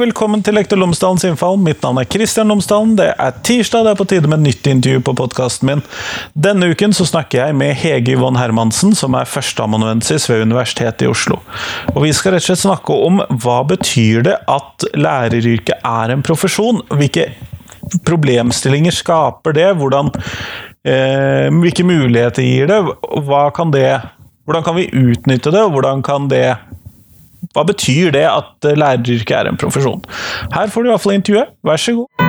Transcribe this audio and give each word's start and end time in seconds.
velkommen 0.00 0.40
til 0.40 0.54
Lektor 0.56 0.78
Lomsdalens 0.80 1.26
innfall. 1.28 1.58
Mitt 1.60 1.82
navn 1.84 1.98
er 2.00 2.06
Kristian 2.08 2.48
Lomsdalen. 2.48 2.94
Det 2.96 3.10
er 3.20 3.34
tirsdag, 3.44 3.84
det 3.84 3.90
er 3.92 3.98
på 3.98 4.06
tide 4.08 4.30
med 4.30 4.40
nytt 4.46 4.68
intervju 4.70 5.02
på 5.04 5.14
podkasten 5.18 5.68
min. 5.68 5.82
Denne 6.32 6.70
uken 6.72 6.94
så 6.96 7.04
snakker 7.08 7.42
jeg 7.42 7.56
med 7.58 7.74
Hege 7.76 8.14
Yvonne 8.14 8.40
Hermansen, 8.40 8.94
som 8.96 9.16
er 9.18 9.28
førsteamanuensis 9.28 10.28
ved 10.30 10.46
Universitetet 10.46 11.04
i 11.04 11.10
Oslo. 11.10 11.40
Og 11.92 12.00
Vi 12.06 12.14
skal 12.16 12.34
rett 12.34 12.46
og 12.46 12.48
slett 12.48 12.62
snakke 12.62 12.96
om 12.96 13.20
hva 13.42 13.58
betyr 13.68 14.24
det 14.30 14.38
at 14.48 14.88
læreryrket 14.96 15.84
er 15.84 16.14
en 16.14 16.24
profesjon? 16.24 16.80
Hvilke 16.88 17.28
problemstillinger 18.08 18.96
skaper 18.96 19.56
det? 19.58 19.68
Hvordan, 19.76 20.08
eh, 20.84 21.52
hvilke 21.60 21.84
muligheter 21.84 22.42
gir 22.46 22.72
det? 22.72 22.80
Kan 23.54 23.70
det? 23.70 24.00
Hvordan 24.46 24.64
kan 24.64 24.76
vi 24.76 24.88
utnytte 24.88 25.52
det, 25.52 25.60
og 25.60 25.76
hvordan 25.76 26.02
kan 26.02 26.28
det 26.28 26.56
hva 27.54 27.64
betyr 27.66 28.12
det 28.14 28.26
at 28.28 28.70
læreryrket 28.76 29.36
er 29.36 29.50
en 29.50 29.60
profesjon? 29.60 30.02
Her 30.54 30.72
får 30.72 30.82
du 30.86 30.92
iallfall 30.92 31.18
intervjuet. 31.18 31.54
Vær 31.66 31.80
så 31.80 31.96
god. 32.00 32.19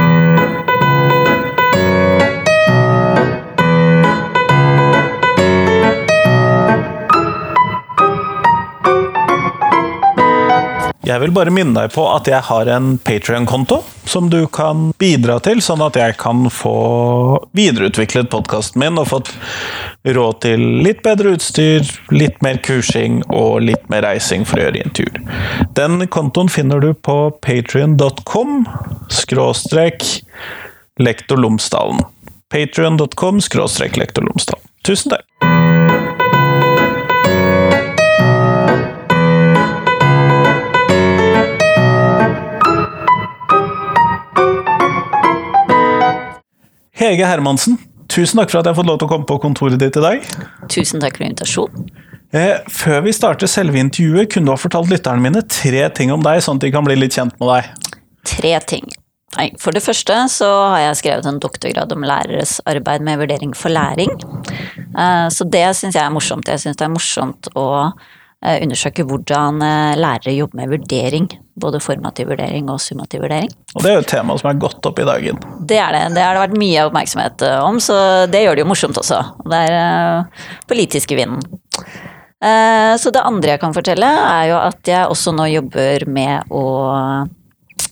Jeg 11.01 11.17
vil 11.23 11.31
bare 11.33 11.49
minne 11.49 11.73
deg 11.73 11.93
på 11.95 12.03
at 12.11 12.27
jeg 12.29 12.45
har 12.45 12.69
en 12.69 12.91
Patrion-konto 13.01 13.79
som 14.05 14.27
du 14.29 14.43
kan 14.53 14.91
bidra 15.01 15.39
til, 15.41 15.57
sånn 15.63 15.81
at 15.81 15.97
jeg 15.97 16.13
kan 16.21 16.45
få 16.53 16.73
videreutviklet 17.57 18.29
podkasten 18.29 18.83
min 18.83 19.01
og 19.01 19.09
fått 19.09 19.31
råd 20.05 20.41
til 20.45 20.65
litt 20.85 21.01
bedre 21.05 21.33
utstyr, 21.37 21.89
litt 22.13 22.37
mer 22.45 22.61
kursing 22.61 23.23
og 23.33 23.63
litt 23.65 23.89
mer 23.89 24.05
reising 24.05 24.45
for 24.45 24.61
å 24.61 24.67
gjøre 24.67 24.83
intervjuer. 24.85 25.25
Den 25.79 26.05
kontoen 26.13 26.53
finner 26.53 26.83
du 26.83 26.91
på 26.93 27.17
patrion.com 27.41 28.67
skråstrek 29.09 30.05
lektor 31.01 31.41
Lomsdalen. 31.41 32.05
Patrion.com 32.53 33.41
skråstrek 33.41 33.97
lektor 33.97 34.27
Lomsdalen. 34.29 34.69
Tusen 34.85 35.15
takk! 35.15 35.30
Hege 47.01 47.25
Hermansen, 47.25 47.79
tusen 48.13 48.37
takk 48.37 48.51
for 48.51 48.59
at 48.59 48.67
jeg 48.67 48.75
har 48.75 48.77
fått 48.77 48.89
lov 48.91 48.99
til 49.01 49.07
å 49.07 49.09
komme 49.09 49.25
på 49.25 49.39
kontoret 49.41 49.81
ditt 49.81 49.95
i 49.97 50.03
dag. 50.03 50.25
Tusen 50.69 51.01
takk 51.01 51.15
for 51.17 51.25
invitasjonen. 51.25 51.87
Eh, 52.29 52.59
før 52.69 52.99
vi 53.07 53.13
starter 53.15 53.49
selve 53.49 53.81
intervjuet, 53.81 54.29
kunne 54.29 54.51
du 54.51 54.53
ha 54.53 54.59
fortalt 54.61 54.91
lytterne 54.91 55.23
mine 55.23 55.41
tre 55.49 55.87
ting 55.97 56.13
om 56.13 56.21
deg, 56.21 56.43
sånn 56.45 56.61
at 56.61 56.67
de 56.67 56.69
kan 56.75 56.85
bli 56.85 56.99
litt 56.99 57.17
kjent 57.17 57.33
med 57.41 57.49
deg? 57.49 57.97
Tre 58.29 58.53
ting. 58.69 58.85
Nei, 59.39 59.47
for 59.57 59.73
det 59.73 59.81
første 59.81 60.19
så 60.29 60.47
har 60.75 60.83
jeg 60.83 60.99
skrevet 61.01 61.27
en 61.31 61.41
doktorgrad 61.41 61.91
om 61.95 62.05
læreres 62.05 62.59
arbeid 62.69 63.01
med 63.07 63.17
vurdering 63.23 63.57
for 63.57 63.73
læring. 63.73 64.13
Eh, 64.77 65.27
så 65.33 65.47
det 65.49 65.65
syns 65.79 65.97
jeg 65.97 66.05
er 66.05 66.13
morsomt. 66.13 66.53
Jeg 66.53 66.61
syns 66.61 66.77
det 66.77 66.85
er 66.85 66.93
morsomt 66.93 67.49
å 67.57 67.67
undersøke 68.41 69.03
hvordan 69.05 69.59
lærere 70.01 70.33
jobber 70.33 70.57
med 70.61 70.71
vurdering. 70.73 71.27
Både 71.61 71.81
formativ 71.83 72.31
vurdering 72.31 72.69
og 72.73 72.79
summativ 72.81 73.21
vurdering. 73.21 73.51
Og 73.75 73.83
det 73.83 73.91
er 73.91 73.99
jo 73.99 74.05
et 74.05 74.09
tema 74.09 74.37
som 74.39 74.49
er 74.49 74.61
godt 74.63 74.87
opp 74.89 74.97
i 74.97 75.05
dagen. 75.05 75.37
Det 75.69 75.77
er 75.77 75.93
det. 75.93 76.05
Det 76.15 76.23
har 76.25 76.33
det 76.33 76.45
vært 76.47 76.57
mye 76.57 76.85
oppmerksomhet 76.87 77.45
om, 77.61 77.77
så 77.83 77.97
det 78.31 78.41
gjør 78.41 78.57
det 78.57 78.63
jo 78.63 78.71
morsomt 78.71 78.97
også. 78.97 79.19
Det 79.45 79.59
er 79.69 80.47
politisk 80.71 81.13
i 81.13 81.19
vinden. 81.21 81.43
Så 82.41 83.13
det 83.13 83.21
andre 83.21 83.53
jeg 83.53 83.61
kan 83.61 83.75
fortelle, 83.77 84.07
er 84.09 84.47
jo 84.49 84.57
at 84.57 84.89
jeg 84.89 85.11
også 85.13 85.35
nå 85.37 85.45
jobber 85.51 86.07
med 86.09 86.49
å 86.49 86.65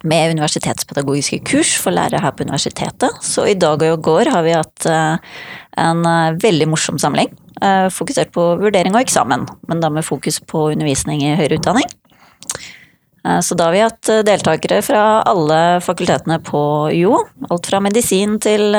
med 0.07 0.31
universitetspedagogiske 0.31 1.41
kurs 1.43 1.73
for 1.75 1.91
lærere 1.91 2.21
her 2.23 2.31
på 2.31 2.45
universitetet. 2.47 3.19
Så 3.21 3.43
i 3.51 3.57
dag 3.59 3.81
og 3.83 3.97
i 3.99 4.01
går 4.07 4.31
har 4.31 4.45
vi 4.45 4.55
hatt 4.55 4.87
en 4.89 6.05
veldig 6.39 6.67
morsom 6.71 6.97
samling. 7.01 7.27
Fokusert 7.93 8.33
på 8.35 8.45
vurdering 8.61 8.95
og 8.95 9.03
eksamen, 9.03 9.47
men 9.69 9.83
da 9.83 9.91
med 9.93 10.07
fokus 10.07 10.39
på 10.39 10.69
undervisning 10.73 11.23
i 11.25 11.35
høyere 11.39 11.59
utdanning. 11.59 11.89
Så 13.43 13.55
da 13.55 13.65
har 13.67 13.73
vi 13.75 13.81
hatt 13.83 14.09
deltakere 14.25 14.79
fra 14.81 15.01
alle 15.27 15.57
fakultetene 15.83 16.37
på 16.39 16.61
UiO. 16.87 17.17
Alt 17.51 17.67
fra 17.67 17.81
medisin 17.83 18.37
til 18.41 18.71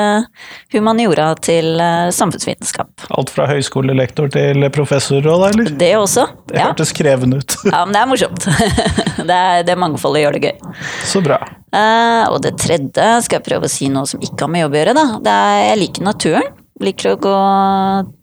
humaniora 0.73 1.27
til 1.45 1.77
samfunnsvitenskap. 2.17 3.05
Alt 3.13 3.29
fra 3.31 3.45
høyskolelektor 3.51 4.31
til 4.33 4.65
professor 4.73 5.29
òg, 5.29 5.45
eller? 5.51 5.69
Det 5.77 5.91
også. 5.99 6.25
Det 6.49 6.57
ja. 6.57 6.71
hørtes 6.71 6.93
krevende 6.97 7.37
ut. 7.43 7.57
ja, 7.69 7.83
men 7.85 7.93
det 7.93 8.01
er 8.01 8.09
morsomt. 8.09 8.49
det, 9.29 9.37
er, 9.37 9.61
det 9.67 9.77
mangfoldet 9.79 10.25
gjør 10.25 10.39
det 10.39 10.43
gøy. 10.49 10.81
Så 11.13 11.21
bra. 11.25 11.37
Og 12.33 12.41
det 12.43 12.55
tredje 12.59 13.11
skal 13.27 13.39
jeg 13.39 13.45
prøve 13.45 13.69
å 13.69 13.71
si 13.71 13.91
noe 13.93 14.09
som 14.09 14.25
ikke 14.25 14.47
har 14.47 14.51
med 14.57 14.65
jobb 14.65 14.73
å 14.73 14.81
gjøre. 14.81 14.97
Da. 14.97 15.05
Det 15.21 15.37
er, 15.37 15.61
jeg 15.69 15.81
liker 15.85 16.09
naturen. 16.09 16.57
Liker 16.81 17.13
å 17.13 17.17
gå 17.21 17.35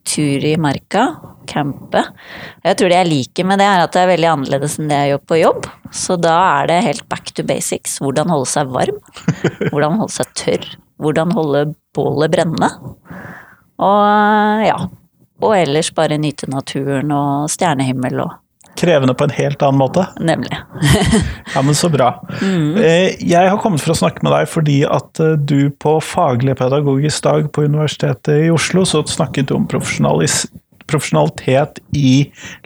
tur 0.09 0.45
i 0.45 0.57
marka, 0.59 1.05
campe. 1.47 2.01
Jeg 2.65 2.79
tror 2.79 2.91
det 2.91 2.97
jeg 2.99 3.09
liker 3.09 3.47
med 3.47 3.61
det, 3.63 3.69
er 3.71 3.85
at 3.85 3.95
det 3.95 4.03
er 4.03 4.11
veldig 4.11 4.31
annerledes 4.33 4.79
enn 4.81 4.91
det 4.91 4.99
jeg 4.99 5.13
gjør 5.13 5.23
på 5.31 5.39
jobb. 5.39 5.69
Så 5.95 6.17
da 6.19 6.35
er 6.59 6.71
det 6.71 6.79
helt 6.89 7.05
back 7.13 7.31
to 7.37 7.45
basics. 7.47 7.99
Hvordan 8.03 8.33
holde 8.35 8.51
seg 8.51 8.73
varm. 8.75 8.99
Hvordan 9.71 10.01
holde 10.03 10.17
seg 10.17 10.35
tørr. 10.43 10.67
Hvordan 10.99 11.37
holde 11.37 11.63
bålet 11.95 12.35
brennende. 12.35 12.73
Og 13.79 14.67
ja. 14.67 14.79
Og 15.39 15.55
ellers 15.55 15.93
bare 15.95 16.19
nyte 16.19 16.49
naturen 16.51 17.13
og 17.15 17.47
stjernehimmel 17.53 18.25
og 18.25 18.35
krevende 18.79 19.15
på 19.19 19.25
en 19.27 19.35
helt 19.35 19.63
annen 19.65 19.81
måte. 19.81 20.05
Nemlig. 20.23 20.55
ja, 21.55 21.63
men 21.63 21.75
så 21.77 21.91
bra. 21.93 22.13
Mm. 22.41 22.79
Jeg 23.19 23.51
har 23.51 23.59
kommet 23.63 23.83
for 23.85 23.93
å 23.95 23.99
snakke 23.99 24.25
med 24.27 24.33
deg 24.35 24.49
fordi 24.51 24.79
at 24.89 25.23
du 25.49 25.71
på 25.83 25.99
Faglig 26.05 26.57
pedagogisk 26.61 27.19
dag 27.27 27.43
på 27.55 27.67
Universitetet 27.69 28.35
i 28.47 28.53
Oslo 28.55 28.81
så 28.89 28.99
snakket 29.09 29.51
du 29.51 29.55
om 29.59 29.67
profesjonalitet 29.69 31.73
i 31.99 32.13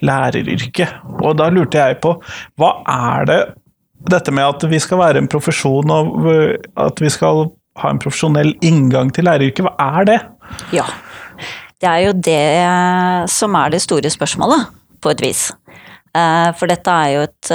læreryrket. 0.04 0.88
Og 1.22 1.32
da 1.40 1.46
lurte 1.52 1.80
jeg 1.80 2.00
på, 2.04 2.10
hva 2.60 2.70
er 2.88 3.20
det 3.30 3.40
dette 4.10 4.32
med 4.34 4.48
at 4.48 4.64
vi 4.70 4.78
skal 4.82 4.98
være 5.02 5.18
en 5.22 5.30
profesjon 5.30 5.90
og 5.94 6.06
at 6.80 7.02
vi 7.02 7.10
skal 7.12 7.46
ha 7.80 7.92
en 7.92 8.00
profesjonell 8.02 8.52
inngang 8.64 9.08
til 9.14 9.24
læreryrket, 9.28 9.64
hva 9.64 9.72
er 9.98 10.02
det? 10.08 10.18
Ja, 10.76 10.86
det 11.82 11.88
er 11.88 12.00
jo 12.06 12.12
det 12.14 12.42
som 13.32 13.56
er 13.58 13.74
det 13.74 13.82
store 13.84 14.10
spørsmålet, 14.12 14.60
på 15.02 15.10
et 15.10 15.22
vis. 15.24 15.48
For 16.12 16.68
dette 16.68 16.92
er 16.92 17.10
jo 17.14 17.20
et 17.24 17.50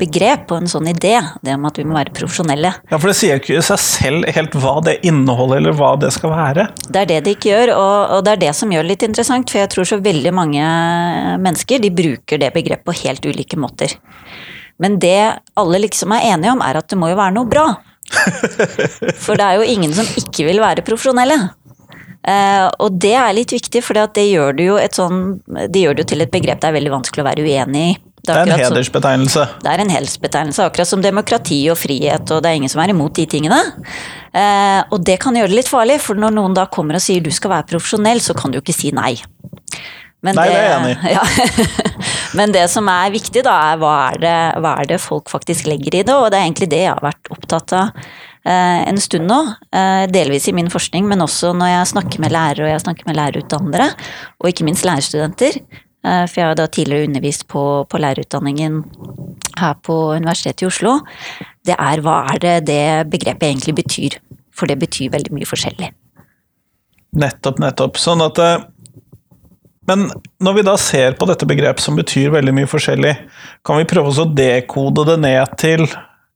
begrep 0.00 0.50
og 0.50 0.58
en 0.58 0.70
sånn 0.70 0.88
idé, 0.90 1.12
det 1.46 1.52
om 1.54 1.68
at 1.68 1.76
vi 1.78 1.84
må 1.86 1.94
være 1.94 2.10
profesjonelle. 2.16 2.72
Ja, 2.90 2.98
For 2.98 3.12
det 3.12 3.14
sier 3.14 3.38
ikke 3.38 3.62
seg 3.62 3.78
selv 3.78 4.26
helt 4.34 4.56
hva 4.58 4.72
det 4.82 4.96
inneholder, 5.06 5.60
eller 5.60 5.76
hva 5.78 5.92
det 6.02 6.10
skal 6.16 6.34
være? 6.34 6.66
Det 6.82 7.04
er 7.04 7.10
det 7.12 7.20
det 7.28 7.36
ikke 7.36 7.52
gjør, 7.52 7.72
og 7.78 8.24
det 8.26 8.34
er 8.34 8.42
det 8.42 8.52
som 8.58 8.74
gjør 8.74 8.82
det 8.82 8.90
litt 8.90 9.06
interessant. 9.06 9.52
For 9.52 9.62
jeg 9.62 9.70
tror 9.70 9.86
så 9.86 10.00
veldig 10.02 10.34
mange 10.34 10.66
mennesker 11.46 11.84
de 11.84 11.92
bruker 11.94 12.42
det 12.42 12.50
begrepet 12.56 12.88
på 12.90 12.96
helt 13.04 13.30
ulike 13.30 13.60
måter. 13.60 13.94
Men 14.82 14.98
det 15.00 15.18
alle 15.56 15.82
liksom 15.86 16.12
er 16.16 16.32
enige 16.32 16.56
om, 16.56 16.64
er 16.64 16.80
at 16.80 16.90
det 16.90 16.98
må 17.00 17.10
jo 17.12 17.20
være 17.20 17.36
noe 17.38 17.48
bra. 17.50 17.68
For 19.24 19.38
det 19.38 19.46
er 19.46 19.60
jo 19.60 19.70
ingen 19.76 19.94
som 19.94 20.08
ikke 20.20 20.46
vil 20.46 20.60
være 20.62 20.84
profesjonelle. 20.86 21.38
Uh, 22.26 22.66
og 22.82 22.98
det 22.98 23.14
er 23.14 23.34
litt 23.36 23.52
viktig, 23.54 23.84
for 23.86 23.94
det 23.94 24.24
gjør 24.26 24.56
det 24.58 24.64
jo 24.66 24.76
et 24.82 24.96
sånn 24.98 25.36
Det 25.70 25.78
gjør 25.84 26.00
det 26.00 26.08
til 26.10 26.24
et 26.24 26.32
begrep 26.32 26.58
det 26.58 26.66
er 26.66 26.74
veldig 26.74 26.90
vanskelig 26.96 27.22
å 27.22 27.26
være 27.28 27.44
uenig 27.46 27.84
i. 27.92 27.92
Det 28.26 28.34
er, 28.34 28.48
det 28.48 28.54
er 28.56 28.56
en 28.56 28.64
hedersbetegnelse. 28.64 29.42
Det 29.62 29.70
er 29.70 29.82
en 29.84 29.92
hedersbetegnelse, 29.92 30.64
akkurat 30.66 30.90
som 30.90 31.02
demokrati 31.04 31.60
og 31.70 31.78
frihet, 31.78 32.32
og 32.34 32.40
det 32.42 32.50
er 32.50 32.58
ingen 32.58 32.72
som 32.72 32.82
er 32.82 32.90
imot 32.90 33.14
de 33.14 33.26
tingene. 33.30 33.60
Eh, 34.34 34.80
og 34.90 35.04
det 35.06 35.20
kan 35.22 35.36
gjøre 35.38 35.52
det 35.52 35.60
litt 35.60 35.70
farlig, 35.70 36.00
for 36.02 36.18
når 36.18 36.34
noen 36.34 36.56
da 36.56 36.66
kommer 36.72 36.98
og 36.98 37.04
sier 37.04 37.22
du 37.22 37.30
skal 37.34 37.54
være 37.54 37.68
profesjonell, 37.76 38.22
så 38.24 38.34
kan 38.34 38.50
du 38.50 38.58
jo 38.58 38.64
ikke 38.64 38.74
si 38.74 38.90
nei. 38.96 39.14
Men 40.26 40.38
nei, 40.40 40.48
det, 40.50 40.56
det 40.56 40.58
er 40.58 40.66
jeg 40.66 40.80
enig 40.80 40.96
i. 40.96 41.12
Ja. 41.14 42.02
Men 42.36 42.52
det 42.56 42.66
som 42.72 42.90
er 42.90 43.14
viktig, 43.14 43.44
da, 43.46 43.54
er 43.70 43.78
hva, 43.80 43.94
er 44.10 44.22
det, 44.24 44.38
hva 44.64 44.74
er 44.82 44.90
det 44.90 45.02
folk 45.02 45.30
faktisk 45.30 45.70
legger 45.70 46.00
i 46.00 46.02
det, 46.02 46.16
og 46.16 46.32
det 46.32 46.40
er 46.40 46.48
egentlig 46.48 46.72
det 46.72 46.82
jeg 46.82 46.96
har 46.96 47.04
vært 47.04 47.30
opptatt 47.36 47.76
av 47.78 48.08
en 48.46 49.00
stund 49.02 49.26
nå. 49.26 49.40
Delvis 50.12 50.46
i 50.46 50.54
min 50.54 50.70
forskning, 50.70 51.08
men 51.10 51.24
også 51.24 51.50
når 51.56 51.72
jeg 51.72 51.90
snakker 51.92 52.22
med 52.22 52.34
lærere 52.34 52.68
og 52.68 52.70
jeg 52.70 52.84
snakker 52.84 53.08
med 53.08 53.18
lærerutdannere, 53.18 53.88
og 54.38 54.48
ikke 54.50 54.66
minst 54.68 54.86
lærerstudenter. 54.86 55.58
For 56.06 56.38
jeg 56.38 56.46
har 56.46 56.54
da 56.54 56.68
tidligere 56.70 57.08
undervist 57.08 57.48
på, 57.50 57.62
på 57.90 57.98
lærerutdanningen 57.98 58.78
her 59.58 59.74
på 59.82 59.96
Universitetet 60.14 60.62
i 60.62 60.68
Oslo. 60.68 61.00
Det 61.66 61.74
er 61.74 62.02
hva 62.04 62.20
er 62.30 62.42
det 62.44 62.54
det 62.68 62.84
begrepet 63.10 63.48
egentlig 63.48 63.74
betyr? 63.80 64.18
For 64.54 64.70
det 64.70 64.78
betyr 64.84 65.10
veldig 65.16 65.34
mye 65.34 65.48
forskjellig. 65.48 65.90
Nettopp, 67.18 67.58
nettopp. 67.64 67.98
Sånn 67.98 68.22
at 68.22 68.38
men 69.86 70.08
når 70.42 70.56
vi 70.56 70.64
da 70.66 70.74
ser 70.80 71.14
på 71.18 71.28
dette 71.30 71.46
begrepet 71.46 71.84
som 71.84 71.98
betyr 71.98 72.32
veldig 72.34 72.54
mye 72.56 72.70
forskjellig, 72.70 73.12
kan 73.66 73.78
vi 73.78 73.86
prøve 73.86 74.10
å 74.10 74.28
dekode 74.34 75.04
det 75.10 75.18
ned 75.22 75.52
til 75.62 75.86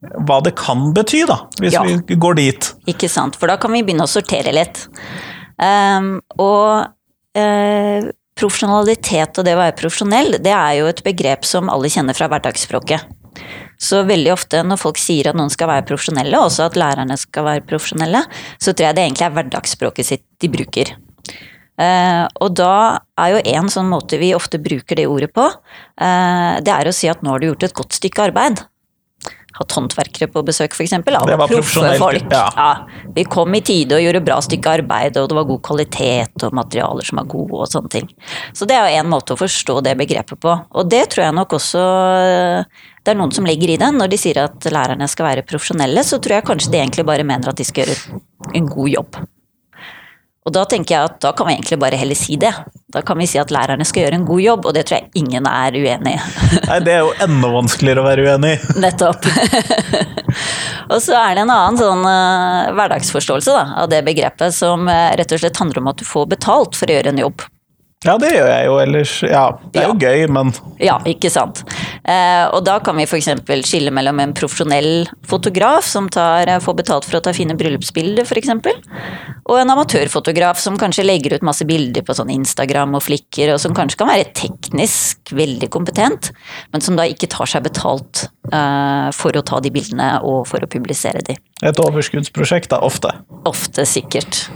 hva 0.00 0.38
det 0.44 0.54
kan 0.58 0.90
bety, 0.96 1.24
da, 1.28 1.42
hvis 1.60 1.76
ja. 1.76 1.82
vi 1.84 2.16
går 2.20 2.38
dit. 2.38 2.70
Ikke 2.88 3.10
sant, 3.12 3.36
for 3.36 3.52
da 3.52 3.58
kan 3.60 3.72
vi 3.74 3.82
begynne 3.84 4.06
å 4.06 4.10
sortere 4.10 4.54
litt. 4.54 4.86
Um, 5.60 6.14
og 6.40 6.88
uh, 7.36 8.10
profesjonalitet 8.40 9.40
og 9.40 9.44
det 9.44 9.56
å 9.56 9.60
være 9.60 9.76
profesjonell, 9.76 10.38
det 10.40 10.54
er 10.56 10.78
jo 10.78 10.88
et 10.88 11.02
begrep 11.04 11.44
som 11.48 11.68
alle 11.72 11.92
kjenner 11.92 12.16
fra 12.16 12.30
hverdagsspråket. 12.32 13.12
Så 13.80 14.02
veldig 14.08 14.32
ofte 14.32 14.62
når 14.64 14.80
folk 14.80 14.98
sier 15.00 15.30
at 15.30 15.36
noen 15.38 15.52
skal 15.52 15.68
være 15.70 15.86
profesjonelle, 15.88 16.40
og 16.40 16.48
også 16.48 16.70
at 16.70 16.80
lærerne 16.80 17.16
skal 17.20 17.46
være 17.46 17.66
profesjonelle, 17.68 18.24
så 18.56 18.72
tror 18.72 18.88
jeg 18.88 18.96
det 18.96 19.06
egentlig 19.06 19.28
er 19.28 19.36
hverdagsspråket 19.36 20.12
sitt 20.14 20.26
de 20.40 20.52
bruker. 20.52 20.96
Uh, 21.80 22.24
og 22.44 22.56
da 22.56 22.72
er 23.20 23.36
jo 23.36 23.44
en 23.54 23.70
sånn 23.72 23.88
måte 23.88 24.18
vi 24.20 24.34
ofte 24.36 24.60
bruker 24.60 24.98
det 25.00 25.06
ordet 25.08 25.30
på, 25.36 25.46
uh, 25.48 26.54
det 26.60 26.72
er 26.72 26.88
å 26.88 26.96
si 26.96 27.08
at 27.08 27.20
nå 27.24 27.32
har 27.32 27.40
du 27.40 27.50
gjort 27.52 27.68
et 27.68 27.76
godt 27.76 27.96
stykke 28.00 28.28
arbeid. 28.28 28.64
Hatt 29.58 29.74
håndverkere 29.74 30.30
på 30.30 30.42
besøk, 30.46 30.76
f.eks. 30.76 30.94
Det 31.04 31.38
var 31.40 31.50
folk. 31.98 32.26
ja. 32.30 32.44
ja. 32.56 32.68
Vi 33.16 33.24
kom 33.30 33.54
i 33.56 33.62
tide 33.66 33.96
og 33.96 34.04
gjorde 34.04 34.22
bra 34.26 34.38
stykke 34.44 34.76
arbeid, 34.80 35.18
og 35.18 35.30
det 35.30 35.38
var 35.38 35.48
god 35.48 35.62
kvalitet 35.66 36.46
og 36.46 36.54
materialer 36.56 37.08
som 37.08 37.20
var 37.22 37.28
gode 37.32 37.58
og 37.64 37.72
sånne 37.72 37.92
ting. 37.92 38.08
Så 38.56 38.68
det 38.68 38.78
er 38.78 38.86
jo 38.86 39.02
en 39.02 39.10
måte 39.10 39.34
å 39.34 39.40
forstå 39.40 39.80
det 39.86 39.96
begrepet 39.98 40.40
på. 40.40 40.54
Og 40.54 40.90
det 40.90 41.06
tror 41.12 41.26
jeg 41.26 41.38
nok 41.40 41.58
også 41.58 41.84
det 43.00 43.14
er 43.14 43.16
noen 43.18 43.32
som 43.32 43.46
legger 43.48 43.72
i 43.72 43.78
det. 43.80 43.90
Når 43.96 44.12
de 44.12 44.20
sier 44.20 44.42
at 44.44 44.70
lærerne 44.70 45.08
skal 45.10 45.30
være 45.30 45.46
profesjonelle, 45.48 46.04
så 46.06 46.20
tror 46.20 46.38
jeg 46.38 46.48
kanskje 46.50 46.72
de 46.74 46.82
egentlig 46.82 47.06
bare 47.08 47.26
mener 47.26 47.50
at 47.50 47.58
de 47.58 47.66
skal 47.66 47.88
gjøre 47.88 48.20
en 48.54 48.70
god 48.70 48.90
jobb. 48.92 49.22
Og 50.48 50.52
da 50.56 50.62
tenker 50.64 50.94
jeg 50.94 51.08
at 51.10 51.18
da 51.20 51.34
kan 51.36 51.48
vi 51.48 51.52
egentlig 51.58 51.76
bare 51.82 51.98
heller 52.00 52.16
si 52.16 52.38
det. 52.40 52.52
Da 52.90 53.02
kan 53.06 53.18
vi 53.20 53.26
si 53.28 53.38
at 53.38 53.52
lærerne 53.52 53.84
skal 53.84 54.06
gjøre 54.06 54.16
en 54.16 54.24
god 54.28 54.40
jobb, 54.40 54.68
og 54.70 54.74
det 54.74 54.86
tror 54.88 54.96
jeg 54.96 55.20
ingen 55.20 55.46
er 55.46 55.76
uenig 55.76 56.14
i. 56.16 56.22
Nei, 56.70 56.78
det 56.86 56.94
er 56.94 57.04
jo 57.04 57.12
enda 57.26 57.50
vanskeligere 57.52 58.00
å 58.00 58.06
være 58.08 58.24
uenig 58.24 58.54
i. 58.56 58.78
Nettopp. 58.80 59.28
og 60.92 60.96
så 61.04 61.18
er 61.20 61.36
det 61.36 61.44
en 61.44 61.52
annen 61.54 61.80
sånn 61.80 62.08
uh, 62.08 62.72
hverdagsforståelse 62.72 63.56
da, 63.58 63.66
av 63.84 63.92
det 63.92 64.00
begrepet 64.08 64.56
som 64.56 64.88
uh, 64.88 65.12
rett 65.20 65.36
og 65.36 65.44
slett 65.44 65.60
handler 65.60 65.84
om 65.84 65.92
at 65.92 66.00
du 66.00 66.08
får 66.08 66.32
betalt 66.32 66.78
for 66.78 66.88
å 66.88 66.96
gjøre 66.96 67.12
en 67.12 67.24
jobb. 67.26 67.44
Ja, 68.00 68.14
det 68.16 68.30
gjør 68.32 68.46
jeg 68.48 68.64
jo 68.64 68.76
ellers. 68.80 69.10
Ja, 69.28 69.44
det 69.74 69.82
er 69.82 69.84
ja. 69.84 69.92
jo 69.92 70.08
gøy, 70.08 70.22
men 70.32 70.54
Ja, 70.80 70.96
ikke 71.04 71.28
sant. 71.28 71.60
Eh, 72.10 72.44
og 72.50 72.64
da 72.66 72.78
kan 72.82 72.96
vi 72.98 73.04
f.eks. 73.06 73.28
skille 73.68 73.92
mellom 73.94 74.18
en 74.22 74.32
profesjonell 74.34 75.04
fotograf 75.28 75.86
som 75.86 76.08
tar, 76.10 76.48
eh, 76.48 76.62
får 76.62 76.76
betalt 76.80 77.06
for 77.06 77.20
å 77.20 77.22
ta 77.22 77.34
fine 77.36 77.54
bryllupsbilder, 77.58 78.26
f.eks., 78.26 78.50
og 79.50 79.58
en 79.58 79.72
amatørfotograf 79.74 80.58
som 80.62 80.76
kanskje 80.78 81.04
legger 81.06 81.36
ut 81.36 81.46
masse 81.46 81.66
bilder 81.66 82.04
på 82.06 82.14
sånn 82.16 82.32
Instagram 82.34 82.96
og 82.98 83.04
flikker, 83.06 83.54
og 83.54 83.62
som 83.62 83.74
kanskje 83.76 84.00
kan 84.00 84.10
være 84.10 84.28
teknisk 84.36 85.32
veldig 85.34 85.70
kompetent, 85.72 86.32
men 86.74 86.84
som 86.84 86.98
da 86.98 87.06
ikke 87.10 87.30
tar 87.30 87.50
seg 87.50 87.64
betalt 87.66 88.26
eh, 88.50 89.08
for 89.16 89.36
å 89.36 89.44
ta 89.46 89.62
de 89.62 89.72
bildene 89.74 90.12
og 90.26 90.44
for 90.50 90.62
å 90.62 90.70
publisere 90.70 91.22
de. 91.26 91.38
Et 91.62 91.82
overskuddsprosjekt, 91.86 92.72
da, 92.72 92.80
ofte? 92.86 93.12
Ofte, 93.48 93.86
sikkert. 93.88 94.46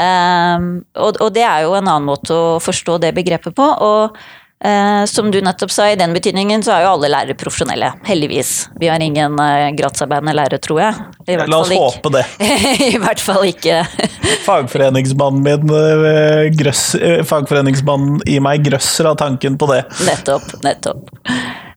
Um, 0.00 0.86
og, 0.96 1.18
og, 1.18 1.32
det 1.34 1.42
er 1.44 1.66
jo 1.66 1.74
en 1.76 1.84
annen 1.84 2.06
måte 2.08 2.32
å 2.32 2.60
forstå 2.62 3.00
det 3.02 3.10
begrepet 3.16 3.56
på. 3.56 3.66
Og 3.66 4.16
uh, 4.64 5.04
som 5.10 5.30
du 5.32 5.40
nettopp 5.44 5.72
sa, 5.74 5.88
i 5.90 5.98
den 6.00 6.14
betydningen 6.16 6.64
så 6.66 6.76
er 6.76 6.86
jo 6.86 6.94
alle 6.94 7.10
lærere 7.12 7.36
profesjonelle. 7.38 7.92
Heldigvis. 8.08 8.52
Vi 8.80 8.90
har 8.90 9.02
ingen 9.02 9.36
gratsarbeidende 9.36 9.76
gratisarbeidende 9.80 10.36
lærere, 10.36 10.60
tror 10.62 10.80
jeg. 10.82 11.46
La 11.50 11.60
oss 11.60 11.72
håpe 11.72 12.12
det. 12.14 12.24
I 12.94 12.98
hvert 13.00 13.22
fall 13.22 13.48
ikke. 13.50 13.80
Fagforeningsmannen 14.48 15.42
min 15.46 15.74
uh, 15.74 16.46
grøss, 16.56 16.84
Fagforeningsmannen 17.28 18.22
i 18.28 18.38
meg 18.42 18.64
grøsser 18.66 19.10
av 19.10 19.18
tanken 19.20 19.58
på 19.60 19.70
det. 19.72 19.82
Nettopp. 20.06 20.54
Nettopp. 20.66 21.10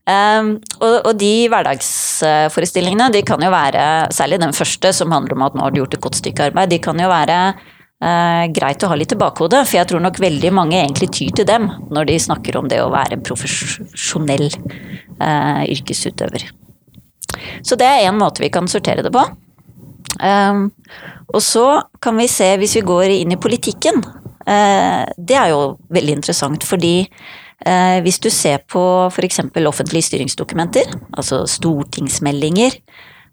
Um, 0.03 0.57
og, 0.81 0.97
og, 1.07 1.13
de 1.15 1.47
hverdagsforestillingene 1.47 3.07
de 3.13 3.21
kan 3.23 3.39
jo 3.39 3.51
være, 3.53 3.83
særlig 4.11 4.41
den 4.41 4.55
første 4.55 4.91
som 4.95 5.13
handler 5.15 5.37
om 5.37 5.45
at 5.45 5.55
nå 5.55 5.63
har 5.63 5.71
du 5.71 5.79
gjort 5.79 5.95
et 5.95 6.03
godt 6.03 6.19
stykke 6.19 6.49
arbeid, 6.49 6.73
de 6.73 6.79
kan 6.83 6.99
jo 6.99 7.07
være 7.07 7.37
eh, 8.03 8.45
greit 8.53 8.83
å 8.83 8.89
ha 8.91 8.97
litt 8.99 9.13
i 9.15 9.19
bakhodet, 9.19 9.63
for 9.67 9.79
jeg 9.79 9.89
tror 9.89 10.03
nok 10.03 10.19
veldig 10.21 10.51
mange 10.55 10.79
egentlig 10.79 11.09
tyr 11.15 11.31
til 11.39 11.47
dem 11.49 11.69
når 11.93 12.09
de 12.11 12.19
snakker 12.25 12.57
om 12.59 12.67
det 12.71 12.81
å 12.83 12.91
være 12.93 13.17
en 13.17 13.25
profesjonell 13.25 14.49
eh, 14.49 15.63
yrkesutøver. 15.73 16.49
Så 17.65 17.77
det 17.79 17.87
er 17.87 18.07
én 18.07 18.19
måte 18.19 18.43
vi 18.43 18.51
kan 18.53 18.69
sortere 18.69 19.05
det 19.05 19.13
på. 19.13 19.23
Um, 20.21 20.67
og 21.33 21.41
så 21.41 21.65
kan 22.03 22.19
vi 22.19 22.27
se, 22.29 22.51
hvis 22.61 22.75
vi 22.77 22.83
går 22.85 23.15
inn 23.15 23.33
i 23.33 23.39
politikken 23.41 23.97
uh, 23.97 25.01
Det 25.17 25.33
er 25.33 25.49
jo 25.49 25.79
veldig 25.89 26.19
interessant, 26.19 26.63
fordi 26.69 27.07
uh, 27.65 27.97
hvis 28.05 28.21
du 28.21 28.29
ser 28.29 28.61
på 28.69 28.83
f.eks. 29.09 29.41
offentlige 29.65 30.05
styringsdokumenter, 30.11 30.93
altså 31.17 31.41
stortingsmeldinger, 31.49 32.77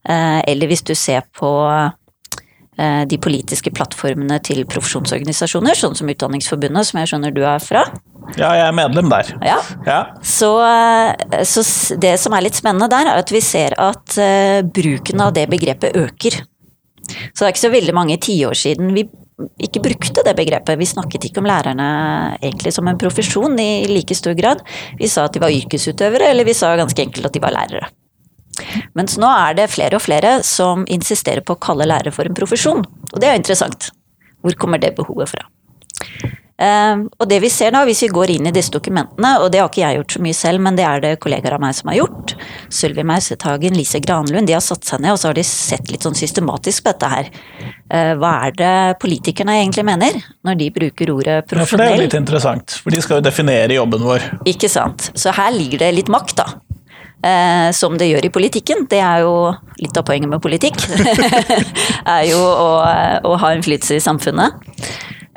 uh, 0.09 0.41
eller 0.49 0.73
hvis 0.73 0.87
du 0.89 0.95
ser 0.97 1.29
på 1.37 1.53
Eh, 1.69 1.91
de 3.11 3.19
politiske 3.21 3.73
plattformene 3.75 4.39
til 4.47 4.63
profesjonsorganisasjoner, 4.69 5.77
sånn 5.77 5.99
som 5.99 6.09
Utdanningsforbundet, 6.11 6.89
som 6.89 7.01
jeg 7.01 7.13
skjønner 7.13 7.35
du 7.35 7.43
er 7.45 7.61
fra. 7.63 7.85
Ja, 8.39 8.51
jeg 8.55 8.67
er 8.69 8.77
medlem 8.77 9.11
der. 9.11 9.31
Ja. 9.45 9.59
ja. 9.87 10.01
Så, 10.23 10.51
eh, 10.63 11.43
så, 11.49 11.65
det 12.01 12.15
som 12.23 12.35
er 12.37 12.45
litt 12.47 12.59
spennende 12.59 12.91
der, 12.93 13.11
er 13.11 13.23
at 13.25 13.33
vi 13.33 13.43
ser 13.45 13.75
at 13.81 14.19
uh, 14.21 14.61
bruken 14.67 15.23
av 15.25 15.35
det 15.37 15.47
begrepet 15.51 15.97
øker. 15.99 16.43
Så 17.11 17.43
det 17.43 17.49
er 17.49 17.55
ikke 17.55 17.67
så 17.67 17.73
veldig 17.73 17.97
mange 17.97 18.21
tiår 18.23 18.55
siden 18.59 18.93
vi 18.95 19.09
ikke 19.65 19.83
brukte 19.83 20.23
det 20.27 20.37
begrepet. 20.39 20.79
Vi 20.79 20.89
snakket 20.89 21.27
ikke 21.27 21.41
om 21.43 21.49
lærerne 21.49 21.87
egentlig 22.43 22.75
som 22.77 22.89
en 22.91 23.01
profesjon 23.01 23.57
i 23.59 23.89
like 23.91 24.15
stor 24.15 24.37
grad. 24.39 24.61
Vi 25.01 25.09
sa 25.11 25.25
at 25.27 25.35
de 25.35 25.43
var 25.43 25.55
yrkesutøvere, 25.55 26.29
eller 26.31 26.47
vi 26.47 26.55
sa 26.57 26.75
ganske 26.79 27.09
enkelt 27.09 27.31
at 27.31 27.35
de 27.35 27.43
var 27.43 27.57
lærere. 27.57 27.89
Mens 28.99 29.17
nå 29.21 29.31
er 29.31 29.57
det 29.59 29.71
flere 29.73 29.99
og 29.99 30.05
flere 30.05 30.41
som 30.47 30.85
insisterer 30.91 31.45
på 31.45 31.57
å 31.57 31.63
kalle 31.63 31.89
lærere 31.89 32.15
for 32.15 32.29
en 32.29 32.37
profesjon. 32.37 32.85
Og 33.13 33.17
det 33.19 33.29
er 33.29 33.37
jo 33.37 33.43
interessant. 33.45 33.91
Hvor 34.41 34.57
kommer 34.61 34.81
det 34.81 34.95
behovet 34.97 35.35
fra? 35.35 35.49
Uh, 36.61 37.07
og 37.17 37.25
det 37.31 37.39
vi 37.41 37.49
ser 37.49 37.73
nå, 37.73 37.81
hvis 37.89 38.03
vi 38.05 38.11
går 38.13 38.35
inn 38.35 38.49
i 38.51 38.53
disse 38.53 38.73
dokumentene, 38.75 39.31
og 39.41 39.49
det 39.53 39.63
har 39.63 39.71
ikke 39.71 39.81
jeg 39.81 39.97
gjort 39.97 40.15
så 40.15 40.21
mye 40.27 40.37
selv, 40.37 40.61
men 40.67 40.77
det 40.77 40.85
er 40.85 41.01
det 41.01 41.13
kollegaer 41.23 41.57
av 41.57 41.63
meg 41.63 41.77
som 41.79 41.89
har 41.89 41.97
gjort, 42.03 42.35
Sølvi 42.77 43.05
Mausethagen, 43.09 43.79
Lise 43.79 44.03
Granlund, 44.05 44.45
de 44.45 44.57
har 44.59 44.65
satt 44.65 44.85
seg 44.85 45.01
ned 45.01 45.15
og 45.15 45.23
så 45.23 45.31
har 45.31 45.39
de 45.41 45.47
sett 45.49 45.89
litt 45.89 46.05
sånn 46.05 46.19
systematisk 46.19 46.85
på 46.85 46.93
dette 46.93 47.11
her. 47.15 47.31
Uh, 47.89 48.13
hva 48.21 48.35
er 48.51 48.57
det 48.61 48.75
politikerne 49.01 49.57
egentlig 49.63 49.87
mener 49.89 50.21
når 50.45 50.61
de 50.61 50.73
bruker 50.77 51.15
ordet 51.17 51.39
profesjonell? 51.49 51.65
Ja, 51.65 51.71
for 51.71 51.81
det 51.81 51.89
er 51.89 51.97
jo 51.97 52.09
litt 52.11 52.21
interessant, 52.21 52.81
for 52.85 52.93
de 52.93 53.05
skal 53.07 53.23
jo 53.23 53.29
definere 53.31 53.81
jobben 53.81 54.05
vår. 54.05 54.29
Ikke 54.53 54.69
sant. 54.69 55.09
Så 55.17 55.33
her 55.41 55.57
ligger 55.57 55.87
det 55.87 55.95
litt 55.97 56.13
makt, 56.13 56.43
da 56.45 56.51
eh, 57.27 57.69
som 57.77 57.97
det 57.99 58.11
gjør 58.11 58.27
i 58.29 58.33
politikken. 58.35 58.87
Det 58.91 59.01
er 59.05 59.25
jo 59.25 59.53
litt 59.83 59.97
av 59.97 60.07
poenget 60.09 60.31
med 60.33 60.43
politikk. 60.45 60.79
er 62.17 62.27
jo 62.31 62.41
å, 62.41 62.69
å 63.31 63.39
ha 63.41 63.55
innflytelse 63.57 63.99
i 63.99 64.05
samfunnet. 64.05 64.71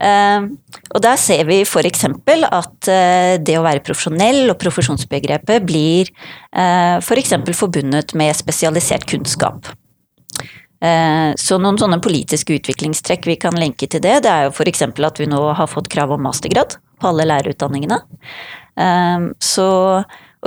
Eh, 0.03 0.47
og 0.93 1.03
der 1.05 1.19
ser 1.21 1.45
vi 1.47 1.61
f.eks. 1.63 2.07
at 2.07 2.89
eh, 2.91 3.35
det 3.39 3.59
å 3.59 3.65
være 3.65 3.83
profesjonell 3.85 4.51
og 4.51 4.59
profesjonsbegrepet 4.61 5.67
blir 5.67 6.09
eh, 6.09 6.97
f.eks. 6.99 7.37
For 7.37 7.63
forbundet 7.65 8.15
med 8.17 8.35
spesialisert 8.37 9.07
kunnskap. 9.09 9.71
Eh, 10.83 11.29
så 11.39 11.59
noen 11.61 11.79
sånne 11.79 12.01
politiske 12.03 12.57
utviklingstrekk 12.57 13.29
vi 13.29 13.37
kan 13.39 13.55
lenke 13.55 13.87
til 13.87 14.03
det, 14.03 14.17
det 14.25 14.31
er 14.31 14.49
jo 14.49 14.55
f.eks. 14.55 14.83
at 14.83 15.21
vi 15.21 15.29
nå 15.31 15.45
har 15.55 15.71
fått 15.71 15.87
krav 15.93 16.11
om 16.11 16.25
mastergrad 16.25 16.75
på 16.99 17.11
alle 17.11 17.27
lærerutdanningene. 17.29 18.01
Eh, 18.83 19.29
så 19.39 19.69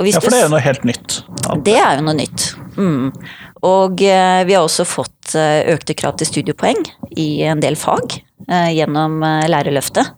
ja, 0.05 0.19
for 0.21 0.29
det 0.29 0.39
er 0.39 0.45
jo 0.45 0.53
noe 0.53 0.61
helt 0.61 0.83
nytt. 0.85 1.19
Det 1.65 1.73
er 1.79 1.97
jo 1.97 2.05
noe 2.05 2.17
nytt. 2.17 2.51
Mm. 2.77 3.13
Og 3.65 4.03
eh, 4.05 4.41
vi 4.45 4.53
har 4.53 4.65
også 4.65 4.85
fått 4.85 5.33
eh, 5.37 5.65
økte 5.73 5.95
krav 5.97 6.19
til 6.19 6.29
studiepoeng 6.29 6.83
i 7.17 7.41
en 7.49 7.63
del 7.63 7.77
fag 7.79 8.19
eh, 8.19 8.69
gjennom 8.77 9.23
Lærerløftet. 9.49 10.13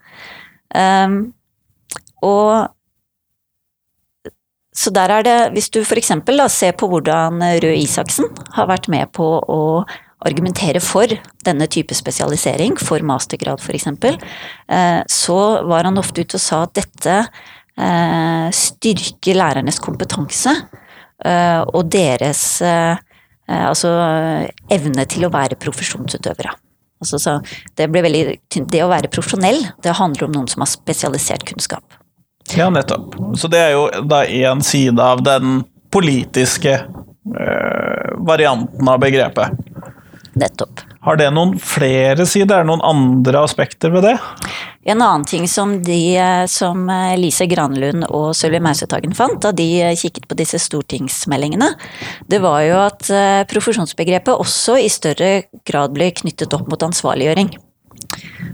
Um, 0.76 1.32
og 2.22 2.68
så 4.76 4.92
der 4.94 5.12
er 5.12 5.26
det, 5.26 5.38
hvis 5.56 5.72
du 5.74 5.80
f.eks. 5.82 6.12
ser 6.54 6.76
på 6.78 6.88
hvordan 6.92 7.42
Røe 7.64 7.80
Isaksen 7.80 8.30
har 8.56 8.70
vært 8.70 8.88
med 8.92 9.10
på 9.16 9.26
å 9.40 9.64
argumentere 10.28 10.82
for 10.84 11.10
denne 11.48 11.68
type 11.72 11.96
spesialisering, 11.96 12.76
for 12.80 13.04
mastergrad 13.08 13.64
f.eks., 13.64 13.88
så 15.12 15.40
var 15.68 15.88
han 15.88 16.00
ofte 16.00 16.24
ute 16.24 16.38
og 16.38 16.44
sa 16.44 16.62
at 16.68 16.76
dette 16.80 17.16
styrke 18.56 19.36
lærernes 19.38 19.80
kompetanse 19.84 20.52
eh, 21.26 21.62
og 21.62 21.92
deres 21.92 22.44
eh, 22.66 22.98
altså 23.50 23.94
evne 24.70 25.06
til 25.10 25.26
å 25.26 25.32
være 25.34 25.58
profesjonsutøvere. 25.60 26.52
Altså, 27.00 27.38
det, 27.80 27.88
veldig, 27.96 28.24
det 28.52 28.82
å 28.84 28.90
være 28.92 29.10
profesjonell, 29.12 29.62
det 29.84 29.96
handler 29.96 30.28
om 30.28 30.36
noen 30.36 30.50
som 30.52 30.66
har 30.66 30.70
spesialisert 30.70 31.46
kunnskap. 31.48 31.96
Ja, 32.58 32.68
nettopp. 32.74 33.16
Så 33.40 33.48
det 33.52 33.62
er 33.62 33.76
jo 33.78 33.88
da 34.10 34.24
én 34.26 34.64
side 34.66 35.00
av 35.00 35.24
den 35.24 35.62
politiske 35.94 36.76
eh, 36.76 38.10
varianten 38.28 38.90
av 38.90 39.00
begrepet. 39.02 39.56
Nettopp. 40.40 40.84
Har 41.06 41.18
det 41.20 41.30
noen 41.34 41.56
flere 41.64 42.26
sider? 42.28 42.60
Er 42.60 42.66
det 42.66 42.72
noen 42.72 42.84
andre 42.86 43.44
aspekter 43.48 43.94
ved 43.94 44.06
det? 44.06 44.16
En 44.84 45.02
annen 45.02 45.26
ting 45.26 45.48
som, 45.48 45.84
de, 45.84 46.16
som 46.48 46.86
Lise 47.20 47.46
Granlund 47.52 48.06
og 48.08 48.32
Sølvi 48.38 48.62
Mausetagen 48.64 49.12
fant 49.16 49.42
da 49.44 49.52
de 49.52 49.68
kikket 50.00 50.28
på 50.30 50.38
disse 50.40 50.60
stortingsmeldingene, 50.64 51.74
det 52.32 52.40
var 52.44 52.62
jo 52.64 52.78
at 52.86 53.10
eh, 53.12 53.44
profesjonsbegrepet 53.52 54.40
også 54.40 54.78
i 54.80 54.88
større 54.92 55.32
grad 55.68 55.96
ble 55.98 56.10
knyttet 56.22 56.56
opp 56.56 56.72
mot 56.72 56.88
ansvarliggjøring. 56.88 57.52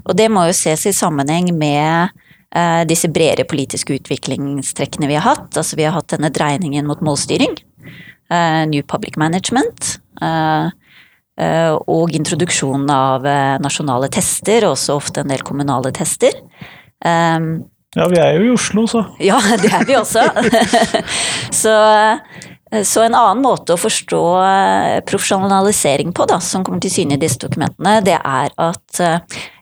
Og 0.06 0.16
det 0.18 0.28
må 0.34 0.48
jo 0.50 0.58
ses 0.58 0.88
i 0.90 0.96
sammenheng 0.98 1.52
med 1.54 2.10
eh, 2.58 2.82
disse 2.90 3.12
bredere 3.14 3.46
politiske 3.46 4.00
utviklingstrekkene 4.02 5.12
vi 5.12 5.20
har 5.20 5.28
hatt. 5.30 5.52
Altså 5.54 5.78
vi 5.78 5.86
har 5.86 5.94
hatt 5.94 6.10
denne 6.18 6.34
dreiningen 6.34 6.90
mot 6.90 7.06
målstyring. 7.06 7.54
New 8.26 8.82
Public 8.90 9.20
Management. 9.22 10.00
Og 11.36 12.14
introduksjonen 12.16 12.88
av 12.96 13.26
nasjonale 13.60 14.08
tester, 14.14 14.64
også 14.70 14.96
ofte 14.96 15.20
en 15.20 15.34
del 15.34 15.42
kommunale 15.44 15.92
tester. 15.92 16.38
Ja, 17.04 18.06
vi 18.12 18.20
er 18.20 18.38
jo 18.38 18.46
i 18.46 18.54
Oslo, 18.54 18.86
så. 18.88 19.02
Ja, 19.30 19.42
det 19.60 19.72
er 19.72 19.84
vi 19.88 19.98
også. 20.00 20.24
så, 21.62 21.76
så, 22.80 23.04
en 23.04 23.18
annen 23.20 23.44
måte 23.44 23.76
å 23.76 23.80
forstå 23.80 24.24
profesjonalisering 25.12 26.16
på, 26.16 26.28
da, 26.32 26.40
som 26.40 26.64
kommer 26.64 26.84
til 26.84 26.96
syne 26.96 27.20
i 27.20 27.24
disse 27.26 27.44
dokumentene, 27.44 27.98
det 28.08 28.16
er 28.16 28.56
at 28.56 29.04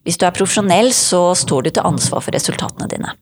hvis 0.04 0.20
du 0.20 0.26
er 0.28 0.36
profesjonell, 0.36 0.94
så 0.94 1.32
står 1.38 1.66
du 1.66 1.74
til 1.74 1.90
ansvar 1.90 2.24
for 2.26 2.36
resultatene 2.36 2.90
dine. 2.92 3.18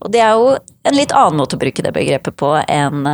Og 0.00 0.12
det 0.14 0.22
er 0.22 0.36
jo 0.38 0.52
en 0.86 0.96
litt 0.96 1.14
annen 1.16 1.40
måte 1.40 1.58
å 1.58 1.60
bruke 1.60 1.82
det 1.82 1.94
begrepet 1.94 2.36
på 2.38 2.52
enn 2.62 3.06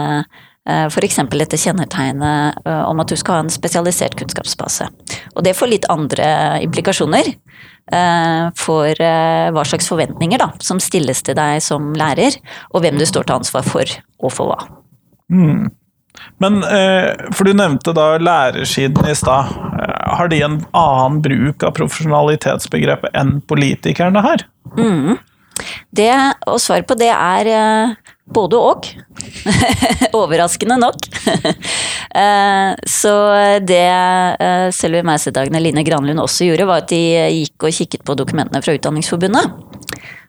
F.eks. 0.62 1.16
dette 1.32 1.58
kjennetegnet 1.58 2.60
om 2.86 3.00
at 3.02 3.10
du 3.10 3.16
skal 3.18 3.34
ha 3.34 3.42
en 3.42 3.50
spesialisert 3.50 4.14
kunnskapsbase. 4.14 4.86
Og 5.34 5.42
det 5.42 5.56
får 5.58 5.72
litt 5.72 5.88
andre 5.90 6.28
implikasjoner. 6.62 7.32
Eh, 7.90 8.44
for 8.56 8.94
eh, 8.94 9.48
hva 9.52 9.64
slags 9.66 9.88
forventninger 9.90 10.38
da, 10.40 10.52
som 10.62 10.78
stilles 10.80 11.18
til 11.26 11.34
deg 11.36 11.58
som 11.64 11.90
lærer, 11.98 12.38
og 12.70 12.84
hvem 12.84 12.98
du 13.00 13.04
står 13.08 13.26
til 13.26 13.40
ansvar 13.40 13.66
for, 13.66 13.94
og 14.22 14.32
for 14.32 14.52
hva. 14.52 14.60
Mm. 15.32 15.66
Men, 16.44 16.60
eh, 16.62 17.10
for 17.34 17.48
du 17.48 17.56
nevnte 17.58 17.94
da 17.96 18.14
lærersiden 18.22 19.10
i 19.10 19.16
stad. 19.18 19.50
Har 20.12 20.30
de 20.30 20.40
en 20.44 20.60
annen 20.76 21.20
bruk 21.24 21.66
av 21.66 21.74
profesjonalitetsbegrepet 21.80 23.16
enn 23.18 23.40
politikerne 23.50 24.22
her? 24.24 24.46
Mm. 24.78 25.18
Det, 25.92 26.12
og 26.48 26.60
svaret 26.62 26.86
på 26.88 26.96
det 27.00 27.10
er 27.12 27.50
både 28.24 28.58
og. 28.58 28.88
Overraskende 30.22 30.80
nok. 30.80 31.08
Eh, 32.12 32.74
så 32.84 33.10
det 33.64 33.86
eh, 33.88 34.66
Meisedagene 34.68 35.06
Mausedagene 35.08 35.60
Line 35.62 35.80
Granlund 35.86 36.20
også 36.20 36.44
gjorde, 36.44 36.66
var 36.68 36.82
at 36.82 36.90
de 36.90 36.98
gikk 37.38 37.64
og 37.64 37.72
kikket 37.72 38.02
på 38.04 38.16
dokumentene 38.20 38.60
fra 38.60 38.74
Utdanningsforbundet. 38.76 39.54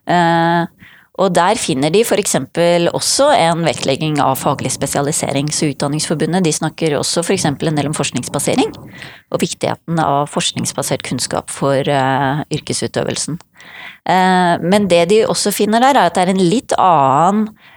Eh, 0.07 0.85
og 1.19 1.33
der 1.35 1.59
finner 1.59 1.91
de 1.91 2.05
f.eks. 2.07 2.37
også 2.87 3.27
en 3.35 3.65
vektlegging 3.67 4.21
av 4.23 4.39
faglig 4.39 4.71
spesialisering. 4.71 5.51
Så 5.51 5.73
Utdanningsforbundet 5.73 6.47
de 6.47 6.55
snakker 6.55 6.95
også 7.01 7.25
f.eks. 7.25 7.49
en 7.51 7.59
del 7.59 7.91
om 7.91 7.97
forskningsbasering. 7.99 8.71
Og 9.35 9.43
viktigheten 9.43 9.99
av 9.99 10.31
forskningsbasert 10.31 11.03
kunnskap 11.03 11.51
for 11.51 11.83
yrkesutøvelsen. 11.83 13.41
men 14.63 14.87
det 14.87 15.03
de 15.11 15.25
også 15.27 15.51
finner 15.51 15.83
der, 15.83 15.99
er 15.99 16.07
at 16.07 16.15
det 16.15 16.23
er 16.23 16.31
en 16.31 16.47
litt 16.47 16.79
annen 16.79 17.51
Eh, 17.51 17.72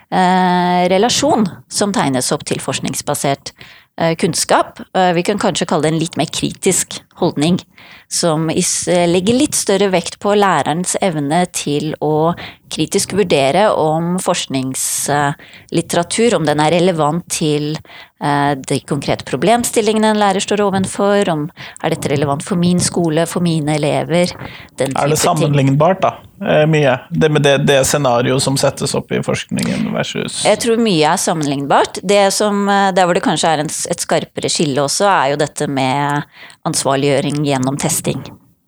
relasjon 0.90 1.49
som 1.68 1.92
tegnes 1.92 2.30
opp 2.35 2.44
til 2.49 2.61
forskningsbasert 2.62 3.52
eh, 4.00 4.14
kunnskap. 4.20 4.80
Eh, 4.96 5.12
vi 5.16 5.25
kan 5.26 5.40
kanskje 5.42 5.68
kalle 5.68 5.88
det 5.88 5.94
en 5.94 6.00
litt 6.00 6.16
mer 6.20 6.30
kritisk 6.32 7.00
holdning, 7.20 7.61
som 8.09 8.49
legger 8.49 9.35
litt 9.35 9.55
større 9.59 9.90
vekt 9.93 10.19
på 10.23 10.35
lærerens 10.38 10.97
evne 11.02 11.47
til 11.55 11.95
å 12.05 12.35
kritisk 12.73 13.12
vurdere 13.14 13.73
om 13.78 14.19
forskningslitteratur, 14.23 16.35
om 16.38 16.45
den 16.47 16.61
er 16.62 16.71
relevant 16.75 17.25
til 17.31 17.76
de 18.16 18.81
konkrete 18.88 19.25
problemstillingene 19.28 20.09
en 20.14 20.19
lærer 20.19 20.40
står 20.40 20.61
ovenfor, 20.64 21.28
om 21.28 21.50
er 21.85 21.90
dette 21.93 22.09
relevant 22.09 22.40
for 22.43 22.57
min 22.57 22.81
skole, 22.81 23.26
for 23.28 23.40
mine 23.45 23.76
elever, 23.76 24.33
Er 24.81 25.09
det 25.09 25.19
sammenlignbart, 25.21 26.00
da? 26.00 26.16
Eh, 26.43 26.66
mye. 26.66 26.99
Det 27.11 27.28
med 27.28 27.43
det, 27.43 27.57
det 27.64 27.78
scenarioet 27.88 28.43
som 28.43 28.59
settes 28.61 28.93
opp 28.95 29.12
i 29.12 29.23
forskningen 29.25 29.88
versus 29.95 30.43
Jeg 30.45 30.61
tror 30.61 30.81
mye 30.85 31.14
er 31.14 31.21
sammenlignbart. 31.21 32.02
Det 32.05 32.28
som, 32.37 32.66
eh, 32.69 32.90
der 32.93 33.09
hvor 33.09 33.16
det 33.16 33.25
kanskje 33.25 33.55
er 33.55 33.64
en, 33.64 33.73
et 33.73 34.05
skarpere 34.05 34.50
skille 34.52 34.85
også, 34.85 35.09
er 35.09 35.33
jo 35.33 35.40
dette 35.40 35.69
med 35.69 36.28
ansvarliggjøring 36.69 37.40
gjennom 37.47 37.75
testing. 37.80 38.23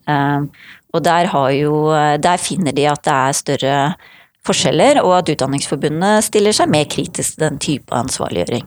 Uh, 0.08 0.48
og 0.96 1.04
der, 1.04 1.28
jo, 1.52 1.92
der 2.16 2.40
finner 2.40 2.72
de 2.72 2.86
at 2.88 3.02
det 3.04 3.12
er 3.12 3.36
større 3.36 3.76
forskjeller, 4.48 5.02
og 5.04 5.18
at 5.18 5.34
Utdanningsforbundet 5.34 6.24
stiller 6.30 6.56
seg 6.56 6.70
mer 6.72 6.88
kritisk 6.88 7.36
til 7.36 7.44
den 7.44 7.58
type 7.60 7.92
ansvarliggjøring. 7.94 8.64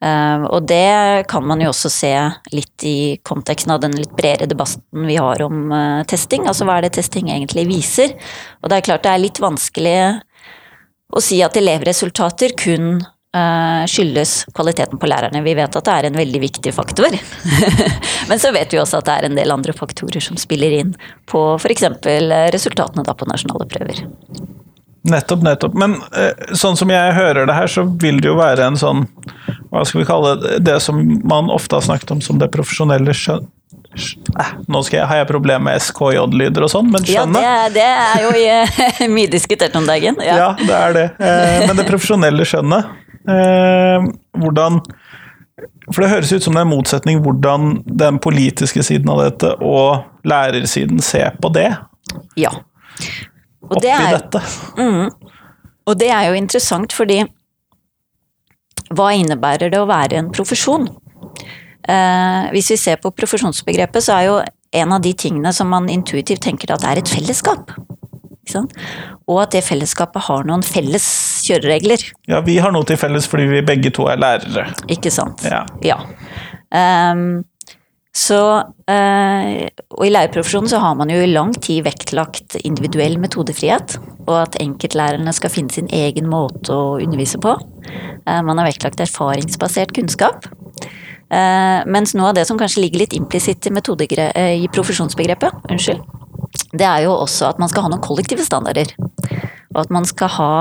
Ehm, 0.00 0.46
og 0.48 0.64
det 0.68 1.28
kan 1.28 1.44
man 1.44 1.60
jo 1.60 1.70
også 1.74 1.90
se 1.92 2.12
litt 2.54 2.84
i 2.88 3.20
konteksten 3.26 3.74
av 3.74 3.82
den 3.82 3.92
litt 3.98 4.14
bredere 4.16 4.48
debatten 4.48 5.04
vi 5.04 5.18
har 5.20 5.42
om 5.44 5.72
eh, 5.76 6.02
testing. 6.08 6.48
Altså 6.48 6.64
hva 6.64 6.78
er 6.78 6.88
det 6.88 6.94
testing 6.96 7.28
egentlig 7.28 7.66
viser? 7.68 8.16
Og 8.62 8.72
det 8.72 8.78
er 8.78 8.86
klart 8.88 9.04
det 9.04 9.12
er 9.12 9.24
litt 9.26 9.42
vanskelig 9.42 9.98
å 11.10 11.20
si 11.24 11.42
at 11.44 11.58
elevresultater 11.60 12.56
kun 12.56 12.94
eh, 12.96 13.10
skyldes 13.30 14.32
kvaliteten 14.56 14.98
på 14.98 15.06
lærerne. 15.06 15.44
Vi 15.44 15.52
vet 15.54 15.76
at 15.78 15.86
det 15.86 15.92
er 15.94 16.08
en 16.08 16.16
veldig 16.18 16.40
viktig 16.42 16.72
faktor. 16.74 17.14
Men 18.30 18.42
så 18.42 18.50
vet 18.50 18.74
vi 18.74 18.80
også 18.82 18.98
at 18.98 19.06
det 19.06 19.18
er 19.18 19.28
en 19.28 19.38
del 19.38 19.54
andre 19.54 19.74
faktorer 19.76 20.24
som 20.24 20.38
spiller 20.40 20.74
inn 20.80 20.96
på 21.30 21.44
f.eks. 21.60 21.86
resultatene 22.50 23.06
da 23.06 23.14
på 23.14 23.30
nasjonale 23.30 23.68
prøver. 23.70 24.02
Nettopp, 25.02 25.42
nettopp. 25.42 25.76
Men 25.78 25.96
eh, 26.16 26.34
sånn 26.56 26.76
som 26.76 26.90
jeg 26.92 27.14
hører 27.16 27.48
det 27.48 27.56
her, 27.56 27.70
så 27.72 27.86
vil 28.02 28.20
det 28.20 28.28
jo 28.28 28.36
være 28.36 28.66
en 28.68 28.76
sånn 28.76 29.06
Hva 29.70 29.84
skal 29.88 30.02
vi 30.02 30.08
kalle 30.08 30.34
det? 30.42 30.58
Det 30.66 30.76
som 30.84 31.00
man 31.24 31.48
ofte 31.52 31.78
har 31.78 31.86
snakket 31.86 32.12
om 32.12 32.20
som 32.24 32.40
det 32.40 32.50
profesjonelle 32.52 33.14
skjønn... 33.16 33.48
Eh, 33.90 34.50
nå 34.70 34.82
jeg, 34.92 35.02
har 35.08 35.22
jeg 35.22 35.28
problemer 35.30 35.64
med 35.70 35.80
SKJ-lyder 35.82 36.66
og 36.66 36.72
sånn, 36.72 36.90
men 36.92 37.06
skjønnet 37.06 37.42
Ja, 37.42 37.54
det, 37.72 37.78
det, 37.78 37.86
er 37.88 38.26
jo 38.26 38.34
eh, 38.44 39.06
mye 39.16 39.30
diskutert 39.32 39.78
om 39.80 39.88
dagen. 39.88 40.20
Ja. 40.20 40.36
ja, 40.44 40.50
det 40.60 40.76
er 40.76 40.96
det. 40.98 41.06
Eh, 41.16 41.56
men 41.64 41.80
det 41.80 41.88
profesjonelle 41.88 42.46
skjønnet, 42.46 42.90
eh, 42.92 43.09
hvordan 43.26 44.78
For 45.92 46.00
det 46.00 46.08
høres 46.08 46.32
ut 46.32 46.44
som 46.44 46.54
det 46.56 46.62
er 46.62 46.66
en 46.66 46.72
motsetning 46.72 47.20
hvordan 47.20 47.82
den 47.84 48.20
politiske 48.22 48.82
siden 48.86 49.10
av 49.12 49.20
dette 49.26 49.50
og 49.60 50.06
lærersiden 50.24 51.02
ser 51.04 51.36
på 51.42 51.50
det. 51.52 51.68
Ja 52.40 52.54
oppi 53.70 53.90
er, 53.90 54.16
dette. 54.16 54.42
Mm, 54.78 55.10
og 55.86 55.98
det 56.00 56.10
er 56.12 56.30
jo 56.30 56.38
interessant, 56.38 56.94
fordi 56.96 57.22
hva 58.90 59.12
innebærer 59.14 59.70
det 59.70 59.78
å 59.78 59.88
være 59.88 60.18
en 60.18 60.32
profesjon? 60.34 60.88
Eh, 61.90 62.48
hvis 62.54 62.72
vi 62.74 62.78
ser 62.80 62.98
på 63.02 63.12
profesjonsbegrepet, 63.14 64.04
så 64.04 64.16
er 64.16 64.26
jo 64.26 64.40
en 64.80 64.94
av 64.94 65.02
de 65.02 65.12
tingene 65.18 65.52
som 65.54 65.70
man 65.70 65.88
intuitivt 65.90 66.42
tenker 66.46 66.74
at 66.74 66.82
det 66.82 66.90
er 66.90 67.02
et 67.02 67.12
fellesskap. 67.12 67.72
Og 69.30 69.42
at 69.44 69.54
det 69.54 69.64
fellesskapet 69.66 70.26
har 70.26 70.48
noen 70.48 70.64
felles 70.66 71.06
kjøreregler. 71.46 72.04
Ja, 72.30 72.42
vi 72.46 72.58
har 72.62 72.74
noe 72.74 72.86
til 72.88 72.98
felles 73.00 73.28
fordi 73.30 73.48
vi 73.50 73.62
begge 73.66 73.92
to 73.94 74.08
er 74.10 74.20
lærere. 74.20 74.68
Ikke 74.92 75.12
sant. 75.14 75.46
Ja. 75.48 75.64
ja. 75.84 76.00
Um, 76.70 77.42
så, 78.10 78.40
uh, 78.90 79.50
og 79.94 80.02
i 80.02 80.10
lærerprofesjonen 80.10 80.70
så 80.70 80.80
har 80.82 80.96
man 80.98 81.12
jo 81.12 81.20
i 81.22 81.30
lang 81.30 81.52
tid 81.62 81.84
vektlagt 81.86 82.56
individuell 82.64 83.20
metodefrihet, 83.22 84.00
og 84.26 84.34
at 84.40 84.58
enkeltlærerne 84.62 85.34
skal 85.34 85.52
finne 85.54 85.74
sin 85.74 85.90
egen 85.94 86.26
måte 86.30 86.74
å 86.74 86.96
undervise 86.98 87.38
på. 87.42 87.54
Uh, 88.26 88.40
man 88.46 88.58
har 88.58 88.66
vektlagt 88.66 89.02
erfaringsbasert 89.06 89.94
kunnskap. 89.94 90.50
Uh, 91.30 91.86
mens 91.86 92.16
noe 92.18 92.32
av 92.32 92.40
det 92.40 92.48
som 92.48 92.58
kanskje 92.58 92.82
ligger 92.82 93.04
litt 93.04 93.14
implisitt 93.14 93.70
i, 93.70 93.70
i 93.70 94.66
profesjonsbegrepet, 94.74 95.70
unnskyld, 95.70 96.02
det 96.70 96.86
er 96.86 97.06
jo 97.06 97.16
også 97.16 97.50
at 97.50 97.60
man 97.62 97.70
skal 97.70 97.86
ha 97.86 97.92
noen 97.92 98.04
kollektive 98.04 98.44
standarder. 98.46 98.92
Og 99.74 99.82
at 99.84 99.90
man 99.94 100.06
skal 100.08 100.30
ha, 100.36 100.52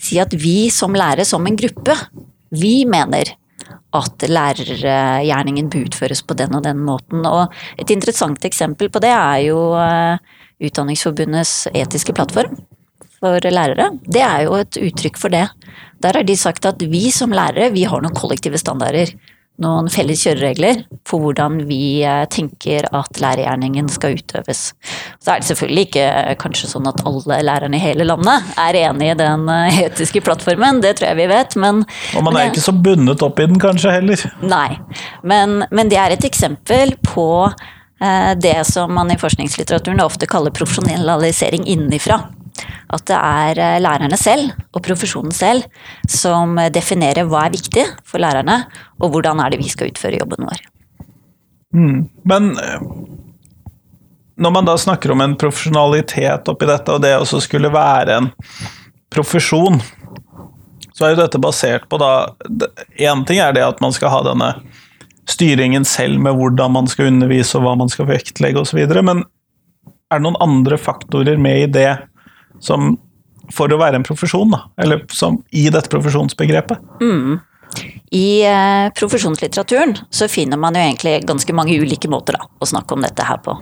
si 0.00 0.18
at 0.20 0.34
vi 0.36 0.68
som 0.72 0.96
lærere, 0.96 1.26
som 1.28 1.44
en 1.46 1.56
gruppe, 1.58 1.96
vi 2.54 2.84
mener 2.88 3.34
at 3.94 4.26
lærergjerningen 4.26 5.68
bør 5.70 5.86
utføres 5.86 6.22
på 6.26 6.36
den 6.38 6.56
og 6.58 6.64
den 6.66 6.80
måten. 6.84 7.24
Og 7.28 7.52
et 7.80 7.90
interessant 7.94 8.44
eksempel 8.44 8.90
på 8.90 9.02
det 9.04 9.12
er 9.14 9.44
jo 9.48 9.60
eh, 9.78 10.40
Utdanningsforbundets 10.64 11.68
etiske 11.74 12.14
plattform 12.16 12.56
for 13.20 13.42
lærere. 13.50 13.90
Det 14.04 14.22
er 14.22 14.44
jo 14.46 14.58
et 14.58 14.78
uttrykk 14.80 15.18
for 15.20 15.32
det. 15.32 15.46
Der 16.02 16.18
har 16.18 16.26
de 16.26 16.36
sagt 16.38 16.66
at 16.68 16.82
vi 16.90 17.08
som 17.14 17.32
lærere, 17.34 17.72
vi 17.74 17.86
har 17.88 18.02
noen 18.02 18.14
kollektive 18.16 18.58
standarder 18.60 19.14
noen 19.62 19.86
felles 19.92 20.24
kjøreregler 20.24 20.80
for 21.06 21.22
hvordan 21.22 21.60
vi 21.68 22.02
eh, 22.02 22.24
tenker 22.32 22.88
at 22.90 23.20
lærergjerningen 23.22 23.86
skal 23.92 24.16
utøves. 24.18 24.64
Så 25.22 25.30
er 25.30 25.42
det 25.42 25.48
selvfølgelig 25.50 25.86
ikke 25.88 26.06
eh, 26.08 26.32
kanskje 26.40 26.70
sånn 26.72 26.88
at 26.90 27.04
alle 27.06 27.38
lærerne 27.46 27.78
i 27.78 27.84
hele 27.84 28.06
landet 28.08 28.54
er 28.60 28.80
enig 28.82 29.12
i 29.12 29.18
den 29.20 29.46
eh, 29.52 29.80
etiske 29.86 30.24
plattformen, 30.26 30.82
det 30.82 30.96
tror 30.98 31.12
jeg 31.12 31.20
vi 31.22 31.30
vet, 31.30 31.54
men 31.60 31.84
Og 32.18 32.26
man 32.26 32.40
er 32.40 32.50
ikke 32.50 32.66
så 32.66 32.74
bundet 32.74 33.22
opp 33.22 33.38
i 33.38 33.48
den 33.50 33.62
kanskje 33.62 33.94
heller? 33.94 34.26
Nei, 34.42 34.74
men, 35.22 35.62
men 35.70 35.92
det 35.92 36.02
er 36.02 36.16
et 36.16 36.26
eksempel 36.26 36.96
på 37.06 37.28
det 38.42 38.56
som 38.68 38.90
man 38.92 39.08
i 39.14 39.16
forskningslitteraturen 39.16 40.02
ofte 40.02 40.26
kaller 40.28 40.52
profesjonalisering 40.52 41.62
innenfra. 41.70 42.18
At 42.92 43.06
det 43.08 43.16
er 43.16 43.60
eh, 43.62 43.80
lærerne 43.82 44.18
selv 44.20 44.52
og 44.74 44.82
profesjonen 44.84 45.32
selv 45.34 45.64
som 46.10 46.58
definerer 46.74 47.28
hva 47.28 47.46
er 47.46 47.56
viktig 47.56 47.86
for 48.04 48.22
lærerne, 48.22 48.64
og 49.00 49.14
hvordan 49.14 49.40
er 49.40 49.54
det 49.54 49.62
vi 49.62 49.72
skal 49.72 49.92
utføre 49.92 50.20
jobben 50.20 50.48
vår. 50.48 50.62
Mm. 51.74 52.00
Men 52.28 52.52
eh, 52.60 52.86
når 54.36 54.50
man 54.50 54.68
da 54.68 54.78
snakker 54.78 55.12
om 55.14 55.22
en 55.24 55.36
profesjonalitet 55.38 56.48
oppi 56.50 56.68
dette, 56.68 56.94
og 56.94 57.02
det 57.02 57.14
også 57.16 57.42
skulle 57.44 57.72
være 57.72 58.18
en 58.18 58.30
profesjon, 59.14 59.78
så 60.94 61.06
er 61.06 61.14
jo 61.14 61.22
dette 61.24 61.42
basert 61.42 61.86
på 61.90 61.98
da 61.98 62.34
Én 63.02 63.24
ting 63.26 63.40
er 63.42 63.54
det 63.54 63.64
at 63.66 63.80
man 63.82 63.94
skal 63.94 64.12
ha 64.14 64.22
denne 64.26 64.50
styringen 65.30 65.86
selv 65.88 66.20
med 66.22 66.36
hvordan 66.38 66.74
man 66.74 66.90
skal 66.90 67.08
undervise 67.10 67.56
og 67.58 67.64
hva 67.64 67.74
man 67.80 67.90
skal 67.90 68.08
vektlegge 68.10 68.60
osv., 68.60 68.82
men 69.02 69.24
er 70.12 70.20
det 70.20 70.26
noen 70.26 70.42
andre 70.44 70.78
faktorer 70.78 71.40
med 71.40 71.62
i 71.62 71.70
det 71.78 71.90
som 72.62 72.94
for 73.52 73.72
å 73.72 73.80
være 73.80 74.00
en 74.00 74.06
profesjon, 74.06 74.54
da, 74.54 74.64
eller 74.80 75.04
som 75.12 75.40
i 75.52 75.66
dette 75.72 75.90
profesjonsbegrepet? 75.92 76.80
Mm. 77.02 77.40
I 78.14 78.26
eh, 78.46 78.88
profesjonslitteraturen 78.94 79.96
så 80.14 80.28
finner 80.30 80.60
man 80.60 80.76
jo 80.76 80.84
egentlig 80.84 81.16
ganske 81.26 81.56
mange 81.56 81.74
ulike 81.80 82.10
måter 82.10 82.38
da, 82.38 82.46
å 82.46 82.68
snakke 82.68 82.94
om 82.94 83.04
dette 83.04 83.26
her 83.26 83.40
på. 83.44 83.56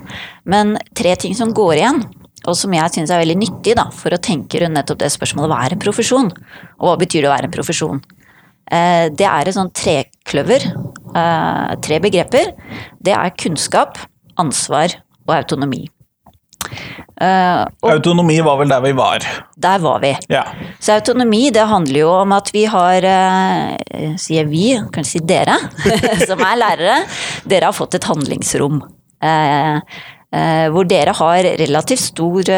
Men 0.45 0.77
tre 0.99 1.15
ting 1.19 1.35
som 1.39 1.55
går 1.57 1.79
igjen, 1.79 2.03
og 2.43 2.59
som 2.59 2.75
jeg 2.75 2.95
syns 2.95 3.13
er 3.15 3.23
veldig 3.23 3.39
nyttig 3.39 3.77
da, 3.79 3.87
for 3.95 4.15
å 4.15 4.21
tenke 4.23 4.61
rundt 4.61 4.77
nettopp 4.77 5.01
det 5.03 5.13
spørsmålet 5.15 5.53
hva 5.53 5.61
er 5.65 5.77
en 5.77 5.83
profesjon, 5.83 6.33
og 6.81 6.89
hva 6.89 6.99
betyr 7.01 7.25
det 7.25 7.31
å 7.31 7.35
være 7.35 7.49
en 7.49 7.55
profesjon? 7.55 8.03
Eh, 8.73 9.07
det 9.15 9.29
er 9.29 9.49
et 9.49 9.57
sånt 9.57 9.75
trekløver, 9.79 10.69
eh, 11.17 11.73
tre 11.85 11.99
begreper. 12.03 12.53
Det 13.03 13.15
er 13.17 13.37
kunnskap, 13.39 13.99
ansvar 14.41 14.99
og 15.27 15.37
autonomi. 15.39 15.87
Uh, 17.23 17.69
autonomi 17.87 18.41
var 18.43 18.57
vel 18.59 18.73
der 18.73 18.81
vi 18.83 18.91
var? 18.99 19.23
Der 19.63 19.83
var 19.83 20.01
vi. 20.03 20.11
Ja. 20.33 20.43
Så 20.83 20.97
autonomi 20.97 21.53
det 21.55 21.69
handler 21.71 22.01
jo 22.01 22.09
om 22.17 22.33
at 22.35 22.51
vi 22.55 22.65
har, 22.67 23.07
uh, 23.07 24.17
sier 24.19 24.49
vi, 24.51 24.73
kanskje 24.95 25.21
si 25.21 25.23
dere, 25.31 25.55
som 26.29 26.43
er 26.43 26.59
lærere, 26.59 26.97
dere 27.47 27.71
har 27.71 27.77
fått 27.77 27.95
et 28.01 28.11
handlingsrom. 28.11 28.83
Uh, 29.23 29.79
hvor 30.73 30.87
dere 30.89 31.13
har 31.13 31.45
relativt 31.61 32.01
stor 32.01 32.49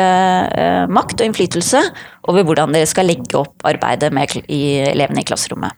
makt 0.95 1.17
og 1.19 1.25
innflytelse 1.27 1.81
over 2.31 2.45
hvordan 2.47 2.71
dere 2.71 2.87
skal 2.87 3.09
legge 3.11 3.35
opp 3.35 3.67
arbeidet 3.67 4.13
med 4.15 4.31
elevene 4.47 5.25
i 5.25 5.27
klasserommet. 5.27 5.75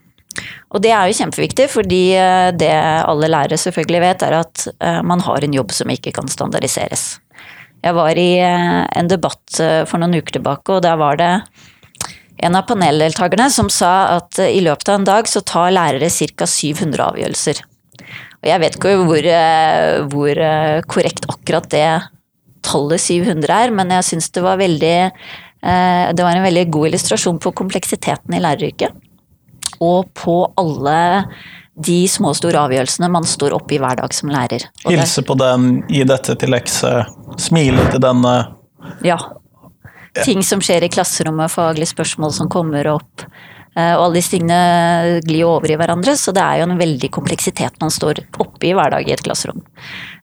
Og 0.76 0.85
det 0.85 0.93
er 0.93 1.09
jo 1.09 1.16
kjempeviktig, 1.16 1.71
fordi 1.73 2.02
det 2.61 2.69
alle 2.69 3.31
lærere 3.33 3.57
selvfølgelig 3.57 4.02
vet, 4.05 4.26
er 4.28 4.37
at 4.43 4.66
man 5.09 5.25
har 5.25 5.49
en 5.49 5.57
jobb 5.57 5.73
som 5.73 5.95
ikke 5.97 6.12
kan 6.21 6.28
standardiseres. 6.28 7.14
Jeg 7.87 7.95
var 7.95 8.19
i 8.19 8.31
eh, 8.43 8.83
en 8.99 9.09
debatt 9.11 9.61
eh, 9.62 9.85
for 9.87 10.02
noen 10.02 10.19
uker 10.19 10.40
tilbake, 10.40 10.75
og 10.75 10.83
der 10.83 10.99
var 10.99 11.19
det 11.21 11.31
en 12.47 12.59
av 12.59 12.66
paneldeltakerne 12.69 13.47
som 13.52 13.71
sa 13.73 14.16
at 14.16 14.40
eh, 14.43 14.57
i 14.59 14.62
løpet 14.64 14.90
av 14.90 14.99
en 14.99 15.07
dag 15.07 15.31
så 15.31 15.43
tar 15.47 15.75
lærere 15.75 16.11
ca. 16.11 16.49
700 16.50 17.05
avgjørelser. 17.07 17.62
Og 18.43 18.50
jeg 18.50 18.62
vet 18.62 18.76
ikke 18.78 18.95
hvor, 19.07 19.26
hvor, 20.12 20.40
korrekt 20.93 21.25
akkurat 21.31 21.66
det 21.73 21.87
tallet 22.66 23.02
700 23.02 23.55
er, 23.55 23.73
men 23.75 23.95
jeg 23.95 24.07
syns 24.11 24.28
det 24.35 24.43
var 24.45 24.61
veldig 24.61 24.99
Det 26.14 26.23
var 26.23 26.37
en 26.37 26.45
veldig 26.45 26.66
god 26.71 26.90
illustrasjon 26.90 27.40
på 27.43 27.50
kompleksiteten 27.57 28.37
i 28.37 28.43
læreryrket. 28.45 28.93
Og 29.83 30.12
på 30.14 30.37
alle 30.61 30.99
de 31.76 31.97
små 32.09 32.33
og 32.33 32.38
store 32.38 32.62
avgjørelsene 32.66 33.09
man 33.12 33.26
står 33.28 33.54
oppe 33.56 33.76
i 33.76 33.80
hver 33.83 33.99
dag 34.00 34.14
som 34.16 34.30
lærer. 34.33 34.64
Hilse 34.87 35.25
på 35.26 35.37
den, 35.38 35.83
gi 35.92 36.04
dette 36.09 36.37
til 36.40 36.54
lekse, 36.54 36.92
smile 37.40 37.85
til 37.92 38.00
denne. 38.02 38.37
Ja. 39.04 39.18
Ting 40.25 40.40
som 40.47 40.62
skjer 40.64 40.87
i 40.87 40.92
klasserommet, 40.92 41.52
faglige 41.52 41.92
spørsmål 41.92 42.33
som 42.33 42.49
kommer 42.52 42.88
opp. 42.95 43.26
Eh, 43.76 43.92
og 43.92 44.06
alle 44.06 44.16
disse 44.16 44.33
tingene 44.33 45.21
glir 45.26 45.45
over 45.45 45.68
i 45.68 45.76
hverandre, 45.76 46.16
så 46.16 46.33
det 46.33 46.40
er 46.40 46.62
jo 46.62 46.68
en 46.71 46.80
veldig 46.80 47.11
kompleksitet 47.12 47.76
man 47.83 47.92
står 47.92 48.23
oppe 48.40 48.71
i 48.71 48.73
hver 48.76 48.95
dag 48.95 49.04
i 49.04 49.12
et 49.12 49.25
klasserom. 49.26 49.61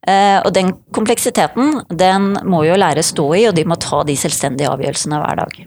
Eh, 0.01 0.39
og 0.39 0.50
den 0.57 0.74
kompleksiteten, 0.95 1.83
den 1.93 2.31
må 2.50 2.63
jo 2.65 2.79
lærere 2.79 3.05
stå 3.05 3.27
i, 3.38 3.45
og 3.51 3.53
de 3.60 3.67
må 3.69 3.77
ta 3.77 4.01
de 4.07 4.17
selvstendige 4.17 4.74
avgjørelsene 4.74 5.22
hver 5.22 5.43
dag. 5.43 5.62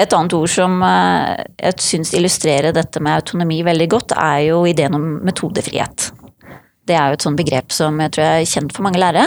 Et 0.00 0.14
annet 0.16 0.32
ord 0.32 0.48
som 0.48 0.78
eh, 0.86 1.42
jeg 1.60 1.84
syns 1.84 2.14
illustrerer 2.16 2.72
dette 2.72 3.02
med 3.04 3.18
autonomi 3.18 3.60
veldig 3.66 3.88
godt, 3.92 4.14
er 4.16 4.46
jo 4.48 4.62
ideen 4.68 4.96
om 4.96 5.06
metodefrihet. 5.26 6.08
Det 6.88 6.96
er 6.96 7.10
jo 7.10 7.18
et 7.18 7.26
sånt 7.26 7.38
begrep 7.38 7.74
som 7.74 8.00
jeg 8.00 8.14
tror 8.16 8.26
er 8.30 8.48
kjent 8.48 8.72
for 8.74 8.86
mange 8.86 9.02
lærere. 9.02 9.26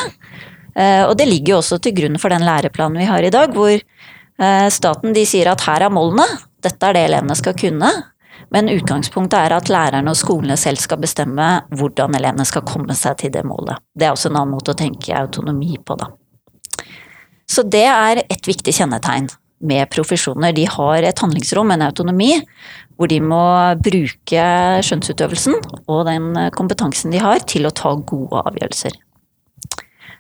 Eh, 0.73 1.03
og 1.05 1.13
det 1.19 1.27
ligger 1.29 1.53
jo 1.53 1.59
også 1.59 1.77
til 1.83 1.93
grunn 1.99 2.17
for 2.21 2.33
den 2.33 2.45
læreplanen 2.47 3.03
vi 3.03 3.09
har 3.09 3.21
i 3.21 3.33
dag, 3.33 3.53
hvor 3.53 3.75
eh, 3.75 4.69
staten 4.73 5.13
de 5.13 5.27
sier 5.29 5.51
at 5.51 5.61
her 5.67 5.85
er 5.85 5.93
målene, 5.93 6.25
dette 6.63 6.89
er 6.89 6.97
det 6.97 7.05
elevene 7.11 7.37
skal 7.37 7.55
kunne. 7.59 7.91
Men 8.53 8.69
utgangspunktet 8.73 9.37
er 9.37 9.55
at 9.55 9.69
lærerne 9.69 10.09
og 10.09 10.17
skolene 10.17 10.57
selv 10.57 10.81
skal 10.81 11.01
bestemme 11.01 11.51
hvordan 11.73 12.17
elevene 12.17 12.45
skal 12.49 12.65
komme 12.65 12.97
seg 12.97 13.21
til 13.21 13.33
det 13.33 13.45
målet. 13.45 13.77
Det 13.93 14.09
er 14.09 14.17
også 14.17 14.31
en 14.31 14.41
annen 14.41 14.57
måte 14.57 14.73
å 14.73 14.77
tenke 14.77 15.13
autonomi 15.17 15.77
på, 15.77 15.97
da. 16.01 16.09
Så 17.49 17.65
det 17.69 17.85
er 17.85 18.23
et 18.23 18.49
viktig 18.49 18.73
kjennetegn 18.73 19.29
med 19.63 19.89
profesjoner. 19.93 20.53
De 20.55 20.67
har 20.69 21.07
et 21.07 21.23
handlingsrom, 21.23 21.71
en 21.71 21.85
autonomi, 21.87 22.35
hvor 22.99 23.09
de 23.09 23.19
må 23.23 23.43
bruke 23.83 24.43
skjønnsutøvelsen 24.85 25.57
og 25.87 26.03
den 26.09 26.35
kompetansen 26.55 27.15
de 27.15 27.23
har, 27.23 27.41
til 27.49 27.65
å 27.67 27.73
ta 27.73 27.95
gode 27.97 28.43
avgjørelser. 28.43 28.99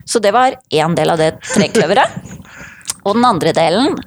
Så 0.05 0.19
det 0.19 0.33
var 0.35 0.57
én 0.73 0.95
del 0.97 1.13
av 1.13 1.21
det 1.21 1.35
trekløveret. 1.53 2.17
Og 3.03 3.17
den 3.17 3.25
andre 3.27 3.51
delen, 3.51 3.97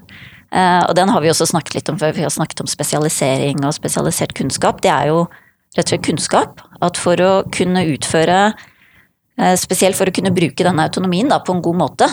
eh, 0.49 0.83
og 0.88 0.94
den 0.96 1.11
har 1.12 1.20
vi 1.20 1.29
også 1.29 1.44
snakket 1.51 1.75
litt 1.77 1.90
om 1.92 1.99
før, 2.01 2.14
vi 2.16 2.22
har 2.25 2.33
snakket 2.33 2.62
om 2.64 2.68
spesialisering 2.70 3.59
og 3.61 3.75
spesialisert 3.77 4.33
kunnskap, 4.38 4.81
det 4.81 4.88
er 4.88 5.11
jo 5.11 5.27
rett 5.77 5.83
og 5.85 5.90
slett 5.90 6.07
kunnskap. 6.07 6.62
At 6.81 6.96
for 6.96 7.20
å 7.20 7.33
kunne 7.53 7.83
utføre, 7.92 8.55
eh, 9.37 9.57
spesielt 9.61 9.99
for 9.99 10.09
å 10.09 10.14
kunne 10.16 10.33
bruke 10.33 10.64
denne 10.64 10.88
autonomien 10.88 11.29
da, 11.29 11.42
på 11.44 11.53
en 11.53 11.61
god 11.61 11.77
måte, 11.77 12.09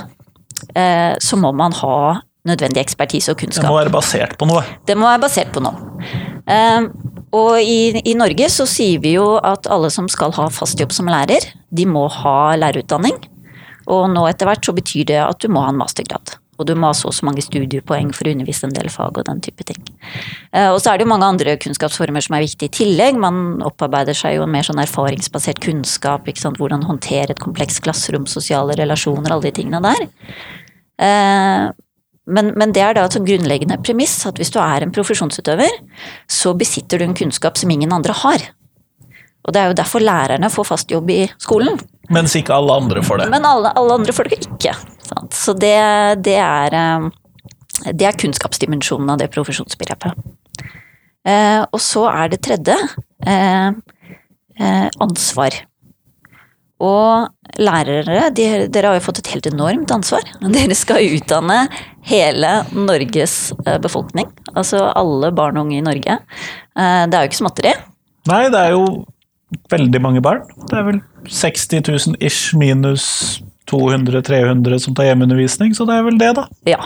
eh, 0.76 1.16
så 1.24 1.40
må 1.40 1.54
man 1.56 1.72
ha 1.72 2.22
nødvendig 2.48 2.84
ekspertise 2.84 3.34
og 3.34 3.40
kunnskap. 3.40 3.64
Det 3.64 3.72
må 3.72 3.80
være 3.80 3.94
basert 3.94 4.38
på 4.40 4.48
noe? 4.50 4.64
Det 4.88 4.98
må 5.00 5.08
være 5.08 5.24
basert 5.24 5.54
på 5.56 5.64
noe. 5.64 5.92
Uh, 6.44 6.90
og 7.34 7.58
i, 7.64 7.96
i, 8.04 8.14
Norge 8.20 8.50
så 8.52 8.68
sier 8.70 9.02
vi 9.02 9.16
jo 9.16 9.38
at 9.42 9.70
alle 9.72 9.90
som 9.94 10.10
skal 10.12 10.36
ha 10.36 10.50
fast 10.54 10.80
jobb 10.82 10.94
som 10.94 11.10
lærer, 11.10 11.48
de 11.74 11.88
må 11.90 12.06
ha 12.22 12.54
lærerutdanning. 12.60 13.18
Og 13.92 14.08
nå 14.12 14.28
etter 14.30 14.48
hvert 14.48 14.64
så 14.64 14.76
betyr 14.76 15.10
det 15.10 15.20
at 15.24 15.42
du 15.44 15.50
må 15.52 15.64
ha 15.64 15.72
en 15.74 15.80
mastergrad. 15.80 16.38
Og 16.62 16.68
du 16.70 16.76
må 16.78 16.92
ha 16.92 16.94
så 16.96 17.08
og 17.10 17.16
så 17.18 17.26
mange 17.26 17.42
studiepoeng 17.42 18.12
for 18.14 18.30
å 18.30 18.34
undervise 18.36 18.68
en 18.68 18.76
del 18.76 18.92
fag 18.94 19.18
og 19.18 19.26
den 19.26 19.42
type 19.44 19.66
ting. 19.66 19.80
Uh, 20.54 20.76
og 20.76 20.78
så 20.84 20.92
er 20.92 21.00
det 21.00 21.08
jo 21.08 21.14
mange 21.14 21.32
andre 21.32 21.56
kunnskapsformer 21.64 22.24
som 22.24 22.38
er 22.38 22.46
viktige 22.46 22.70
i 22.70 22.76
tillegg. 22.84 23.18
Man 23.24 23.64
opparbeider 23.66 24.18
seg 24.18 24.38
jo 24.38 24.46
en 24.46 24.54
mer 24.54 24.68
sånn 24.68 24.84
erfaringsbasert 24.84 25.64
kunnskap. 25.64 26.30
Hvordan 26.60 26.86
håndtere 26.86 27.34
et 27.34 27.42
komplekst 27.42 27.82
klasserom, 27.88 28.28
sosiale 28.30 28.78
relasjoner, 28.78 29.34
alle 29.34 29.50
de 29.50 29.56
tingene 29.58 29.82
der. 29.88 30.06
Men, 32.26 32.54
men, 32.56 32.72
det 32.72 32.84
er 32.84 32.96
da 32.96 33.04
et 33.04 33.20
grunnleggende 33.26 33.78
premiss 33.84 34.22
at 34.30 34.38
hvis 34.40 34.54
du 34.54 34.60
er 34.64 34.86
en 34.86 34.94
profesjonsutøver, 34.96 35.80
så 36.32 36.54
besitter 36.56 37.02
du 37.02 37.08
en 37.08 37.18
kunnskap 37.18 37.60
som 37.60 37.72
ingen 37.74 37.92
andre 37.92 38.16
har. 38.16 38.46
Og 39.44 39.52
det 39.52 39.60
er 39.60 39.72
jo 39.72 39.76
derfor 39.76 40.04
lærerne 40.04 40.48
får 40.52 40.70
fast 40.70 40.92
jobb 40.92 41.10
i 41.12 41.26
skolen. 41.42 41.82
Mens 42.14 42.36
ikke 42.40 42.56
alle 42.56 42.78
andre 42.80 43.04
får 43.04 43.24
det. 43.24 43.28
Men 43.34 43.48
alle, 43.48 43.74
alle 43.80 43.98
andre 44.00 44.16
får 44.16 44.32
det 44.32 44.40
ikke. 44.46 44.72
Sant? 45.04 45.36
Så 45.36 45.56
det, 45.60 45.76
det, 46.24 46.38
er, 46.40 46.78
eh, 46.80 47.92
det 47.92 48.08
er 48.08 48.20
kunnskapsdimensjonen 48.24 49.12
av 49.12 49.20
det 49.20 49.28
profesjonsbegrepet. 49.36 50.16
Eh, 51.28 51.60
og 51.60 51.80
så 51.84 52.06
er 52.12 52.32
det 52.32 52.42
tredje 52.44 52.76
eh, 53.28 53.70
eh, 54.60 54.88
ansvar. 55.04 55.60
Og 56.84 57.62
lærere, 57.62 58.28
de, 58.36 58.48
dere 58.74 58.92
har 58.92 58.98
jo 58.98 59.06
fått 59.06 59.22
et 59.22 59.32
helt 59.36 59.48
enormt 59.48 59.92
ansvar. 59.94 60.26
Dere 60.56 60.76
skal 60.78 61.06
utdanne 61.16 61.64
hele 62.10 62.52
Norges 62.76 63.38
eh, 63.64 63.80
befolkning. 63.84 64.28
Altså 64.52 64.82
alle 64.92 65.32
barn 65.36 65.60
og 65.60 65.70
unge 65.70 65.80
i 65.80 65.86
Norge. 65.86 66.20
Eh, 66.20 67.04
det 67.08 67.18
er 67.18 67.24
jo 67.24 67.32
ikke 67.32 67.42
småtteri. 67.44 67.74
Nei, 68.30 68.44
det 68.52 68.60
er 68.60 68.76
jo 68.76 68.86
veldig 69.72 70.02
mange 70.04 70.24
barn. 70.26 70.44
Det 70.70 70.80
er 70.80 70.88
vel 70.90 71.02
60 71.30 71.84
000 71.88 72.20
ish 72.24 72.58
minus 72.58 73.06
200-300 73.72 74.82
som 74.84 74.96
tar 74.98 75.08
hjemmeundervisning, 75.12 75.72
så 75.78 75.86
det 75.88 75.96
er 75.96 76.08
vel 76.08 76.20
det, 76.20 76.34
da. 76.36 76.48
Ja. 76.68 76.82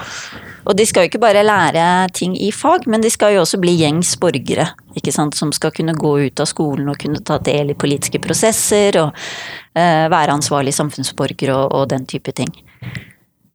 Og 0.67 0.75
de 0.75 0.83
skal 0.87 1.05
jo 1.05 1.11
ikke 1.11 1.21
bare 1.23 1.45
lære 1.47 1.83
ting 2.15 2.33
i 2.43 2.49
fag, 2.51 2.87
men 2.91 3.03
de 3.03 3.11
skal 3.11 3.37
jo 3.37 3.43
også 3.45 3.59
bli 3.61 3.77
gjengs 3.79 4.17
borgere. 4.19 4.67
ikke 4.95 5.13
sant, 5.15 5.35
Som 5.35 5.51
skal 5.51 5.71
kunne 5.71 5.93
gå 5.93 6.11
ut 6.27 6.39
av 6.39 6.45
skolen 6.45 6.89
og 6.89 6.99
kunne 6.99 7.23
ta 7.23 7.37
del 7.37 7.71
i 7.71 7.77
politiske 7.77 8.19
prosesser 8.19 8.99
og 8.99 9.13
uh, 9.15 10.05
være 10.11 10.35
ansvarlig 10.35 10.73
samfunnsborger 10.73 11.53
og, 11.55 11.71
og, 11.71 11.87
den 11.89 12.05
type 12.05 12.31
ting. 12.31 12.51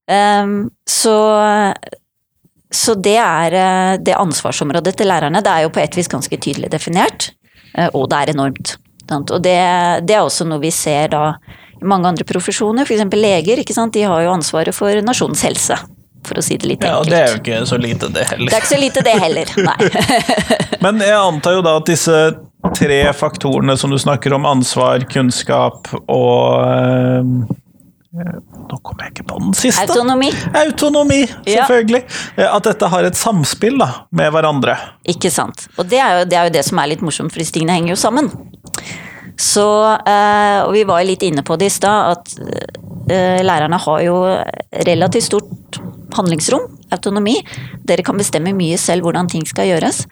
Um, 0.09 0.70
så, 0.87 1.75
så 2.70 2.94
det 2.94 3.18
er 3.18 3.53
uh, 3.61 4.01
det 4.01 4.16
ansvarsområdet 4.16 4.96
til 4.96 5.12
lærerne. 5.12 5.44
Det 5.44 5.53
er 5.53 5.66
jo 5.66 5.75
på 5.75 5.85
et 5.85 5.96
vis 5.96 6.09
ganske 6.09 6.37
tydelig 6.37 6.72
definert, 6.72 7.33
uh, 7.77 7.90
og 7.92 8.09
det 8.09 8.22
er 8.22 8.33
enormt. 8.33 8.79
Og 9.12 9.42
det, 9.42 9.59
det, 10.09 10.14
er 10.16 10.22
også 10.22 10.46
noe 10.48 10.62
vi 10.62 10.70
ser 10.72 11.11
da 11.12 11.35
i 11.77 11.85
mange 11.85 12.09
andre 12.09 12.25
profesjoner, 12.25 12.87
f.eks. 12.87 13.05
leger. 13.12 13.61
De 13.92 14.07
har 14.09 14.22
jo 14.22 14.33
ansvaret 14.33 14.72
for 14.72 15.05
nasjonens 15.05 15.42
helse 15.44 15.77
for 16.26 16.40
å 16.40 16.44
si 16.44 16.56
det 16.61 16.68
litt 16.68 16.85
enkelt. 16.85 17.11
Ja, 17.11 17.12
det 17.12 17.20
er 17.20 17.35
jo 17.35 17.40
ikke 17.40 17.61
så 17.68 17.78
lite, 17.80 18.08
det 18.14 18.26
heller. 18.30 18.50
Det 18.50 18.58
er 18.58 18.64
ikke 18.64 18.74
så 18.74 18.80
lite, 18.80 19.04
det 19.06 19.16
heller, 19.22 19.52
nei. 19.68 19.78
Men 20.85 21.02
jeg 21.04 21.18
antar 21.18 21.58
jo 21.58 21.64
da 21.66 21.76
at 21.80 21.88
disse 21.90 22.20
tre 22.78 23.00
faktorene 23.16 23.76
som 23.78 23.90
du 23.90 23.98
snakker 23.98 24.35
om, 24.37 24.46
ansvar, 24.46 25.04
kunnskap 25.11 25.90
og 26.06 26.62
eh, 26.68 27.58
Nå 28.12 28.76
kommer 28.85 29.06
jeg 29.06 29.14
ikke 29.14 29.24
på 29.30 29.38
den 29.40 29.54
siste. 29.56 29.87
Autonomi. 29.87 30.26
Autonomi, 30.52 31.22
selvfølgelig. 31.46 32.02
Ja. 32.37 32.50
At 32.58 32.66
dette 32.68 32.90
har 32.92 33.06
et 33.08 33.16
samspill 33.16 33.78
da, 33.80 33.87
med 34.12 34.28
hverandre. 34.35 34.74
Ikke 35.08 35.30
sant. 35.32 35.64
Og 35.80 35.88
det 35.88 35.96
er, 35.96 36.18
jo, 36.18 36.26
det 36.28 36.37
er 36.37 36.50
jo 36.50 36.52
det 36.58 36.64
som 36.68 36.80
er 36.82 36.90
litt 36.92 37.04
morsomt, 37.04 37.32
for 37.32 37.40
disse 37.40 37.56
tingene 37.56 37.78
henger 37.78 37.94
jo 37.94 38.00
sammen. 38.02 38.28
Så, 39.40 39.66
eh, 40.07 40.61
og 40.64 40.73
vi 40.75 40.85
var 40.88 41.05
litt 41.07 41.23
inne 41.25 41.45
på 41.47 41.57
det 41.61 41.71
i 41.71 41.75
stad, 41.75 42.16
at 42.16 43.11
eh, 43.11 43.40
lærerne 43.45 43.81
har 43.81 44.05
jo 44.05 44.18
relativt 44.87 45.31
stort 45.31 45.81
handlingsrom, 46.16 46.68
autonomi. 46.92 47.38
Dere 47.88 48.05
kan 48.05 48.21
bestemme 48.21 48.53
mye 48.57 48.79
selv 48.81 49.07
hvordan 49.07 49.31
ting 49.33 49.47
skal 49.49 49.71
gjøres, 49.71 50.05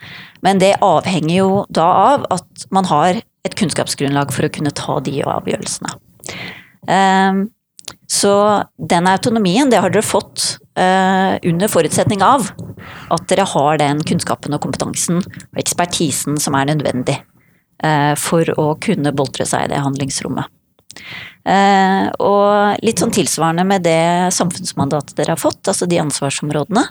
men 0.46 0.62
det 0.62 0.78
avhenger 0.84 1.36
jo 1.36 1.50
da 1.68 1.88
av 2.14 2.26
at 2.32 2.66
man 2.72 2.88
har 2.88 3.20
et 3.46 3.56
kunnskapsgrunnlag 3.56 4.32
for 4.32 4.48
å 4.48 4.52
kunne 4.52 4.72
ta 4.76 4.98
de 5.04 5.20
avgjørelsene. 5.24 5.96
Eh, 6.88 7.44
så 8.10 8.34
den 8.90 9.06
autonomien, 9.06 9.70
det 9.70 9.78
har 9.82 9.92
dere 9.92 10.02
fått 10.02 10.56
under 10.80 11.68
forutsetning 11.68 12.22
av 12.24 12.46
at 13.12 13.24
dere 13.28 13.44
har 13.46 13.78
den 13.78 14.00
kunnskapen 14.06 14.54
og 14.56 14.62
kompetansen 14.64 15.18
og 15.20 15.58
ekspertisen 15.60 16.38
som 16.40 16.56
er 16.56 16.70
nødvendig 16.70 17.18
for 18.20 18.44
å 18.60 18.64
kunne 18.76 19.08
boltre 19.16 19.46
seg 19.48 19.64
i 19.64 19.70
det 19.72 19.78
handlingsrommet. 19.80 20.50
Eh, 21.48 22.06
og 22.20 22.84
litt 22.84 23.00
sånn 23.00 23.14
tilsvarende 23.14 23.64
med 23.64 23.84
det 23.86 24.30
samfunnsmandatet 24.36 25.16
dere 25.16 25.34
har 25.36 25.40
fått, 25.40 25.62
altså 25.70 25.88
de 25.88 26.00
ansvarsområdene. 26.02 26.84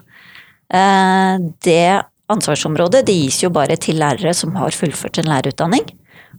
Eh, 0.74 1.34
det 1.66 2.02
ansvarsområdet 2.30 3.04
det 3.08 3.18
gis 3.18 3.44
jo 3.44 3.52
bare 3.54 3.78
til 3.82 4.00
lærere 4.02 4.34
som 4.38 4.56
har 4.58 4.76
fullført 4.76 5.22
en 5.22 5.30
lærerutdanning. 5.30 5.86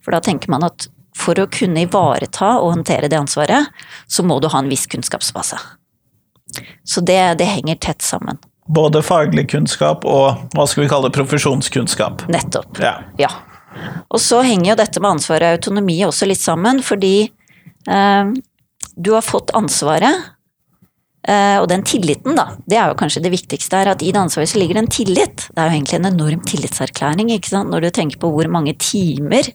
For 0.05 0.15
da 0.15 0.23
tenker 0.25 0.51
man 0.53 0.67
at 0.67 0.89
for 1.17 1.39
å 1.43 1.49
kunne 1.51 1.85
ivareta 1.85 2.57
og 2.61 2.77
håndtere 2.77 3.11
det 3.11 3.19
ansvaret, 3.19 3.71
så 4.09 4.25
må 4.25 4.39
du 4.41 4.49
ha 4.49 4.63
en 4.63 4.71
viss 4.71 4.87
kunnskapsbase. 4.91 5.59
Så 6.87 7.03
det, 7.07 7.21
det 7.39 7.47
henger 7.47 7.79
tett 7.83 8.03
sammen. 8.03 8.39
Både 8.71 9.03
faglig 9.03 9.49
kunnskap 9.51 10.07
og 10.07 10.55
hva 10.55 10.67
skal 10.71 10.85
vi 10.85 10.91
kalle 10.91 11.11
det, 11.11 11.17
profesjonskunnskap. 11.19 12.25
Nettopp. 12.31 12.79
Ja. 12.83 12.95
Ja. 13.19 13.31
Og 14.11 14.21
så 14.23 14.43
henger 14.47 14.73
jo 14.73 14.79
dette 14.81 15.03
med 15.03 15.17
ansvar 15.17 15.45
og 15.45 15.57
autonomi 15.57 15.99
også 16.07 16.29
litt 16.29 16.43
sammen, 16.43 16.83
fordi 16.85 17.15
eh, 17.87 18.33
du 18.97 19.11
har 19.15 19.25
fått 19.25 19.53
ansvaret, 19.57 20.27
eh, 21.29 21.57
og 21.61 21.69
den 21.71 21.85
tilliten, 21.87 22.35
da, 22.39 22.51
det 22.67 22.81
er 22.81 22.91
jo 22.91 22.99
kanskje 23.01 23.23
det 23.25 23.35
viktigste 23.37 23.81
her, 23.81 23.93
at 23.95 24.03
i 24.03 24.13
det 24.13 24.23
ansvaret 24.23 24.51
så 24.51 24.61
ligger 24.61 24.79
det 24.79 24.85
en 24.85 24.95
tillit. 24.99 25.47
Det 25.49 25.57
er 25.57 25.71
jo 25.71 25.79
egentlig 25.79 26.01
en 26.01 26.13
enorm 26.13 26.45
tillitserklæring, 26.51 27.33
ikke 27.37 27.55
sant, 27.55 27.73
når 27.73 27.87
du 27.87 27.91
tenker 27.95 28.23
på 28.23 28.33
hvor 28.35 28.51
mange 28.53 28.75
timer 28.81 29.53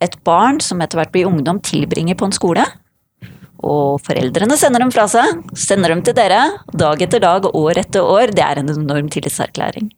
et 0.00 0.16
barn 0.24 0.60
som 0.64 0.80
etter 0.80 0.98
hvert 0.98 1.12
blir 1.14 1.28
ungdom, 1.28 1.60
tilbringer 1.62 2.16
på 2.18 2.28
en 2.28 2.34
skole. 2.36 2.64
Og 3.66 4.00
foreldrene 4.00 4.56
sender 4.56 4.80
dem 4.80 4.92
fra 4.92 5.04
seg, 5.10 5.42
sender 5.58 5.92
dem 5.92 6.00
til 6.04 6.16
dere, 6.16 6.40
dag 6.72 7.02
etter 7.04 7.20
dag, 7.20 7.44
år 7.56 7.80
etter 7.82 8.06
år. 8.06 8.32
Det 8.32 8.44
er 8.44 8.60
en 8.60 8.72
enorm 8.72 9.10
tillitserklæring. 9.12 9.90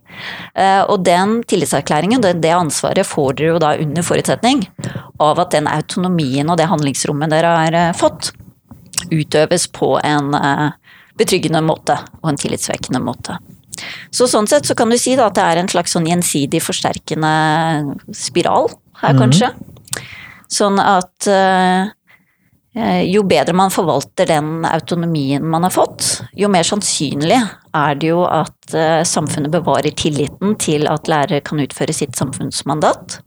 Eh, 0.54 0.82
Og 0.82 1.04
den 1.06 1.42
tillitserklæringen, 1.46 2.22
det, 2.22 2.50
ansvaret, 2.50 3.06
får 3.06 3.38
dere 3.38 3.54
jo 3.54 3.62
da 3.62 3.76
under 3.78 4.02
forutsetning 4.02 4.66
av 5.20 5.38
at 5.38 5.54
den 5.54 5.70
autonomien 5.70 6.50
og 6.50 6.58
det 6.58 6.66
handlingsrommet 6.66 7.30
dere 7.30 7.54
har 7.60 7.78
eh, 7.78 7.94
fått, 7.94 8.32
utøves 9.12 9.68
på 9.70 9.94
en 10.02 10.34
eh, 10.34 10.68
betryggende 11.18 11.62
måte 11.62 11.98
og 12.22 12.32
en 12.32 12.38
tillitsvekkende 12.40 13.00
måte. 13.02 13.38
Så 14.10 14.26
sånn 14.30 14.46
sett 14.50 14.66
så 14.66 14.74
kan 14.74 14.90
du 14.90 14.98
si 14.98 15.14
da 15.16 15.30
at 15.30 15.38
det 15.38 15.46
er 15.46 15.62
en 15.62 15.70
slags 15.70 15.94
sånn 15.94 16.06
gjensidig 16.06 16.60
forsterkende 16.62 17.96
spiral 18.14 18.68
her, 19.00 19.16
kanskje. 19.18 19.48
Sånn 20.52 20.78
at 20.78 21.26
jo 23.04 23.22
bedre 23.28 23.52
man 23.52 23.72
forvalter 23.72 24.30
den 24.30 24.62
autonomien 24.64 25.44
man 25.44 25.66
har 25.66 25.74
fått, 25.74 26.22
jo 26.32 26.48
mer 26.48 26.64
sannsynlig 26.64 27.36
er 27.76 27.98
det 28.00 28.08
jo 28.12 28.22
at 28.24 28.76
eh, 28.76 29.02
samfunnet 29.08 29.52
bevarer 29.52 29.92
tilliten 29.96 30.56
til 30.60 30.88
at 30.88 31.08
lærere 31.10 31.42
kan 31.44 31.60
utføre 31.60 31.92
sitt 31.96 32.16
samfunnsmandat. 32.16 33.18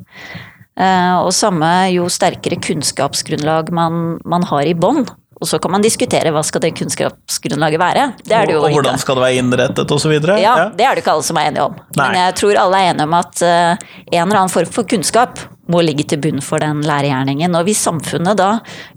Eh, 0.75 1.13
Og 1.21 1.31
samme 1.33 1.69
jo 1.93 2.09
sterkere 2.11 2.57
kunnskapsgrunnlag 2.61 3.71
man, 3.73 4.17
man 4.25 4.49
har 4.49 4.65
i 4.65 4.73
bånn. 4.77 5.05
Og 5.35 5.49
så 5.49 5.59
kan 5.59 5.73
man 5.73 5.83
diskutere 5.83 6.31
hva 6.31 6.41
skal 6.47 6.61
det 6.63 6.71
kunnskapsgrunnlaget 6.79 7.79
være. 7.81 8.05
Det 8.23 8.37
det 8.47 8.53
jo 8.55 8.61
og 8.63 8.71
hvordan 8.71 8.99
skal 9.01 9.17
det 9.17 9.25
være 9.25 9.41
innrettet 9.41 9.91
osv. 9.91 10.13
Ja, 10.39 10.69
det 10.71 10.85
er 10.87 10.95
det 10.95 11.03
ikke 11.03 11.11
alle 11.11 11.27
som 11.27 11.39
er 11.41 11.49
enige 11.49 11.65
om. 11.67 11.75
Nei. 11.97 12.05
Men 12.07 12.19
jeg 12.21 12.37
tror 12.39 12.59
alle 12.61 12.79
er 12.79 12.93
enige 12.93 13.07
om 13.09 13.17
at 13.19 13.43
eh, 13.43 13.89
en 14.13 14.21
eller 14.23 14.39
annen 14.45 14.53
form 14.53 14.71
for 14.71 14.87
kunnskap 14.87 15.43
må 15.71 15.81
ligge 15.81 16.05
til 16.09 16.21
bunn 16.21 16.41
for 16.45 16.61
den 16.61 16.81
lærergjerningen. 16.85 17.55
Og 17.57 17.67
hvis 17.67 17.81
samfunnet 17.85 18.37
da 18.37 18.49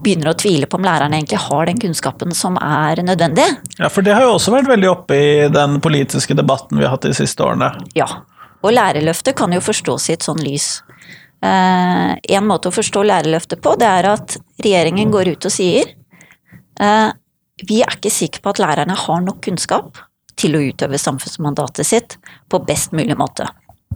begynner 0.05 0.33
å 0.33 0.39
tvile 0.39 0.69
på 0.69 0.79
om 0.81 0.87
læreren 0.87 1.15
egentlig 1.17 1.41
har 1.47 1.69
den 1.71 1.81
kunnskapen 1.81 2.35
som 2.37 2.59
er 2.61 3.03
nødvendig, 3.05 3.47
Ja, 3.79 3.89
for 3.89 4.03
det 4.03 4.15
har 4.15 4.27
jo 4.27 4.35
også 4.37 4.53
vært 4.53 4.69
veldig 4.69 4.91
oppe 4.91 5.15
i 5.17 5.31
den 5.53 5.81
politiske 5.85 6.37
debatten 6.37 6.79
vi 6.79 6.85
har 6.85 6.97
hatt 6.97 7.09
de 7.09 7.15
siste 7.15 7.45
årene. 7.45 7.73
ja. 7.95 8.09
Og 8.59 8.73
lærerløftet 8.75 9.37
kan 9.39 9.53
jo 9.55 9.61
forstås 9.63 10.09
i 10.11 10.17
et 10.17 10.25
sånn 10.27 10.41
lys. 10.43 10.83
Eh, 11.47 12.13
en 12.19 12.47
måte 12.49 12.73
å 12.73 12.75
forstå 12.75 13.05
lærerløftet 13.07 13.61
på, 13.63 13.77
det 13.79 13.87
er 13.87 14.09
at 14.11 14.35
regjeringen 14.65 15.13
går 15.15 15.31
ut 15.37 15.47
og 15.47 15.55
sier 15.55 15.93
eh, 16.83 17.11
vi 17.63 17.81
er 17.83 17.95
ikke 17.95 18.11
sikre 18.11 18.43
på 18.43 18.51
at 18.51 18.59
lærerne 18.59 18.97
har 18.99 19.23
nok 19.23 19.39
kunnskap 19.47 20.03
til 20.39 20.57
å 20.59 20.63
utøve 20.63 20.99
samfunnsmandatet 20.99 21.87
sitt 21.87 22.19
på 22.51 22.61
best 22.67 22.91
mulig 22.91 23.15
måte. 23.19 23.47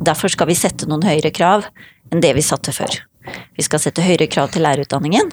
Derfor 0.00 0.33
skal 0.33 0.48
vi 0.50 0.59
sette 0.59 0.88
noen 0.90 1.05
høyere 1.07 1.33
krav 1.35 1.66
enn 2.12 2.22
det 2.22 2.33
vi 2.37 2.44
satte 2.44 2.74
før. 2.74 3.02
Vi 3.57 3.62
skal 3.62 3.81
sette 3.83 4.02
høyere 4.02 4.26
krav 4.31 4.50
til 4.52 4.64
lærerutdanningen. 4.64 5.31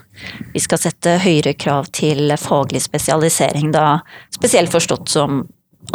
Vi 0.54 0.62
skal 0.62 0.82
sette 0.82 1.18
høyere 1.24 1.56
krav 1.58 1.90
til 1.96 2.34
faglig 2.38 2.84
spesialisering, 2.86 3.72
da 3.74 4.02
spesielt 4.36 4.74
forstått 4.74 5.10
som 5.10 5.46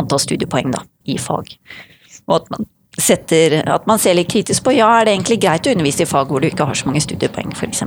antall 0.00 0.22
studiepoeng 0.22 0.72
da, 0.74 0.83
i 1.07 1.18
fag. 1.20 1.55
Og 2.27 2.37
at 2.40 2.50
man, 2.50 2.66
setter, 2.98 3.61
at 3.68 3.87
man 3.90 4.00
ser 4.00 4.16
litt 4.18 4.33
kritisk 4.33 4.66
på 4.66 4.74
ja, 4.74 4.88
er 4.98 5.07
det 5.07 5.14
egentlig 5.14 5.40
greit 5.44 5.68
å 5.68 5.74
undervise 5.74 6.07
i 6.07 6.11
fag 6.11 6.31
hvor 6.31 6.42
du 6.42 6.48
ikke 6.48 6.66
har 6.66 6.79
så 6.79 6.88
mange 6.88 7.05
studiepoeng, 7.05 7.55
f.eks. 7.55 7.85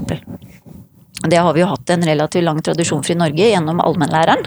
Det 1.26 1.38
har 1.42 1.54
vi 1.54 1.64
jo 1.64 1.70
hatt 1.72 1.90
en 1.90 2.06
relativt 2.06 2.46
lang 2.46 2.60
tradisjon 2.62 3.02
for 3.02 3.16
i 3.16 3.18
Norge 3.18 3.50
gjennom 3.50 3.80
allmennlæreren. 3.82 4.46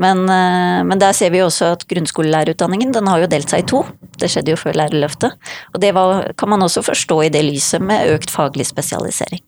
Men, 0.00 0.22
eh, 0.32 0.80
men 0.84 0.98
der 0.98 1.12
ser 1.12 1.30
vi 1.30 1.42
jo 1.42 1.50
også 1.50 1.74
at 1.74 1.84
grunnskolelærerutdanningen 1.90 2.94
den 2.96 3.10
har 3.10 3.20
jo 3.20 3.28
delt 3.28 3.52
seg 3.52 3.64
i 3.64 3.68
to. 3.68 3.82
Det 4.16 4.30
skjedde 4.32 4.54
jo 4.54 4.60
før 4.60 4.78
lærerløftet. 4.80 5.36
Og 5.74 5.80
det 5.82 5.92
var, 5.94 6.32
kan 6.40 6.48
man 6.48 6.64
også 6.64 6.82
forstå 6.86 7.22
i 7.26 7.32
det 7.34 7.44
lyset 7.44 7.84
med 7.84 8.08
økt 8.14 8.32
faglig 8.32 8.70
spesialisering. 8.70 9.42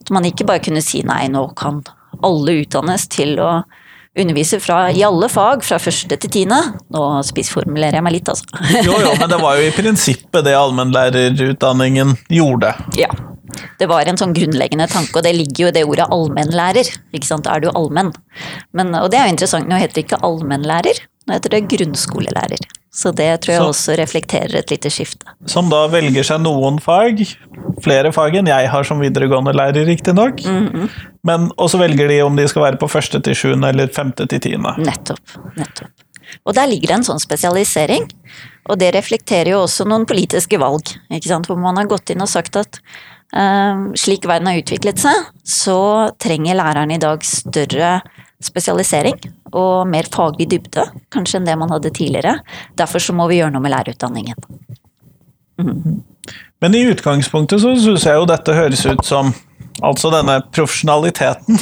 At 0.00 0.10
man 0.10 0.24
ikke 0.24 0.48
bare 0.48 0.64
kunne 0.64 0.82
si 0.84 1.02
nei, 1.04 1.26
nå 1.28 1.50
kan 1.56 1.82
alle 2.24 2.60
utdannes 2.62 3.08
til 3.12 3.36
å 3.42 3.64
undervise 4.14 4.60
fra, 4.62 4.90
i 4.94 5.02
alle 5.04 5.28
fag 5.28 5.64
fra 5.66 5.78
første 5.82 6.16
til 6.22 6.32
tiende. 6.32 6.60
Nå 6.94 7.04
spissformulerer 7.26 7.98
jeg 7.98 8.06
meg 8.06 8.18
litt, 8.18 8.30
altså. 8.30 8.46
Jo, 8.86 8.96
jo, 9.02 9.14
men 9.20 9.28
det 9.32 9.40
var 9.42 9.58
jo 9.58 9.68
i 9.68 9.76
prinsippet 9.80 10.46
det 10.46 10.56
allmennlærerutdanningen 10.56 12.16
gjorde. 12.32 12.72
Ja. 13.00 13.10
Det 13.78 13.88
var 13.90 14.08
en 14.08 14.16
sånn 14.16 14.32
grunnleggende 14.36 14.86
tanke, 14.88 15.18
og 15.18 15.24
det 15.26 15.34
ligger 15.36 15.66
jo 15.66 15.72
i 15.72 15.74
det 15.76 15.84
ordet 15.84 16.06
allmennlærer. 16.10 16.88
Ikke 17.12 17.28
sant, 17.28 17.46
er 17.46 17.60
du 17.60 17.68
allmenn? 17.74 18.12
Men, 18.72 18.94
og 18.94 19.10
det 19.12 19.18
er 19.20 19.26
jo 19.28 19.34
interessant, 19.36 19.68
nå 19.68 19.76
heter 19.80 19.94
det 20.00 20.06
ikke 20.06 20.22
allmennlærer, 20.24 21.02
nå 21.28 21.36
heter 21.36 21.50
det 21.56 21.68
grunnskolelærer. 21.68 22.64
Så 22.94 23.10
det 23.12 23.40
tror 23.42 23.52
jeg 23.52 23.60
Så- 23.60 23.68
også 23.72 23.96
reflekterer 23.98 24.54
et 24.60 24.70
lite 24.70 24.88
skifte. 24.90 25.26
Som 25.46 25.68
da 25.68 25.88
velger 25.88 26.22
seg 26.22 26.40
noen 26.40 26.78
fag, 26.80 27.24
flere 27.82 28.12
fag 28.14 28.36
enn 28.38 28.46
jeg 28.46 28.68
har 28.70 28.84
som 28.84 29.00
videregående 29.00 29.52
lærer, 29.52 29.84
riktignok. 29.84 30.40
Men 31.24 31.50
også 31.58 31.78
velger 31.80 32.08
de 32.08 32.20
om 32.22 32.36
de 32.36 32.46
skal 32.48 32.62
være 32.62 32.78
på 32.78 32.88
første 32.88 33.20
til 33.20 33.34
sjuende 33.34 33.68
eller 33.68 33.88
femte 33.88 34.28
til 34.28 34.38
tiende. 34.40 34.76
Nettopp. 34.78 35.18
nettopp. 35.56 35.90
Og 36.46 36.54
der 36.54 36.66
ligger 36.66 36.86
det 36.88 36.96
en 37.00 37.02
sånn 37.10 37.20
spesialisering, 37.20 38.06
og 38.70 38.78
det 38.78 38.94
reflekterer 38.94 39.50
jo 39.50 39.62
også 39.64 39.84
noen 39.86 40.06
politiske 40.06 40.58
valg. 40.58 40.94
ikke 41.10 41.26
sant? 41.28 41.46
Hvor 41.46 41.58
man 41.58 41.76
har 41.76 41.86
gått 41.86 42.10
inn 42.10 42.22
og 42.22 42.28
sagt 42.28 42.56
at 42.56 42.78
slik 43.98 44.28
verden 44.30 44.46
har 44.46 44.60
utviklet 44.60 45.00
seg, 45.02 45.30
så 45.42 45.78
trenger 46.22 46.54
læreren 46.58 46.92
i 46.94 47.00
dag 47.02 47.24
større 47.26 47.96
spesialisering 48.44 49.16
og 49.54 49.88
mer 49.88 50.06
faglig 50.12 50.48
dybde, 50.52 50.84
kanskje 51.14 51.40
enn 51.40 51.48
det 51.48 51.56
man 51.58 51.72
hadde 51.72 51.92
tidligere. 51.94 52.36
Derfor 52.78 53.02
så 53.02 53.14
må 53.16 53.26
vi 53.30 53.40
gjøre 53.40 53.54
noe 53.54 53.64
med 53.64 53.74
lærerutdanningen. 53.74 54.38
Men 56.62 56.74
i 56.74 56.84
utgangspunktet 56.90 57.62
så 57.62 57.74
syns 57.78 58.06
jeg 58.08 58.18
jo 58.18 58.28
dette 58.30 58.56
høres 58.56 58.86
ut 58.86 59.04
som 59.06 59.34
Altså 59.82 60.06
denne 60.12 60.36
profesjonaliteten 60.54 61.56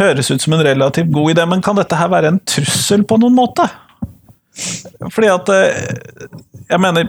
høres 0.00 0.32
ut 0.32 0.42
som 0.42 0.56
en 0.56 0.64
relativt 0.66 1.12
god 1.14 1.30
idé, 1.30 1.44
men 1.46 1.62
kan 1.62 1.78
dette 1.78 1.94
her 1.94 2.10
være 2.10 2.32
en 2.32 2.40
trussel 2.42 3.04
på 3.06 3.20
noen 3.22 3.36
måte? 3.36 3.68
Fordi 5.14 5.28
at 5.30 5.52
eh, 5.54 6.32
Jeg 6.66 6.82
mener 6.82 7.06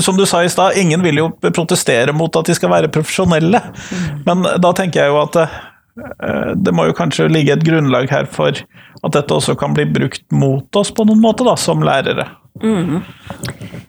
som 0.00 0.16
du 0.16 0.26
sa 0.26 0.44
i 0.44 0.50
stad, 0.50 0.76
ingen 0.76 1.02
vil 1.02 1.20
jo 1.20 1.28
protestere 1.44 2.14
mot 2.16 2.36
at 2.36 2.48
de 2.48 2.56
skal 2.56 2.72
være 2.72 2.90
profesjonelle. 2.94 3.60
Men 4.26 4.46
da 4.62 4.72
tenker 4.76 5.04
jeg 5.04 5.12
jo 5.12 5.20
at 5.20 5.38
eh, 5.42 6.52
det 6.56 6.74
må 6.74 6.88
jo 6.88 6.96
kanskje 6.96 7.30
ligge 7.32 7.54
et 7.54 7.66
grunnlag 7.66 8.10
her 8.12 8.28
for 8.30 8.56
at 9.04 9.16
dette 9.16 9.36
også 9.36 9.56
kan 9.60 9.76
bli 9.76 9.86
brukt 9.90 10.24
mot 10.32 10.80
oss 10.80 10.92
på 10.94 11.06
noen 11.06 11.22
måte, 11.22 11.46
da, 11.46 11.56
som 11.60 11.84
lærere. 11.84 12.26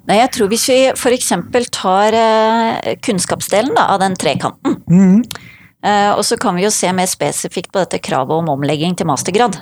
Nei, 0.10 0.18
jeg 0.20 0.32
tror 0.34 0.50
hvis 0.52 0.68
vi 0.72 0.80
f.eks. 0.92 1.32
tar 1.74 2.18
eh, 2.20 2.96
kunnskapsdelen 3.06 3.78
da, 3.78 3.90
av 3.96 4.02
den 4.04 4.18
trekanten, 4.20 4.82
mm. 4.90 5.22
og 6.18 6.24
så 6.26 6.38
kan 6.42 6.58
vi 6.58 6.66
jo 6.66 6.74
se 6.74 6.90
mer 6.98 7.10
spesifikt 7.10 7.72
på 7.72 7.84
dette 7.84 8.02
kravet 8.04 8.36
om 8.36 8.52
omlegging 8.58 8.98
til 8.98 9.10
mastergrad. 9.10 9.62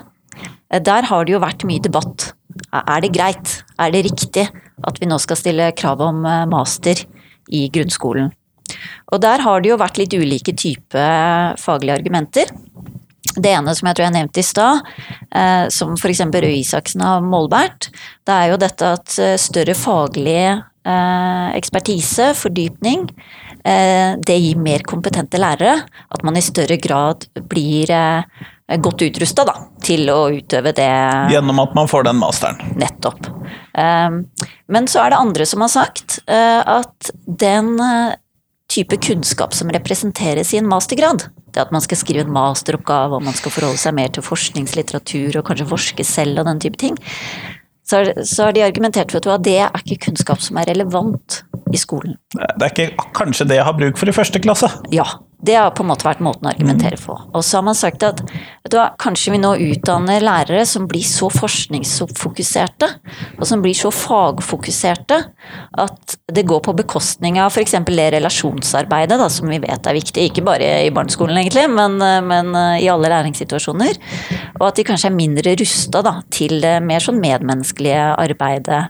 Eh, 0.73 0.81
Der 0.81 1.05
har 1.09 1.25
det 1.25 1.35
jo 1.35 1.43
vært 1.43 1.65
mye 1.69 1.81
debatt. 1.83 2.33
Er 2.73 3.01
det 3.01 3.13
greit? 3.13 3.61
Er 3.79 3.91
det 3.93 4.05
riktig 4.09 4.49
at 4.83 4.99
vi 4.99 5.07
nå 5.09 5.19
skal 5.21 5.37
stille 5.39 5.71
krav 5.77 6.01
om 6.01 6.25
eh, 6.25 6.45
master 6.49 7.05
i 7.53 7.67
grunnskolen? 7.73 8.33
Og 9.13 9.21
der 9.21 9.43
har 9.45 9.61
det 9.61 9.69
jo 9.69 9.77
vært 9.77 9.99
litt 10.01 10.13
ulike 10.17 10.55
typer 10.57 11.53
faglige 11.61 11.99
argumenter. 11.99 12.49
Det 13.33 13.49
ene 13.49 13.73
som 13.73 13.87
jeg 13.87 13.97
tror 13.97 14.07
jeg 14.07 14.13
nevnte 14.17 14.41
i 14.41 14.45
stad, 14.45 14.81
eh, 15.33 15.65
som 15.73 15.93
f.eks. 15.97 16.21
Røe 16.33 16.57
Isaksen 16.59 17.01
har 17.05 17.23
målbært, 17.25 17.89
det 18.27 18.35
er 18.35 18.51
jo 18.51 18.59
dette 18.61 18.91
at 18.97 19.15
eh, 19.21 19.37
større 19.41 19.75
faglig 19.77 20.37
eh, 20.51 21.47
ekspertise, 21.57 22.33
fordypning, 22.37 23.07
eh, 23.09 23.42
det 23.63 24.35
gir 24.43 24.57
mer 24.59 24.83
kompetente 24.83 25.39
lærere. 25.39 25.77
At 26.11 26.23
man 26.27 26.35
i 26.35 26.43
større 26.43 26.75
grad 26.83 27.23
blir 27.47 27.91
eh, 27.95 28.43
godt 28.81 29.03
utrusta 29.05 29.45
til 29.83 30.09
å 30.11 30.19
utøve 30.33 30.73
det 30.75 30.89
Gjennom 31.33 31.61
at 31.63 31.75
man 31.77 31.89
får 31.89 32.07
den 32.07 32.19
masteren. 32.21 32.59
Nettopp. 32.79 33.29
Um, 33.77 34.23
Men 34.71 34.87
så 34.87 35.03
er 35.03 35.13
det 35.13 35.21
andre 35.21 35.47
som 35.49 35.63
har 35.65 35.71
sagt 35.73 36.19
eh, 36.27 36.61
at 36.61 37.11
den 37.25 37.75
eh, 37.83 38.15
type 38.71 38.97
kunnskap 39.03 39.53
som 39.53 39.71
representeres 39.73 40.53
i 40.53 40.61
en 40.61 40.69
mastergrad, 40.69 41.27
det 41.53 41.61
at 41.61 41.73
man 41.75 41.83
skal 41.83 41.99
skrive 41.99 42.25
en 42.25 42.33
masteroppgave 42.33 43.19
og 43.19 43.25
man 43.25 43.35
skal 43.37 43.53
forholde 43.53 43.81
seg 43.81 43.93
mer 43.97 44.13
til 44.13 44.25
forskningslitteratur 44.25 45.37
og 45.37 45.45
kanskje 45.49 45.69
forske 45.69 46.05
selv 46.07 46.41
og 46.41 46.49
den 46.49 46.63
type 46.63 46.79
ting, 46.81 46.97
så 47.83 47.99
har 48.07 48.55
de 48.55 48.63
argumentert 48.63 49.11
for 49.11 49.35
at 49.35 49.43
det 49.45 49.57
er 49.61 49.83
ikke 49.83 50.07
kunnskap 50.07 50.41
som 50.41 50.57
er 50.57 50.71
relevant 50.71 51.43
i 51.73 51.79
skolen. 51.81 52.17
Det 52.33 52.65
er 52.65 52.71
ikke 52.71 53.11
kanskje 53.17 53.47
det 53.49 53.59
jeg 53.59 53.67
har 53.67 53.77
bruk 53.77 53.99
for 53.99 54.09
i 54.09 54.15
første 54.15 54.41
klasse. 54.43 54.69
Ja, 54.93 55.05
det 55.43 55.57
har 55.59 55.73
på 55.75 55.83
en 55.83 55.89
måte 55.89 56.05
vært 56.07 56.21
måten 56.23 56.47
å 56.47 56.51
argumentere 56.53 56.95
på. 56.99 57.17
Og 57.35 57.41
så 57.43 57.57
har 57.57 57.65
man 57.67 57.75
sagt 57.75 58.03
at 58.07 58.21
du 58.71 58.77
kanskje 59.01 59.33
vi 59.33 59.41
nå 59.41 59.51
utdanner 59.73 60.23
lærere 60.23 60.63
som 60.69 60.85
blir 60.87 61.03
så 61.03 61.27
forskningsfokuserte, 61.33 62.87
og 63.35 63.43
som 63.49 63.63
blir 63.63 63.75
så 63.75 63.91
fagfokuserte, 63.91 65.19
at 65.83 66.15
det 66.31 66.45
går 66.47 66.63
på 66.63 66.75
bekostning 66.79 67.41
av 67.43 67.51
f.eks. 67.51 67.75
det 67.89 68.07
relasjonsarbeidet, 68.15 69.19
da, 69.19 69.27
som 69.27 69.51
vi 69.51 69.59
vet 69.65 69.91
er 69.91 69.99
viktig, 69.99 70.29
ikke 70.29 70.45
bare 70.47 70.71
i 70.85 70.93
barneskolen 70.95 71.41
egentlig, 71.41 71.67
men, 71.75 71.99
men 72.29 72.55
i 72.79 72.87
alle 72.91 73.11
læringssituasjoner. 73.11 73.99
Og 74.61 74.67
at 74.69 74.79
de 74.79 74.87
kanskje 74.87 75.11
er 75.11 75.17
mindre 75.19 75.57
rusta 75.59 76.03
til 76.31 76.61
det 76.63 76.77
mer 76.87 77.03
sånn 77.03 77.19
medmenneskelige 77.19 78.13
arbeidet 78.15 78.85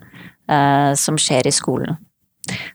eh, 0.50 0.92
som 1.00 1.18
skjer 1.18 1.50
i 1.50 1.56
skolen. 1.56 1.98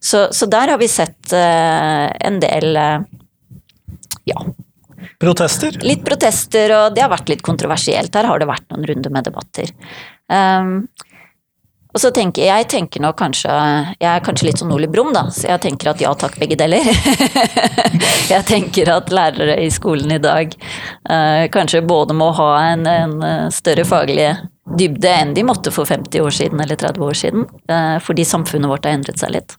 Så, 0.01 0.29
så, 0.33 0.47
der 0.47 0.73
har 0.73 0.79
vi 0.81 0.89
sett 0.89 1.33
uh, 1.33 2.09
en 2.21 2.41
del 2.41 2.77
uh, 2.77 3.03
ja. 4.29 4.47
Protester? 5.19 5.77
Litt 5.83 6.05
protester, 6.07 6.73
og 6.77 6.95
det 6.95 7.05
har 7.05 7.13
vært 7.13 7.31
litt 7.33 7.45
kontroversielt. 7.47 8.15
Her 8.15 8.31
har 8.31 8.41
det 8.41 8.49
vært 8.49 8.69
noen 8.73 8.87
runder 8.89 9.15
med 9.15 9.29
debatter. 9.29 9.73
Um, 10.31 10.89
og 11.89 12.03
så 12.03 12.11
tenker 12.15 12.45
jeg 12.45 12.67
tenker 12.69 13.01
nå 13.01 13.15
kanskje 13.17 13.49
Jeg 13.97 14.09
er 14.11 14.21
kanskje 14.23 14.45
litt 14.51 14.61
som 14.61 14.69
Oli 14.75 14.87
Brumm, 14.93 15.09
da, 15.17 15.25
så 15.33 15.49
jeg 15.49 15.63
tenker 15.65 15.89
at 15.95 16.03
ja 16.05 16.13
takk, 16.21 16.37
begge 16.39 16.59
deler. 16.61 16.85
jeg 18.35 18.45
tenker 18.47 18.93
at 18.93 19.11
lærere 19.11 19.57
i 19.65 19.71
skolen 19.73 20.13
i 20.15 20.21
dag 20.23 20.53
uh, 20.55 21.49
kanskje 21.53 21.83
både 21.89 22.17
må 22.17 22.31
ha 22.39 22.51
en, 22.75 22.87
en 22.87 23.19
større 23.55 23.89
faglig 23.89 24.29
dybde 24.79 25.11
enn 25.11 25.35
de 25.37 25.45
måtte 25.47 25.73
for 25.75 25.89
50 25.89 26.23
år 26.25 26.35
siden 26.35 26.63
eller 26.63 26.79
30 26.79 27.05
år 27.05 27.19
siden, 27.19 27.47
uh, 27.71 27.99
fordi 28.05 28.27
samfunnet 28.29 28.71
vårt 28.71 28.89
har 28.89 28.97
endret 28.97 29.21
seg 29.21 29.35
litt. 29.35 29.57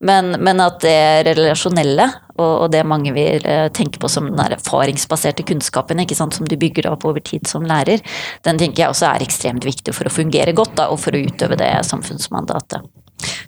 Men, 0.00 0.34
men 0.44 0.62
at 0.64 0.80
det 0.84 1.28
relasjonelle, 1.30 2.08
og, 2.34 2.52
og, 2.64 2.66
det 2.74 2.82
mange 2.88 3.12
vil 3.14 3.44
uh, 3.46 3.68
tenke 3.74 4.00
på 4.02 4.10
som 4.10 4.30
den 4.30 4.56
erfaringsbaserte 4.56 5.46
kunnskapen, 5.46 6.02
sant, 6.14 6.36
som 6.38 6.48
du 6.48 6.56
bygger 6.60 6.90
opp 6.90 7.06
over 7.08 7.22
tid 7.24 7.48
som 7.50 7.66
lærer, 7.66 8.02
den 8.46 8.60
tenker 8.60 8.84
jeg 8.84 8.94
også 8.94 9.10
er 9.12 9.26
ekstremt 9.26 9.66
viktig 9.66 9.94
for 9.96 10.08
å 10.08 10.14
fungere 10.14 10.56
godt, 10.56 10.76
da, 10.80 10.90
og 10.90 11.00
for 11.02 11.14
å 11.14 11.24
utøve 11.24 11.58
det 11.60 11.72
samfunnsmandatet. 11.88 12.84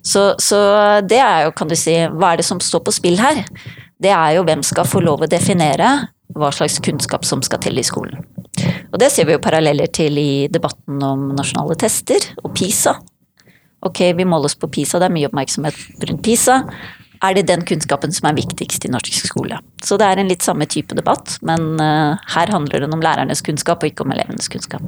Så, 0.01 0.31
så 0.41 0.59
det 1.05 1.19
er 1.21 1.47
jo, 1.47 1.55
kan 1.57 1.69
du 1.69 1.75
si, 1.77 1.95
hva 2.15 2.33
er 2.33 2.41
det 2.41 2.47
som 2.47 2.61
står 2.63 2.85
på 2.85 2.95
spill 2.95 3.19
her? 3.21 3.43
Det 3.97 4.13
er 4.13 4.37
jo 4.37 4.45
hvem 4.45 4.63
skal 4.65 4.87
få 4.87 5.01
lov 5.03 5.25
å 5.25 5.29
definere 5.29 5.89
hva 6.35 6.51
slags 6.51 6.79
kunnskap 6.83 7.25
som 7.25 7.43
skal 7.45 7.61
til 7.63 7.79
i 7.79 7.85
skolen. 7.85 8.23
Og 8.91 8.99
det 9.01 9.11
ser 9.13 9.27
vi 9.27 9.35
jo 9.35 9.43
paralleller 9.43 9.89
til 9.93 10.17
i 10.19 10.47
debatten 10.51 11.01
om 11.03 11.29
nasjonale 11.37 11.77
tester 11.79 12.23
og 12.43 12.53
PISA. 12.57 12.97
Ok, 13.87 14.01
vi 14.17 14.25
måles 14.25 14.57
på 14.57 14.69
PISA, 14.73 14.99
det 14.99 15.09
er 15.09 15.15
mye 15.15 15.29
oppmerksomhet 15.29 16.07
rundt 16.09 16.23
PISA. 16.25 16.61
Er 17.25 17.33
det 17.33 17.47
den 17.49 17.63
kunnskapen 17.65 18.13
som 18.13 18.27
er 18.29 18.37
viktigst 18.37 18.85
i 18.85 18.91
norsk 18.93 19.15
skole? 19.25 19.57
Så 19.83 19.97
det 19.97 20.05
er 20.05 20.21
en 20.21 20.29
litt 20.29 20.45
samme 20.45 20.67
type 20.69 20.97
debatt, 20.97 21.37
men 21.45 21.79
uh, 21.81 22.17
her 22.35 22.53
handler 22.53 22.83
det 22.83 22.91
om 22.93 23.01
lærernes 23.01 23.41
kunnskap 23.45 23.81
og 23.81 23.91
ikke 23.91 24.05
om 24.05 24.13
elevenes 24.13 24.49
kunnskap. 24.53 24.85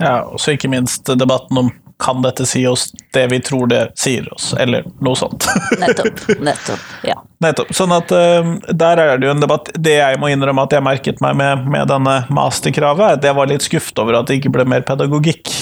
Ja, 0.00 0.22
og 0.24 0.40
så 0.42 0.56
ikke 0.56 0.70
minst 0.72 1.06
debatten 1.06 1.60
om 1.60 1.70
kan 2.02 2.22
dette 2.22 2.46
si 2.46 2.66
oss 2.66 2.90
det 3.12 3.26
vi 3.30 3.40
tror 3.40 3.66
det 3.70 3.82
sier 3.98 4.26
oss, 4.34 4.52
eller 4.58 4.84
noe 5.00 5.16
sånt. 5.16 5.46
nettopp. 5.82 6.22
Nettopp. 6.40 6.88
Ja. 7.06 7.20
Nettopp. 7.42 7.70
Sånn 7.74 7.94
at 7.94 8.10
uh, 8.14 8.54
der 8.68 9.02
er 9.02 9.20
det 9.20 9.28
jo 9.28 9.34
en 9.34 9.42
debatt. 9.42 9.70
Det 9.74 9.94
jeg 9.98 10.18
må 10.22 10.32
innrømme 10.32 10.64
at 10.66 10.74
jeg 10.74 10.84
merket 10.84 11.22
meg 11.24 11.36
med, 11.38 11.68
med 11.70 11.90
denne 11.90 12.16
masterkravet, 12.34 13.04
er 13.06 13.20
at 13.20 13.28
jeg 13.28 13.38
var 13.38 13.50
litt 13.50 13.66
skuffet 13.66 14.02
over 14.02 14.18
at 14.18 14.30
det 14.30 14.40
ikke 14.40 14.52
ble 14.56 14.66
mer 14.68 14.82
pedagogikk. 14.88 15.52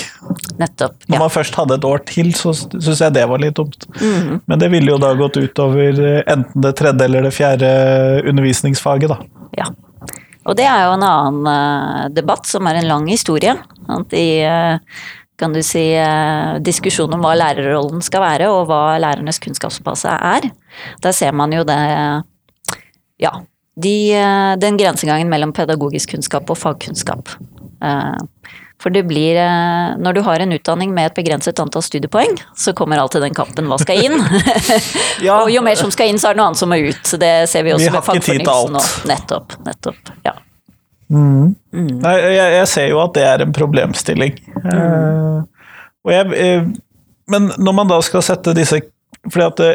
Nettopp. 0.60 0.96
Ja. 1.04 1.14
Når 1.14 1.24
man 1.26 1.34
først 1.34 1.60
hadde 1.60 1.76
et 1.76 1.86
år 1.88 2.04
til, 2.08 2.32
så 2.38 2.54
syns 2.56 3.04
jeg 3.04 3.16
det 3.16 3.26
var 3.28 3.42
litt 3.42 3.58
dumt. 3.60 3.88
Mm. 4.00 4.40
Men 4.44 4.64
det 4.64 4.72
ville 4.72 4.94
jo 4.94 4.98
da 5.02 5.12
gått 5.18 5.40
utover 5.40 6.02
enten 6.20 6.64
det 6.64 6.74
tredje 6.80 7.08
eller 7.08 7.28
det 7.28 7.36
fjerde 7.36 7.70
undervisningsfaget, 8.30 9.12
da. 9.12 9.20
Ja. 9.60 9.70
Og 10.48 10.56
det 10.56 10.64
er 10.64 10.86
jo 10.86 10.96
en 10.96 11.04
annen 11.04 11.48
uh, 11.48 12.04
debatt 12.16 12.48
som 12.48 12.68
er 12.68 12.80
en 12.80 12.88
lang 12.88 13.08
historie. 13.10 13.58
At 13.90 14.14
i 14.16 14.40
kan 15.40 15.54
du 15.56 15.62
si, 15.64 15.82
eh, 15.96 16.58
diskusjon 16.64 17.12
om 17.16 17.24
hva 17.24 17.34
lærerrollen 17.38 18.02
skal 18.04 18.24
være, 18.24 18.50
og 18.52 18.68
hva 18.70 18.98
lærernes 19.02 19.40
kunnskapsbase 19.42 20.12
er. 20.16 20.50
Der 21.02 21.16
ser 21.16 21.32
man 21.32 21.52
jo 21.52 21.64
det 21.64 21.80
Ja. 23.20 23.40
De, 23.80 24.12
den 24.60 24.76
grensegangen 24.76 25.30
mellom 25.30 25.52
pedagogisk 25.56 26.10
kunnskap 26.10 26.50
og 26.50 26.58
fagkunnskap. 26.58 27.30
For 28.80 28.90
det 28.90 29.06
blir 29.08 29.38
Når 30.00 30.14
du 30.14 30.20
har 30.22 30.40
en 30.40 30.52
utdanning 30.52 30.92
med 30.92 31.06
et 31.06 31.14
begrenset 31.14 31.58
antall 31.60 31.82
studiepoeng, 31.82 32.36
så 32.56 32.74
kommer 32.74 32.98
alltid 32.98 33.22
den 33.22 33.34
kampen 33.34 33.70
hva 33.70 33.78
skal 33.80 34.04
inn? 34.04 34.20
ja. 35.22 35.40
og 35.44 35.50
jo 35.52 35.62
mer 35.62 35.76
som 35.80 35.90
skal 35.90 36.12
inn, 36.12 36.18
så 36.18 36.28
er 36.28 36.36
det 36.36 36.42
noe 36.42 36.50
annet 36.50 36.60
som 36.60 36.68
må 36.68 36.76
ut. 36.76 37.16
Det 37.20 37.48
ser 37.48 37.64
vi 37.64 37.72
også 37.72 37.88
vi 37.88 37.96
med 37.96 38.08
fagfornyelsen 38.10 38.76
nå. 38.76 38.84
Nettopp. 39.08 39.56
Nettopp. 39.64 40.14
Ja. 40.26 40.36
Mm. 41.10 41.54
Mm. 41.74 41.94
Nei, 42.04 42.14
jeg, 42.22 42.52
jeg, 42.54 42.68
ser 42.70 42.88
jo 42.92 43.00
at 43.02 43.14
det 43.16 43.26
er 43.26 43.44
en 43.44 43.54
problemstilling. 43.54 44.38
Mm. 44.62 44.70
Uh, 44.70 46.12
jeg, 46.14 46.26
uh, 46.30 46.70
men 47.30 47.52
når 47.58 47.76
man 47.76 47.90
da 47.90 48.00
skal 48.04 48.24
sette 48.26 48.56
disse 48.56 48.82
fordi 49.26 49.44
at 49.44 49.58
det, 49.60 49.72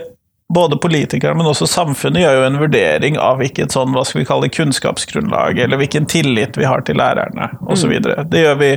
både 0.53 0.77
politikere, 0.77 1.33
men 1.33 1.47
også 1.49 1.65
samfunnet 1.67 2.21
gjør 2.21 2.35
jo 2.37 2.43
en 2.45 2.57
vurdering 2.61 3.15
av 3.17 3.39
hvilket 3.41 3.73
sånn, 3.73 3.95
hva 3.95 4.03
skal 4.05 4.21
vi 4.21 4.27
kalle 4.29 4.49
kunnskapsgrunnlag, 4.53 5.57
eller 5.63 5.79
hvilken 5.81 6.05
tillit 6.09 6.57
vi 6.59 6.67
har 6.69 6.83
til 6.85 6.99
lærerne, 7.01 7.47
osv. 7.65 7.95
Mm. 7.97 8.29
Det 8.29 8.43
gjør 8.43 8.59
vi 8.59 8.69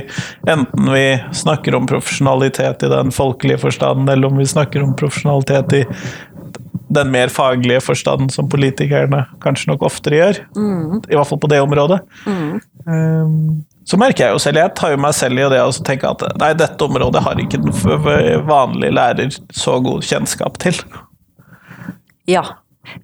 enten 0.49 0.89
vi 0.89 1.03
snakker 1.43 1.77
om 1.77 1.85
profesjonalitet 1.89 2.87
i 2.87 2.89
den 2.89 3.13
folkelige 3.13 3.61
forstand, 3.67 4.09
eller 4.09 4.31
om 4.31 4.41
vi 4.41 4.49
snakker 4.49 4.85
om 4.85 4.95
profesjonalitet 4.97 5.77
i 5.77 5.83
den 6.89 7.11
mer 7.13 7.31
faglige 7.33 7.81
forstanden 7.85 8.29
som 8.33 8.49
politikerne 8.49 9.23
kanskje 9.43 9.71
nok 9.71 9.83
oftere 9.89 10.19
gjør. 10.19 10.39
Mm. 10.57 11.01
I 11.05 11.17
hvert 11.17 11.29
fall 11.29 11.41
på 11.41 11.49
det 11.51 11.61
området. 11.61 11.99
Mm. 12.25 12.55
Um, 12.85 13.65
så 13.89 13.97
merker 13.97 14.27
jeg 14.27 14.35
jo 14.35 14.41
selv, 14.41 14.61
jeg 14.61 14.73
tar 14.77 14.93
jo 14.93 15.01
meg 15.01 15.13
selv 15.17 15.41
i 15.41 15.45
det 15.49 15.59
å 15.65 15.69
tenke 15.85 16.09
at 16.09 16.25
nei, 16.41 16.51
dette 16.57 16.85
området 16.85 17.23
har 17.25 17.41
ikke 17.41 17.61
den 17.63 17.73
vanlige 18.49 18.93
lærer 18.93 19.37
så 19.55 19.79
god 19.81 20.05
kjennskap 20.05 20.59
til. 20.61 20.77
Ja. 22.29 22.43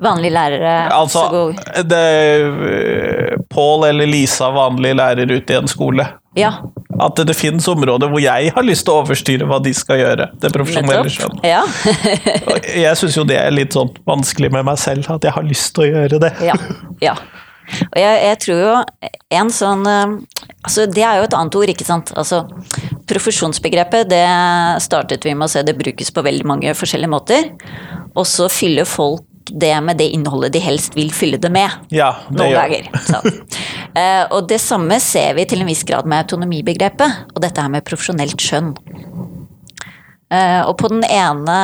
Vanlige 0.01 0.33
lærere 0.33 0.73
altså, 0.95 1.19
så 1.19 1.29
god 1.29 1.83
det, 1.89 3.37
Pål 3.53 3.83
eller 3.89 4.09
Lisa, 4.09 4.47
vanlige 4.55 4.97
lærer 4.97 5.29
ute 5.29 5.53
i 5.53 5.57
en 5.57 5.69
skole. 5.69 6.07
Ja. 6.37 6.55
At 7.01 7.19
det, 7.27 7.35
finnes 7.35 7.67
områder 7.67 8.11
hvor 8.11 8.21
jeg 8.23 8.51
har 8.55 8.65
lyst 8.65 8.85
til 8.87 8.95
å 8.95 9.01
overstyre 9.03 9.47
hva 9.49 9.59
de 9.63 9.73
skal 9.75 9.99
gjøre. 9.99 10.29
Det 10.41 10.51
profesjonelle 10.53 11.11
skjønn. 11.11 11.41
Ja. 11.45 11.63
jeg 12.85 12.99
syns 13.01 13.17
jo 13.19 13.25
det 13.27 13.39
er 13.41 13.51
litt 13.55 13.75
sånn 13.75 13.91
vanskelig 14.07 14.51
med 14.55 14.67
meg 14.69 14.79
selv, 14.81 15.09
at 15.11 15.27
jeg 15.27 15.35
har 15.35 15.47
lyst 15.47 15.73
til 15.75 15.87
å 15.87 15.89
gjøre 15.91 16.21
det. 16.27 16.31
ja, 16.51 16.59
ja. 17.03 17.17
Og 17.65 17.95
jeg, 17.97 18.17
jeg, 18.21 18.37
tror 18.43 18.59
jo 18.61 18.73
en 19.33 19.47
sånn 19.49 19.87
Altså, 19.89 20.83
det 20.85 21.01
er 21.01 21.17
jo 21.17 21.25
et 21.25 21.33
annet 21.33 21.55
ord, 21.57 21.71
ikke 21.71 21.87
sant. 21.87 22.11
Altså, 22.17 22.43
profesjonsbegrepet, 23.09 24.05
det 24.09 24.25
startet 24.85 25.25
vi 25.25 25.33
med 25.33 25.47
å 25.47 25.51
se 25.51 25.61
det 25.65 25.73
brukes 25.77 26.13
på 26.13 26.23
veldig 26.25 26.45
mange 26.49 26.73
forskjellige 26.77 27.11
måter. 27.11 27.49
Og 28.13 28.25
så 28.29 28.47
fyller 28.53 28.85
folk 28.89 29.25
det 29.51 29.73
med 29.85 29.99
det 30.01 30.09
innholdet 30.15 30.55
de 30.55 30.61
helst 30.63 30.95
vil 30.97 31.11
fylle 31.13 31.37
det 31.41 31.51
med. 31.53 31.69
Ja, 31.93 32.15
det 32.29 32.39
noen 32.39 32.55
ganger. 32.55 32.89
uh, 33.95 34.23
og 34.35 34.47
det 34.49 34.61
samme 34.63 34.99
ser 35.03 35.37
vi 35.37 35.45
til 35.49 35.61
en 35.61 35.69
viss 35.69 35.85
grad 35.87 36.09
med 36.09 36.25
autonomibegrepet, 36.25 37.25
og 37.35 37.43
dette 37.43 37.61
her 37.61 37.73
med 37.73 37.85
profesjonelt 37.87 38.41
skjønn. 38.41 38.73
Eh, 40.33 40.61
og 40.65 40.73
på 40.79 40.89
den 40.89 41.03
ene, 41.05 41.55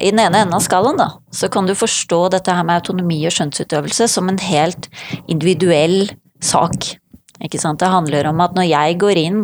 i 0.00 0.08
den 0.10 0.22
ene 0.22 0.42
enden 0.42 0.56
av 0.56 0.64
skalaen 0.64 0.96
da, 0.96 1.10
så 1.34 1.50
kan 1.52 1.68
du 1.68 1.74
forstå 1.76 2.22
dette 2.32 2.54
her 2.56 2.64
med 2.64 2.80
autonomi 2.80 3.20
og 3.28 3.34
skjønnsutøvelse 3.36 4.08
som 4.08 4.30
en 4.32 4.40
helt 4.40 4.88
individuell 5.30 6.08
sak. 6.42 6.94
Ikke 7.44 7.60
sant? 7.60 7.82
Det 7.82 7.92
handler 7.92 8.30
om 8.30 8.40
at 8.44 8.56
når 8.56 8.70
jeg 8.70 8.98
går 9.02 9.20
inn 9.20 9.42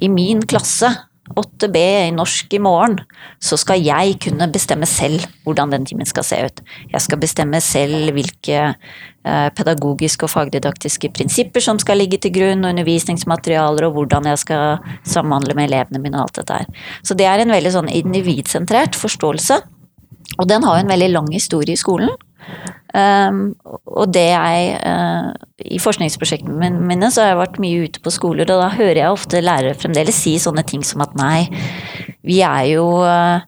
i 0.00 0.08
min 0.08 0.40
klasse, 0.48 0.90
8B 1.32 1.80
i 1.80 2.12
norsk 2.12 2.52
i 2.52 2.60
morgen, 2.60 2.98
så 3.40 3.56
skal 3.56 3.80
jeg 3.80 4.18
kunne 4.20 4.50
bestemme 4.52 4.84
selv 4.88 5.24
hvordan 5.46 5.72
den 5.72 5.86
timen 5.88 6.08
skal 6.08 6.26
se 6.26 6.40
ut. 6.44 6.60
Jeg 6.92 7.00
skal 7.00 7.20
bestemme 7.22 7.60
selv 7.64 8.12
hvilke 8.12 8.58
eh, 8.60 9.48
pedagogiske 9.56 10.28
og 10.28 10.34
fagdidaktiske 10.34 11.08
prinsipper 11.16 11.64
som 11.64 11.80
skal 11.80 12.02
ligge 12.02 12.20
til 12.20 12.34
grunn, 12.34 12.66
og 12.66 12.74
undervisningsmaterialer, 12.74 13.88
og 13.88 13.96
hvordan 13.96 14.28
jeg 14.34 14.42
skal 14.44 14.84
samhandle 15.08 15.56
med 15.56 15.70
elevene 15.70 16.02
mine 16.04 16.20
og 16.20 16.28
alt 16.28 16.42
dette 16.42 16.60
her. 16.60 16.84
Så 17.00 17.16
det 17.16 17.30
er 17.30 17.40
en 17.40 17.54
veldig 17.56 17.72
sånn 17.72 17.88
individsentrert 17.88 18.98
forståelse. 19.00 19.62
Og 20.38 20.48
den 20.50 20.64
har 20.66 20.76
jo 20.76 20.84
en 20.84 20.92
veldig 20.92 21.12
lang 21.14 21.32
historie 21.32 21.72
i 21.72 21.80
skolen. 21.80 22.12
Um, 22.94 23.56
og 23.90 24.12
det 24.14 24.28
jeg 24.28 24.74
uh, 24.86 25.32
I 25.66 25.80
forskningsprosjektene 25.82 26.68
mine 26.78 27.08
så 27.10 27.24
har 27.24 27.32
jeg 27.32 27.40
vært 27.40 27.56
mye 27.64 27.88
ute 27.88 28.02
på 28.04 28.12
skoler, 28.14 28.46
og 28.46 28.60
da 28.62 28.68
hører 28.70 29.00
jeg 29.00 29.16
ofte 29.16 29.40
lærere 29.42 29.74
fremdeles 29.74 30.20
si 30.22 30.36
sånne 30.38 30.62
ting 30.68 30.84
som 30.86 31.02
at 31.02 31.16
nei, 31.18 31.48
vi 32.22 32.38
er 32.46 32.68
jo 32.76 32.84
uh, 33.02 33.42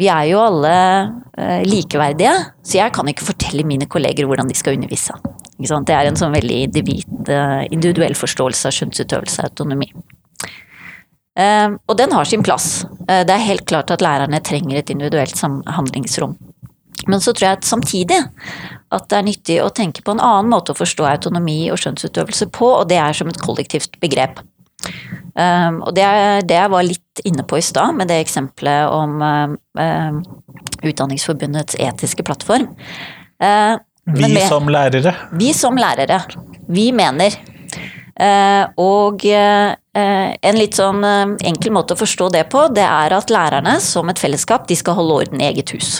vi 0.00 0.08
er 0.12 0.30
jo 0.30 0.40
alle 0.40 0.72
uh, 1.12 1.60
likeverdige, 1.68 2.32
så 2.64 2.80
jeg 2.80 2.96
kan 2.96 3.12
ikke 3.12 3.28
fortelle 3.28 3.68
mine 3.68 3.88
kolleger 3.88 4.28
hvordan 4.28 4.48
de 4.48 4.56
skal 4.56 4.78
undervise. 4.78 5.12
Det 5.56 5.92
er 5.92 6.08
en 6.08 6.16
sånn 6.16 6.34
veldig 6.36 6.56
individ, 6.66 7.30
individuell 7.72 8.16
forståelse 8.16 8.68
av 8.68 8.74
skjønnsutøvelse 8.76 9.40
og 9.40 9.50
autonomi. 9.50 9.88
Um, 11.36 11.78
og 11.84 11.96
den 12.00 12.12
har 12.16 12.28
sin 12.28 12.44
plass. 12.44 12.84
det 13.08 13.32
er 13.32 13.44
helt 13.44 13.64
klart 13.68 13.92
at 13.92 14.04
lærerne 14.04 14.40
trenger 14.44 14.80
et 14.80 14.92
individuelt 14.92 15.40
handlingsrom. 15.40 16.36
Men 17.06 17.20
så 17.20 17.34
tror 17.36 17.50
jeg 17.50 17.58
at 17.60 17.68
samtidig 17.68 18.18
at 18.94 19.08
det 19.10 19.18
er 19.18 19.26
nyttig 19.26 19.56
å 19.62 19.72
tenke 19.74 20.02
på 20.04 20.14
en 20.14 20.22
annen 20.22 20.50
måte 20.50 20.72
å 20.72 20.78
forstå 20.78 21.06
autonomi 21.10 21.66
og 21.72 21.80
skjønnsutøvelse 21.82 22.48
på, 22.54 22.70
og 22.80 22.88
det 22.90 23.00
er 23.02 23.16
som 23.16 23.30
et 23.30 23.42
kollektivt 23.42 23.98
begrep. 24.02 24.40
Um, 25.36 25.82
og 25.84 25.92
det 25.96 26.06
det 26.48 26.56
jeg 26.56 26.72
var 26.72 26.86
litt 26.86 27.22
inne 27.28 27.44
på 27.44 27.58
i 27.60 27.64
stad, 27.64 27.96
med 27.98 28.08
det 28.08 28.20
eksempelet 28.22 28.88
om 28.88 29.20
um, 29.20 30.22
Utdanningsforbundets 30.86 31.76
etiske 31.82 32.24
plattform. 32.24 32.70
Uh, 33.42 33.76
vi 34.06 34.30
med, 34.30 34.46
som 34.48 34.68
lærere? 34.70 35.12
Vi 35.36 35.52
som 35.56 35.76
lærere. 35.76 36.22
Vi 36.72 36.88
mener. 36.94 37.36
Uh, 38.16 38.64
og 38.80 39.26
uh, 39.28 39.74
en 39.96 40.56
litt 40.60 40.76
sånn 40.76 41.04
enkel 41.04 41.72
måte 41.72 41.96
å 41.96 42.00
forstå 42.00 42.30
det 42.32 42.46
på, 42.52 42.66
det 42.72 42.84
er 42.84 43.12
at 43.16 43.32
lærerne 43.32 43.78
som 43.80 44.08
et 44.12 44.20
fellesskap, 44.20 44.68
de 44.68 44.76
skal 44.76 44.96
holde 44.98 45.22
orden 45.24 45.40
i 45.40 45.48
eget 45.48 45.72
hus. 45.76 45.98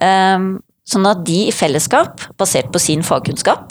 Um, 0.00 0.60
Sånn 0.90 1.06
at 1.06 1.22
de 1.26 1.44
i 1.46 1.54
fellesskap, 1.54 2.22
basert 2.40 2.70
på 2.74 2.80
sin 2.82 3.04
fagkunnskap, 3.06 3.70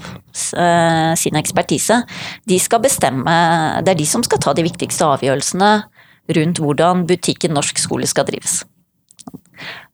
eh, 0.55 1.13
sin 1.19 1.35
ekspertise, 1.35 2.03
de 2.47 2.59
skal 2.59 2.79
bestemme 2.79 3.33
Det 3.83 3.91
er 3.91 3.99
de 3.99 4.05
som 4.05 4.23
skal 4.23 4.39
ta 4.39 4.53
de 4.53 4.63
viktigste 4.63 5.03
avgjørelsene 5.03 5.83
rundt 6.37 6.59
hvordan 6.59 7.05
butikken 7.09 7.53
norsk 7.53 7.77
skole 7.77 8.07
skal 8.07 8.25
drives. 8.25 8.63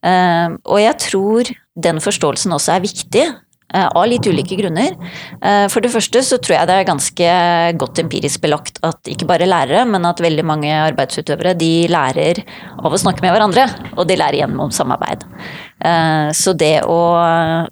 Eh, 0.03 0.49
og 0.65 0.79
jeg 0.79 0.97
tror 0.99 1.49
den 1.75 1.97
forståelsen 1.97 2.53
også 2.53 2.75
er 2.75 2.85
viktig 2.85 3.25
av 3.83 4.07
litt 4.09 4.27
ulike 4.27 4.57
grunner. 4.59 4.95
Eh, 5.41 5.65
for 5.71 5.83
det 5.83 5.91
første 5.93 6.21
så 6.25 6.39
tror 6.39 6.57
jeg 6.57 6.69
det 6.69 6.77
er 6.79 6.87
ganske 6.87 7.29
godt 7.81 8.01
empirisk 8.03 8.43
belagt 8.45 8.79
at 8.85 9.11
ikke 9.11 9.27
bare 9.29 9.49
lærere, 9.49 9.83
men 9.89 10.07
at 10.07 10.23
veldig 10.23 10.45
mange 10.47 10.71
arbeidsutøvere 10.71 11.55
de 11.59 11.71
lærer 11.91 12.41
av 12.79 12.93
å 12.93 13.01
snakke 13.01 13.25
med 13.25 13.35
hverandre, 13.35 13.67
og 13.95 14.07
de 14.09 14.19
lærer 14.19 14.41
gjennom 14.43 14.73
samarbeid. 14.75 15.25
Eh, 15.85 16.29
så 16.37 16.55
det 16.57 16.79
å 16.87 17.01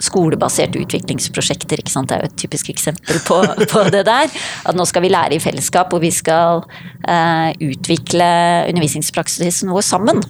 Skolebaserte 0.04 0.82
utviklingsprosjekter, 0.82 1.82
ikke 1.82 1.94
sant, 1.94 2.12
det 2.12 2.18
er 2.18 2.26
jo 2.26 2.32
et 2.32 2.40
typisk 2.44 2.72
eksempel 2.74 3.22
på, 3.28 3.40
på 3.74 3.86
det 3.94 4.06
der. 4.10 4.32
At 4.68 4.78
nå 4.78 4.86
skal 4.90 5.06
vi 5.06 5.14
lære 5.14 5.38
i 5.38 5.44
fellesskap, 5.44 5.94
og 5.94 6.04
vi 6.04 6.12
skal 6.14 6.64
utvikle 7.64 8.28
undervisningspraksisen 8.72 9.72
vår 9.74 9.84
sammen. 9.86 10.22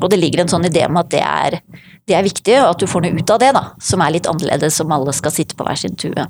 Og 0.00 0.08
det 0.10 0.18
ligger 0.20 0.42
en 0.42 0.50
sånn 0.50 0.64
idé 0.68 0.86
om 0.88 0.96
at 1.00 1.10
det 1.12 1.20
er 1.20 1.58
det 2.10 2.16
er 2.18 2.24
viktig, 2.26 2.56
at 2.58 2.80
du 2.82 2.88
får 2.90 3.04
noe 3.04 3.22
ut 3.22 3.30
av 3.30 3.38
det, 3.38 3.52
da. 3.54 3.62
Som 3.82 4.02
er 4.02 4.16
litt 4.16 4.26
annerledes, 4.30 4.80
om 4.82 4.92
alle 4.94 5.14
skal 5.14 5.34
sitte 5.34 5.54
på 5.58 5.66
hver 5.66 5.78
sin 5.78 5.94
tue. 5.98 6.26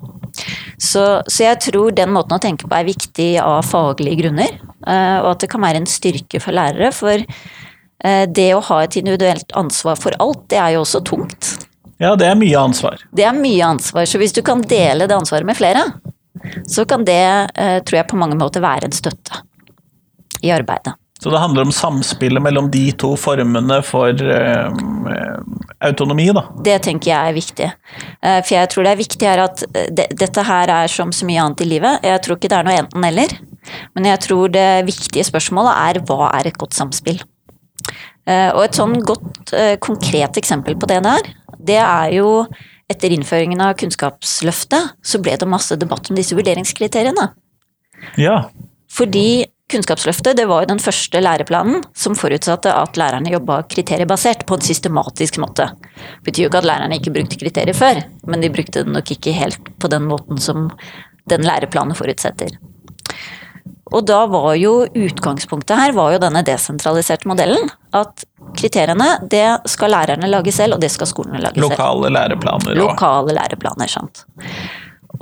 Så, 0.77 1.05
så 1.25 1.47
jeg 1.47 1.61
tror 1.65 1.95
den 1.97 2.13
måten 2.13 2.37
å 2.37 2.43
tenke 2.43 2.69
på 2.69 2.77
er 2.77 2.89
viktig 2.89 3.31
av 3.41 3.65
faglige 3.65 4.21
grunner, 4.21 4.53
eh, 4.85 5.19
og 5.23 5.33
at 5.33 5.45
det 5.45 5.51
kan 5.53 5.65
være 5.65 5.83
en 5.83 5.89
styrke 5.89 6.43
for 6.45 6.57
lærere. 6.57 6.93
For 6.93 7.25
eh, 7.25 8.25
det 8.29 8.51
å 8.53 8.63
ha 8.69 8.83
et 8.85 9.01
individuelt 9.01 9.57
ansvar 9.57 9.97
for 10.01 10.17
alt, 10.21 10.45
det 10.53 10.61
er 10.61 10.77
jo 10.77 10.85
også 10.85 11.03
tungt. 11.09 11.55
Ja, 12.03 12.15
det 12.19 12.29
er 12.29 12.37
mye 12.37 12.61
ansvar. 12.61 13.05
Det 13.15 13.25
er 13.25 13.37
mye 13.37 13.73
ansvar, 13.73 14.05
så 14.11 14.21
hvis 14.21 14.37
du 14.37 14.43
kan 14.45 14.65
dele 14.69 15.09
det 15.09 15.17
ansvaret 15.17 15.49
med 15.49 15.57
flere, 15.57 15.87
så 16.69 16.85
kan 16.89 17.07
det, 17.09 17.23
eh, 17.55 17.79
tror 17.81 18.03
jeg 18.03 18.11
på 18.11 18.21
mange 18.21 18.37
måter 18.37 18.65
være 18.65 18.91
en 18.91 18.97
støtte 18.97 19.41
i 20.43 20.53
arbeidet. 20.53 20.99
Så 21.23 21.31
det 21.31 21.39
handler 21.39 21.63
om 21.63 21.73
samspillet 21.73 22.43
mellom 22.43 22.67
de 22.71 22.89
to 22.99 23.13
formene 23.21 23.77
for 23.87 24.11
eh, 24.11 24.73
autonomi, 25.87 26.25
da? 26.35 26.43
Det 26.67 26.81
tenker 26.83 27.13
jeg 27.13 27.31
er 27.31 27.37
viktig. 27.37 27.69
Uh, 28.19 28.41
for 28.41 28.55
jeg 28.57 28.71
tror 28.73 28.87
det 28.87 28.91
er 28.91 28.99
viktig 28.99 29.29
her 29.29 29.43
at 29.45 29.63
det, 29.71 30.09
dette 30.19 30.43
her 30.49 30.73
er 30.81 30.91
som 30.91 31.13
så 31.15 31.29
mye 31.29 31.45
annet 31.45 31.63
i 31.63 31.69
livet. 31.77 32.03
Jeg 32.09 32.25
tror 32.25 32.41
ikke 32.41 32.51
det 32.51 32.59
er 32.59 32.67
noe 32.67 32.81
enten-eller. 32.81 33.37
Men 33.95 34.11
jeg 34.11 34.23
tror 34.27 34.51
det 34.51 34.67
viktige 34.89 35.29
spørsmålet 35.29 35.79
er 35.85 36.03
hva 36.09 36.33
er 36.41 36.51
et 36.51 36.59
godt 36.59 36.75
samspill? 36.75 37.23
Uh, 38.27 38.51
og 38.57 38.65
et 38.65 38.83
sånn 38.83 38.99
godt, 39.07 39.55
konkret 39.83 40.43
eksempel 40.43 40.75
på 40.75 40.91
det 40.91 40.99
der, 41.07 41.33
det 41.63 41.79
er 41.79 42.19
jo 42.19 42.35
etter 42.91 43.15
innføringen 43.15 43.63
av 43.63 43.77
Kunnskapsløftet, 43.79 44.99
så 44.99 45.23
ble 45.23 45.39
det 45.39 45.49
masse 45.49 45.79
debatt 45.79 46.11
om 46.11 46.19
disse 46.19 46.35
vurderingskriteriene. 46.35 47.31
Ja. 48.19 48.49
Fordi 48.91 49.45
Kunnskapsløftet 49.73 50.37
det 50.37 50.45
var 50.51 50.63
jo 50.63 50.69
den 50.75 50.81
første 50.83 51.21
læreplanen 51.23 51.81
som 51.97 52.17
forutsatte 52.19 52.73
at 52.77 52.99
lærerne 53.01 53.33
jobba 53.33 53.63
kriteriebasert 53.73 54.45
på 54.49 54.59
en 54.59 54.67
systematisk 54.67 55.39
måte. 55.41 55.71
Det 55.97 56.27
betyr 56.29 56.45
jo 56.45 56.51
ikke 56.51 56.61
at 56.61 56.69
lærerne 56.69 56.99
ikke 56.99 57.15
brukte 57.15 57.39
kriterier 57.41 57.77
før, 57.77 58.03
men 58.29 58.45
de 58.45 58.53
brukte 58.53 58.83
det 58.83 58.93
nok 58.93 59.15
ikke 59.15 59.33
helt 59.37 59.73
på 59.81 59.89
den 59.93 60.05
måten 60.11 60.41
som 60.43 60.69
den 61.33 61.47
læreplanen 61.49 61.97
forutsetter. 61.97 62.53
Og 63.93 64.05
da 64.09 64.23
var 64.31 64.55
jo 64.57 64.73
utgangspunktet 64.89 65.77
her 65.77 65.93
var 65.97 66.15
jo 66.15 66.21
denne 66.23 66.41
desentraliserte 66.47 67.29
modellen. 67.29 67.69
At 67.93 68.25
kriteriene 68.57 69.09
det 69.33 69.45
skal 69.69 69.93
lærerne 69.93 70.31
lage 70.33 70.53
selv, 70.55 70.77
og 70.77 70.85
det 70.85 70.93
skal 70.95 71.09
skolene 71.11 71.43
lage 71.43 71.61
selv. 71.61 71.69
Lokale 71.69 72.13
læreplaner. 72.13 72.77
Lokale 72.79 73.37
læreplaner, 73.37 73.93
sant. 73.93 74.25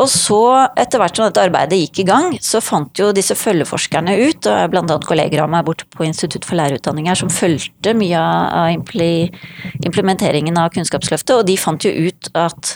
Og 0.01 0.09
så, 0.09 0.41
etter 0.81 1.01
hvert 1.01 1.19
som 1.19 1.27
dette 1.29 1.43
arbeidet 1.45 1.79
gikk 1.83 2.03
i 2.03 2.07
gang, 2.09 2.37
så 2.41 2.63
fant 2.65 2.97
jo 2.97 3.11
disse 3.17 3.37
følgeforskerne 3.37 4.15
ut, 4.23 4.49
og 4.49 4.79
annet 4.81 5.07
kolleger 5.09 5.45
av 5.45 5.51
meg 5.53 5.67
borte 5.67 5.89
på 5.93 6.07
Institutt 6.07 6.49
for 6.49 6.57
lærerutdanning 6.61 7.11
her, 7.11 7.19
som 7.21 7.33
fulgte 7.33 7.93
mye 7.99 8.21
av 8.21 8.71
implementeringen 8.73 10.57
av 10.61 10.73
Kunnskapsløftet, 10.73 11.37
og 11.37 11.47
de 11.49 11.59
fant 11.61 11.85
jo 11.85 11.93
ut 12.09 12.33
at 12.39 12.75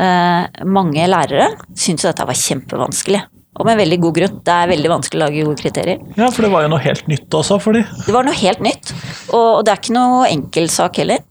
eh, 0.00 0.64
mange 0.64 1.04
lærere 1.10 1.50
syntes 1.76 2.08
dette 2.08 2.28
var 2.28 2.40
kjempevanskelig. 2.40 3.24
Og 3.54 3.68
med 3.68 3.78
veldig 3.78 4.00
god 4.02 4.16
grunn. 4.16 4.38
Det 4.42 4.50
er 4.50 4.70
veldig 4.72 4.90
vanskelig 4.90 5.20
å 5.20 5.22
lage 5.28 5.44
gode 5.46 5.60
kriterier. 5.60 6.00
Ja, 6.18 6.26
for 6.34 6.42
det 6.42 6.50
var 6.50 6.64
jo 6.64 6.72
noe 6.72 6.82
helt 6.82 7.06
nytt 7.10 7.36
også 7.38 7.60
for 7.62 7.76
de. 7.76 7.84
Det 8.02 8.14
var 8.16 8.26
noe 8.26 8.34
helt 8.34 8.64
nytt, 8.64 8.90
og 9.36 9.62
det 9.62 9.70
er 9.70 9.78
ikke 9.84 9.94
noe 9.94 10.24
enkel 10.32 10.66
sak 10.72 10.98
heller. 11.02 11.22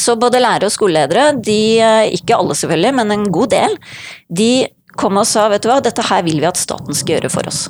Så 0.00 0.16
både 0.20 0.42
lærere 0.42 0.68
og 0.68 0.74
skoleledere, 0.74 1.30
de, 1.38 1.60
eh, 1.78 2.14
ikke 2.18 2.36
alle 2.36 2.56
selvfølgelig, 2.58 2.94
men 2.98 3.14
en 3.14 3.30
god 3.32 3.52
del, 3.54 3.78
de 4.28 4.66
kom 4.98 5.18
og 5.18 5.26
sa 5.26 5.48
vet 5.50 5.62
du 5.62 5.70
hva, 5.70 5.80
dette 5.82 6.04
her 6.06 6.22
vil 6.26 6.40
vi 6.42 6.50
at 6.50 6.60
staten 6.60 6.94
skal 6.94 7.18
gjøre 7.18 7.32
for 7.32 7.50
oss. 7.50 7.68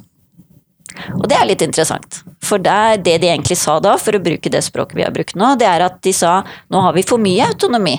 Og 1.18 1.26
det 1.28 1.36
er 1.36 1.48
litt 1.48 1.62
interessant. 1.64 2.22
For 2.44 2.62
det, 2.62 3.04
det 3.06 3.18
de 3.22 3.30
egentlig 3.32 3.58
sa 3.58 3.78
da, 3.82 3.96
for 4.00 4.14
å 4.14 4.22
bruke 4.22 4.52
det 4.52 4.62
språket 4.64 4.98
vi 4.98 5.06
har 5.06 5.14
brukt 5.14 5.36
nå, 5.38 5.54
det 5.58 5.68
er 5.68 5.86
at 5.88 6.00
de 6.04 6.12
sa 6.14 6.42
nå 6.70 6.82
har 6.84 6.94
vi 6.96 7.06
for 7.06 7.22
mye 7.22 7.48
autonomi. 7.50 7.96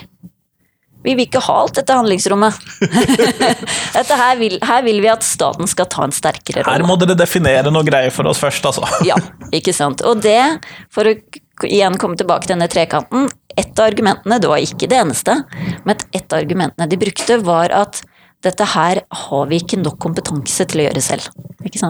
Vi 1.06 1.14
vil 1.14 1.28
ikke 1.28 1.42
ha 1.46 1.56
alt 1.62 1.76
dette 1.78 1.94
handlingsrommet. 1.94 2.56
dette 3.98 4.16
her 4.18 4.40
vil, 4.40 4.56
her 4.66 4.86
vil, 4.88 5.04
vi 5.04 5.12
at 5.12 5.26
staten 5.26 5.70
skal 5.70 5.90
ta 5.92 6.08
en 6.08 6.16
sterkere 6.16 6.64
rolle. 6.64 6.80
Her 6.80 6.88
må 6.88 6.96
dere 6.98 7.18
definere 7.20 7.74
noe 7.74 7.86
greier 7.86 8.14
for 8.14 8.26
oss 8.32 8.42
først, 8.42 8.66
altså. 8.72 8.88
ja, 9.06 9.20
ikke 9.54 9.76
sant. 9.76 10.02
Og 10.08 10.24
det, 10.26 10.40
for 10.94 11.12
å 11.12 11.14
igjen 11.64 11.96
komme 12.02 12.18
tilbake 12.20 12.48
til 12.48 12.56
denne 12.56 12.68
trekanten, 12.72 13.30
et 13.56 13.80
av 13.80 13.88
argumentene, 13.88 14.40
det 14.42 14.50
var 14.52 14.64
ikke 14.64 14.90
det 14.92 15.00
eneste, 15.00 15.38
men 15.88 16.04
et 16.12 16.26
av 16.28 16.42
argumentene 16.42 16.90
de 16.92 17.00
brukte, 17.00 17.38
var 17.46 17.72
at 17.72 18.02
dette 18.46 18.68
her 18.76 19.02
har 19.26 19.48
vi 19.50 19.62
ikke 19.62 19.80
nok 19.82 19.98
kompetanse 20.04 20.68
til 20.70 20.84
å 20.84 20.88
gjøre 20.90 21.04
selv. 21.04 21.30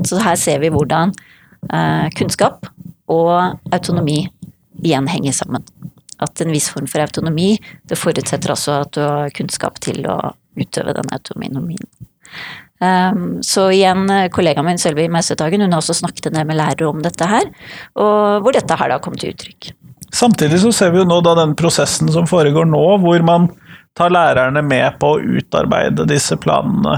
Så 0.05 0.21
her 0.23 0.37
ser 0.39 0.61
vi 0.63 0.71
hvordan 0.71 1.11
eh, 1.73 2.05
kunnskap 2.15 2.69
og 3.11 3.57
autonomi 3.75 4.21
igjen 4.83 5.09
henger 5.11 5.35
sammen. 5.35 5.65
At 6.23 6.39
en 6.41 6.53
viss 6.53 6.69
form 6.71 6.87
for 6.87 7.03
autonomi, 7.03 7.55
det 7.89 7.99
forutsetter 7.99 8.53
altså 8.53 8.79
at 8.85 8.93
du 8.95 9.01
har 9.03 9.33
kunnskap 9.35 9.81
til 9.83 10.05
å 10.07 10.19
utøve 10.55 10.95
den 10.95 11.11
autonomien. 11.11 11.89
Um, 12.83 13.39
så 13.45 13.69
igjen, 13.71 14.03
kollegaen 14.35 14.65
min 14.67 14.79
Sølvi 14.81 15.07
Mausetagen 15.11 15.61
hun 15.63 15.71
har 15.71 15.79
også 15.79 15.95
snakket 15.95 16.27
en 16.27 16.39
del 16.41 16.47
med 16.49 16.57
lærere 16.59 16.89
om 16.89 16.99
dette 17.05 17.27
her, 17.29 17.47
og 17.95 18.43
hvor 18.43 18.55
dette 18.57 18.75
her 18.75 18.91
da 18.91 18.99
kom 18.99 19.15
til 19.19 19.31
uttrykk. 19.31 19.71
Samtidig 20.15 20.59
så 20.63 20.71
ser 20.75 20.91
vi 20.91 20.99
jo 20.99 21.07
nå 21.07 21.21
da 21.23 21.33
den 21.39 21.55
prosessen 21.59 22.11
som 22.11 22.27
foregår 22.27 22.67
nå, 22.67 22.83
hvor 23.03 23.23
man 23.25 23.49
tar 23.95 24.11
lærerne 24.11 24.61
med 24.63 24.99
på 24.99 25.15
å 25.15 25.21
utarbeide 25.39 26.03
disse 26.07 26.35
planene 26.39 26.97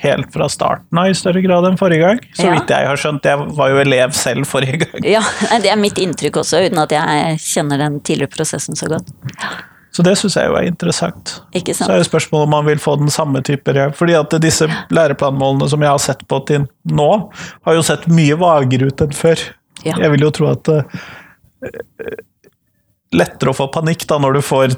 helt 0.00 0.30
fra 0.32 0.46
starten 0.48 0.96
av 0.98 1.10
i 1.10 1.16
større 1.16 1.42
grad 1.44 1.66
enn 1.68 1.76
forrige 1.76 2.06
gang. 2.06 2.20
Så 2.32 2.46
Ja. 2.48 2.54
vidt 2.56 2.72
jeg 2.72 2.86
har 2.88 2.96
skjønt, 2.96 3.24
jeg 3.28 3.36
var 3.56 3.68
jo 3.68 3.80
elev 3.82 4.14
selv 4.16 4.48
forrige 4.48 4.78
gang. 4.86 5.04
Ja, 5.04 5.20
det 5.62 5.68
er 5.68 5.76
mitt 5.76 6.00
inntrykk 6.00 6.40
også, 6.40 6.64
uten 6.64 6.80
at 6.80 6.94
jeg 6.96 7.36
kjenner 7.44 7.78
den 7.78 8.00
tidligere 8.00 8.32
prosessen 8.32 8.76
så 8.76 8.88
godt. 8.88 9.12
Så 9.90 10.04
det 10.06 10.14
syns 10.20 10.36
jeg 10.38 10.46
jo 10.46 10.56
er 10.58 10.68
interessant. 10.70 11.32
Ikke 11.56 11.74
sant? 11.74 11.88
Så 11.88 11.94
er 11.94 12.00
jo 12.02 12.06
spørsmålet 12.06 12.46
om 12.46 12.52
man 12.54 12.66
vil 12.68 12.82
få 12.82 12.94
den 13.00 13.10
samme 13.10 13.42
type 13.46 13.74
reaksjon. 13.74 13.98
Fordi 13.98 14.16
at 14.18 14.36
disse 14.42 14.68
læreplanmålene 14.94 15.66
som 15.72 15.82
jeg 15.82 15.90
har 15.90 16.02
sett 16.02 16.22
på 16.30 16.38
til 16.46 16.68
nå, 16.86 17.10
har 17.66 17.78
jo 17.78 17.86
sett 17.86 18.06
mye 18.10 18.38
vagere 18.38 18.90
ut 18.90 19.02
enn 19.06 19.16
før. 19.16 19.42
Ja. 19.82 19.96
Jeg 19.96 20.12
vil 20.14 20.26
jo 20.28 20.30
tro 20.36 20.50
at 20.52 20.70
uh, 20.70 21.00
lettere 23.16 23.50
å 23.50 23.56
få 23.56 23.66
panikk 23.74 24.06
da 24.10 24.20
når 24.22 24.38
du 24.38 24.42
får 24.44 24.76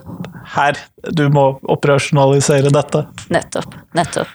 her, 0.56 0.78
du 1.12 1.26
må 1.32 1.50
operasjonalisere 1.74 2.72
dette. 2.72 3.04
Nettopp. 3.34 3.76
Nettopp. 3.98 4.32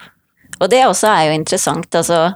Og 0.58 0.70
det 0.72 0.84
også 0.88 1.10
er 1.12 1.30
jo 1.30 1.40
interessant, 1.40 1.90
altså. 1.98 2.28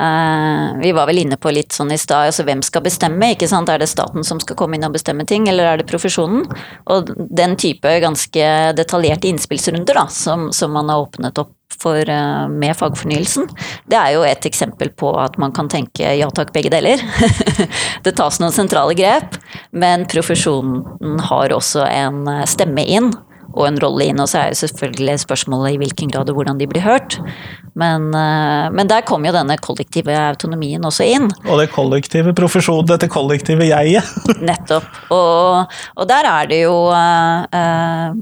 Eh, 0.00 0.66
vi 0.82 0.92
var 0.92 1.08
vel 1.10 1.22
inne 1.24 1.38
på 1.40 1.52
litt 1.54 1.72
sånn 1.74 1.92
i 1.92 1.98
stad, 2.00 2.30
altså 2.30 2.46
hvem 2.48 2.62
skal 2.64 2.84
bestemme? 2.84 3.32
ikke 3.34 3.48
sant? 3.50 3.70
Er 3.72 3.82
det 3.82 3.90
staten 3.90 4.24
som 4.26 4.40
skal 4.42 4.58
komme 4.58 4.78
inn 4.78 4.86
og 4.86 4.94
bestemme 4.96 5.26
ting, 5.28 5.48
eller 5.50 5.68
er 5.68 5.82
det 5.82 5.88
profesjonen? 5.90 6.44
Og 6.92 7.10
den 7.16 7.56
type 7.60 7.96
ganske 8.04 8.52
detaljerte 8.78 9.30
innspillsrunder 9.30 9.98
da, 9.98 10.06
som, 10.12 10.50
som 10.52 10.72
man 10.74 10.92
har 10.92 11.04
åpnet 11.06 11.42
opp 11.42 11.56
for 11.82 12.04
uh, 12.04 12.46
med 12.52 12.76
fagfornyelsen, 12.76 13.48
det 13.88 13.96
er 13.96 14.12
jo 14.14 14.24
et 14.28 14.44
eksempel 14.46 14.92
på 14.92 15.14
at 15.18 15.38
man 15.40 15.54
kan 15.56 15.70
tenke 15.72 16.14
ja 16.18 16.28
takk, 16.30 16.52
begge 16.54 16.70
deler. 16.72 17.00
det 18.04 18.14
tas 18.18 18.38
noen 18.42 18.54
sentrale 18.54 18.94
grep, 18.98 19.38
men 19.72 20.04
profesjonen 20.10 21.20
har 21.30 21.54
også 21.56 21.86
en 21.88 22.26
eh, 22.28 22.44
stemme 22.50 22.84
inn 22.84 23.12
og 23.52 23.66
en 23.68 23.78
rolle 23.82 24.08
inn, 24.08 24.20
og 24.22 24.30
så 24.30 24.40
er 24.40 24.52
jo 24.52 24.60
selvfølgelig 24.62 25.18
spørsmålet 25.24 25.74
i 25.74 25.80
hvilken 25.82 26.12
grad 26.12 26.30
og 26.32 26.38
hvordan 26.38 26.60
de 26.60 26.68
blir 26.70 26.84
hørt. 26.84 27.18
Men, 27.78 28.08
eh, 28.16 28.66
men 28.72 28.90
der 28.90 29.04
kom 29.08 29.24
jo 29.24 29.34
denne 29.34 29.56
kollektive 29.60 30.16
autonomien 30.16 30.84
også 30.84 31.06
inn. 31.08 31.28
Og 31.46 31.60
det 31.60 31.70
kollektive 31.72 32.34
profesjonen, 32.36 32.88
dette 32.90 33.08
kollektive 33.12 33.68
jeget. 33.68 34.08
Nettopp. 34.50 34.88
Og, 35.14 35.78
og 35.96 36.10
der 36.10 36.28
er 36.28 36.50
det 36.50 36.62
jo 36.64 36.76
eh, 36.96 37.46
eh, 37.60 38.20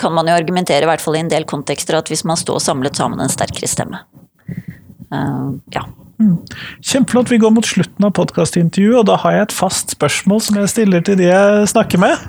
Kan 0.00 0.14
man 0.16 0.26
jo 0.26 0.34
argumentere, 0.34 0.82
i 0.82 0.88
hvert 0.88 1.02
fall 1.02 1.18
i 1.18 1.22
en 1.22 1.30
del 1.30 1.44
kontekster, 1.46 1.98
at 1.98 2.08
hvis 2.10 2.24
man 2.26 2.38
står 2.38 2.62
samlet, 2.64 2.96
så 2.96 3.04
har 3.04 3.12
man 3.12 3.22
en 3.22 3.30
sterkere 3.30 3.68
stemme. 3.70 4.00
Uh, 5.12 5.60
ja. 5.74 5.84
Kjempeflott, 6.84 7.30
vi 7.32 7.40
går 7.42 7.52
mot 7.54 7.66
slutten 7.66 8.06
av 8.06 8.14
podkastintervjuet, 8.18 8.98
og 9.00 9.08
da 9.10 9.18
har 9.22 9.36
jeg 9.36 9.46
et 9.48 9.56
fast 9.56 9.94
spørsmål 9.96 10.42
som 10.46 10.60
jeg 10.60 10.72
stiller 10.72 11.04
til 11.06 11.18
de 11.20 11.28
jeg 11.28 11.68
snakker 11.72 12.02
med. 12.02 12.28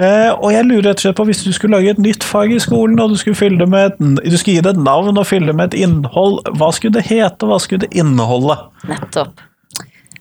Eh, 0.00 0.30
og 0.32 0.48
jeg 0.54 0.66
lurer 0.68 0.90
rett 0.90 1.02
og 1.02 1.06
slett 1.06 1.18
på, 1.18 1.28
hvis 1.28 1.44
du 1.44 1.52
skulle 1.56 1.76
lage 1.76 1.94
et 1.94 2.02
nytt 2.02 2.24
fag 2.24 2.54
i 2.56 2.62
skolen, 2.62 3.00
og 3.02 3.12
du 3.12 3.20
skulle, 3.20 3.66
med 3.66 4.00
du 4.00 4.36
skulle 4.38 4.56
gi 4.56 4.64
det 4.64 4.74
et 4.76 4.82
navn 4.82 5.18
og 5.18 5.28
fylle 5.28 5.50
det 5.50 5.58
med 5.58 5.72
et 5.72 5.82
innhold, 5.86 6.40
hva 6.56 6.72
skulle 6.76 6.96
det 6.96 7.08
hete, 7.10 7.44
og 7.44 7.52
hva 7.52 7.60
skulle 7.62 7.84
det 7.86 7.94
inneholde? 8.00 8.58
Nettopp. 8.88 9.49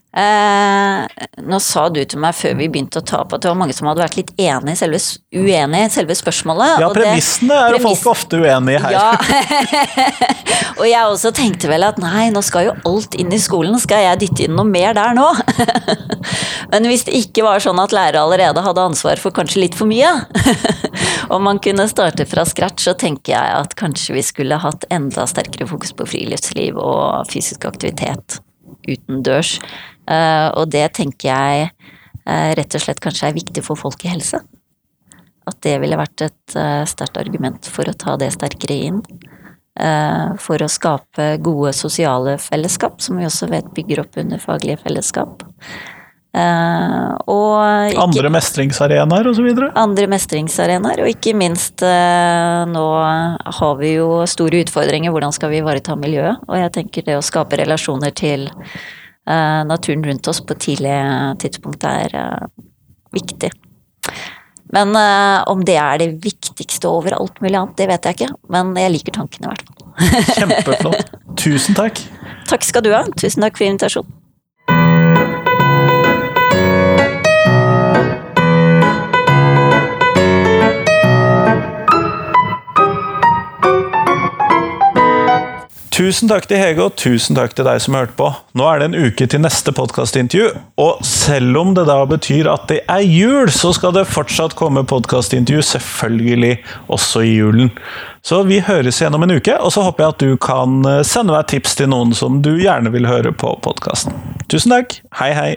Eh, 0.10 1.26
nå 1.46 1.58
sa 1.62 1.84
du 1.94 2.00
til 2.02 2.18
meg 2.18 2.34
før 2.34 2.56
vi 2.58 2.66
begynte 2.72 2.98
å 2.98 3.06
ta 3.06 3.20
på 3.30 3.38
at 3.38 3.44
det 3.44 3.52
var 3.52 3.58
mange 3.60 3.76
som 3.78 3.86
hadde 3.92 4.02
vært 4.02 4.16
litt 4.18 4.32
enig 4.42 4.74
i 4.74 4.80
selve, 4.80 4.98
uenig 5.38 5.82
i 5.86 5.92
selve 5.94 6.16
spørsmålet. 6.18 6.82
Ja, 6.82 6.88
premissene 6.96 7.54
er 7.54 7.76
jo 7.76 7.78
premiss- 7.78 8.02
folk 8.02 8.16
ofte 8.16 8.40
uenige 8.42 8.82
her. 8.82 8.96
Ja. 8.96 9.12
og 10.80 10.88
jeg 10.90 11.04
også 11.04 11.32
tenkte 11.38 11.70
vel 11.70 11.86
at 11.86 12.02
nei, 12.02 12.32
nå 12.34 12.42
skal 12.46 12.72
jo 12.72 12.74
alt 12.90 13.20
inn 13.22 13.30
i 13.36 13.42
skolen, 13.42 13.78
skal 13.82 14.02
jeg 14.08 14.24
dytte 14.26 14.48
inn 14.48 14.58
noe 14.58 14.66
mer 14.66 14.98
der 14.98 15.14
nå? 15.18 15.28
Men 16.74 16.90
hvis 16.90 17.06
det 17.06 17.14
ikke 17.22 17.46
var 17.46 17.62
sånn 17.62 17.82
at 17.82 17.94
lærere 17.94 18.26
allerede 18.26 18.66
hadde 18.66 18.90
ansvar 18.90 19.22
for 19.22 19.36
kanskje 19.36 19.62
litt 19.68 19.78
for 19.78 19.90
mye, 19.90 20.10
og 21.32 21.38
man 21.46 21.62
kunne 21.62 21.86
starte 21.92 22.26
fra 22.30 22.50
scratch, 22.50 22.88
så 22.90 22.98
tenker 22.98 23.38
jeg 23.38 23.56
at 23.62 23.78
kanskje 23.78 24.18
vi 24.18 24.26
skulle 24.26 24.58
hatt 24.66 24.90
enda 24.90 25.30
sterkere 25.30 25.70
fokus 25.70 25.94
på 25.94 26.10
friluftsliv 26.10 26.82
og 26.82 27.30
fysisk 27.30 27.70
aktivitet 27.70 28.42
utendørs. 28.90 29.60
Eh, 30.10 30.48
og 30.58 30.70
det 30.74 30.88
tenker 30.98 31.30
jeg 31.30 31.70
eh, 31.70 32.52
rett 32.58 32.76
og 32.76 32.84
slett 32.84 33.02
kanskje 33.04 33.30
er 33.30 33.38
viktig 33.38 33.64
for 33.66 33.80
folk 33.80 34.06
i 34.06 34.14
helse. 34.14 34.42
At 35.50 35.62
det 35.66 35.80
ville 35.82 35.98
vært 35.98 36.22
et 36.28 36.56
uh, 36.60 36.86
sterkt 36.86 37.18
argument 37.18 37.66
for 37.66 37.90
å 37.90 37.96
ta 37.98 38.14
det 38.22 38.28
sterkere 38.36 38.76
inn. 38.90 39.00
eh, 39.80 40.36
for 40.44 40.62
å 40.62 40.68
skape 40.70 41.38
gode 41.44 41.72
sosiale 41.78 42.38
fellesskap, 42.42 43.00
som 43.02 43.18
vi 43.20 43.28
også 43.28 43.48
vet 43.52 43.70
bygger 43.76 44.04
opp 44.04 44.20
under 44.20 44.42
faglige 44.44 44.82
fellesskap. 44.84 45.46
Eh, 46.30 47.14
og 47.26 47.56
ikke, 47.90 48.04
Andre 48.04 48.30
mestringsarenaer 48.36 49.30
osv. 49.32 49.48
andre 49.74 50.06
mestringsarenaer, 50.12 51.02
og 51.02 51.10
ikke 51.10 51.34
minst 51.34 51.82
eh, 51.82 52.60
nå 52.70 52.86
har 53.60 53.80
vi 53.80 53.96
jo 53.96 54.22
store 54.30 54.62
utfordringer, 54.66 55.16
hvordan 55.16 55.34
skal 55.34 55.54
vi 55.54 55.64
ivareta 55.64 55.98
miljøet? 55.98 56.44
Og 56.46 56.60
jeg 56.60 56.76
tenker 56.76 57.08
det 57.08 57.18
å 57.18 57.26
skape 57.26 57.58
relasjoner 57.64 58.14
til 58.14 58.50
eh, 58.52 58.78
naturen 59.70 60.04
rundt 60.06 60.28
oss 60.28 60.42
på 60.42 60.58
tidlig 60.58 60.96
tidspunkt 61.44 61.84
er 61.88 62.16
eh, 62.18 62.46
viktig. 63.16 63.52
Men 64.74 64.94
eh, 64.96 65.42
om 65.50 65.64
det 65.66 65.78
er 65.82 66.02
det 66.02 66.10
viktigste 66.24 66.90
over 66.90 67.16
alt 67.18 67.42
mulig 67.42 67.58
annet, 67.58 67.78
det 67.80 67.90
vet 67.90 68.06
jeg 68.06 68.20
ikke. 68.20 68.32
Men 68.54 68.74
jeg 68.78 68.94
liker 68.94 69.18
tankene 69.18 69.50
i 69.50 69.54
hvert 69.54 69.66
fall. 69.68 70.34
Kjempeflott. 70.38 71.14
Tusen 71.42 71.78
takk. 71.78 72.02
Takk 72.50 72.66
skal 72.66 72.86
du 72.86 72.92
ha. 72.94 73.04
Tusen 73.18 73.46
takk 73.46 73.58
for 73.58 73.70
invitasjonen. 73.70 74.19
Tusen 86.00 86.30
takk 86.32 86.46
til 86.48 86.62
Hege, 86.62 86.80
og 86.80 86.94
tusen 86.96 87.36
takk 87.36 87.52
til 87.58 87.66
deg 87.68 87.82
som 87.84 87.98
hørte 87.98 88.14
på. 88.16 88.30
Nå 88.56 88.64
er 88.72 88.80
det 88.80 88.86
en 88.88 89.10
uke 89.10 89.26
til 89.28 89.42
neste 89.44 89.74
podkastintervju, 89.76 90.54
og 90.80 91.02
selv 91.04 91.60
om 91.60 91.74
det 91.76 91.84
da 91.90 91.98
betyr 92.08 92.48
at 92.48 92.70
det 92.72 92.78
er 92.88 93.04
jul, 93.04 93.52
så 93.52 93.74
skal 93.76 93.92
det 93.98 94.06
fortsatt 94.08 94.56
komme 94.56 94.86
podkastintervju, 94.88 95.66
selvfølgelig 95.74 96.54
også 96.88 97.26
i 97.28 97.34
julen. 97.42 97.74
Så 98.24 98.46
vi 98.48 98.62
høres 98.64 99.02
igjen 99.02 99.20
om 99.20 99.28
en 99.28 99.36
uke, 99.36 99.58
og 99.60 99.76
så 99.76 99.84
håper 99.90 100.06
jeg 100.06 100.16
at 100.16 100.24
du 100.24 100.40
kan 100.40 100.80
eh, 100.88 101.04
sende 101.04 101.36
meg 101.36 101.52
tips 101.52 101.76
til 101.82 101.92
noen 101.92 102.16
som 102.16 102.40
du 102.48 102.54
gjerne 102.62 102.96
vil 102.96 103.10
høre 103.10 103.36
på 103.36 103.58
podkasten. 103.68 104.16
Tusen 104.48 104.78
takk. 104.78 105.02
Hei, 105.20 105.34
hei. 105.36 105.52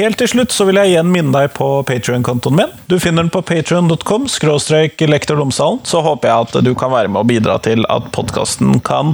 Helt 0.00 0.16
til 0.16 0.30
slutt 0.32 0.54
så 0.54 0.64
vil 0.64 0.78
jeg 0.80 0.94
igjen 0.94 1.10
minne 1.12 1.32
deg 1.34 1.50
på 1.52 1.66
Patreon-kontoen 1.84 2.56
min. 2.56 2.70
Du 2.88 2.96
finner 3.02 3.26
den 3.26 3.32
på 3.34 3.42
patreon.com 3.44 4.30
skråstrek. 4.32 4.96
Så 4.96 6.00
håper 6.06 6.30
jeg 6.30 6.46
at 6.46 6.56
du 6.64 6.72
kan 6.78 6.94
være 6.94 7.12
med 7.12 7.20
og 7.20 7.28
bidra 7.28 7.58
til 7.60 7.84
at 7.92 8.08
podkasten 8.16 8.80
kan 8.86 9.12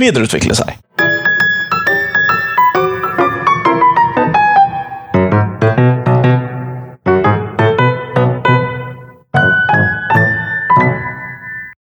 videreutvikle 0.00 0.58
seg. 0.58 0.83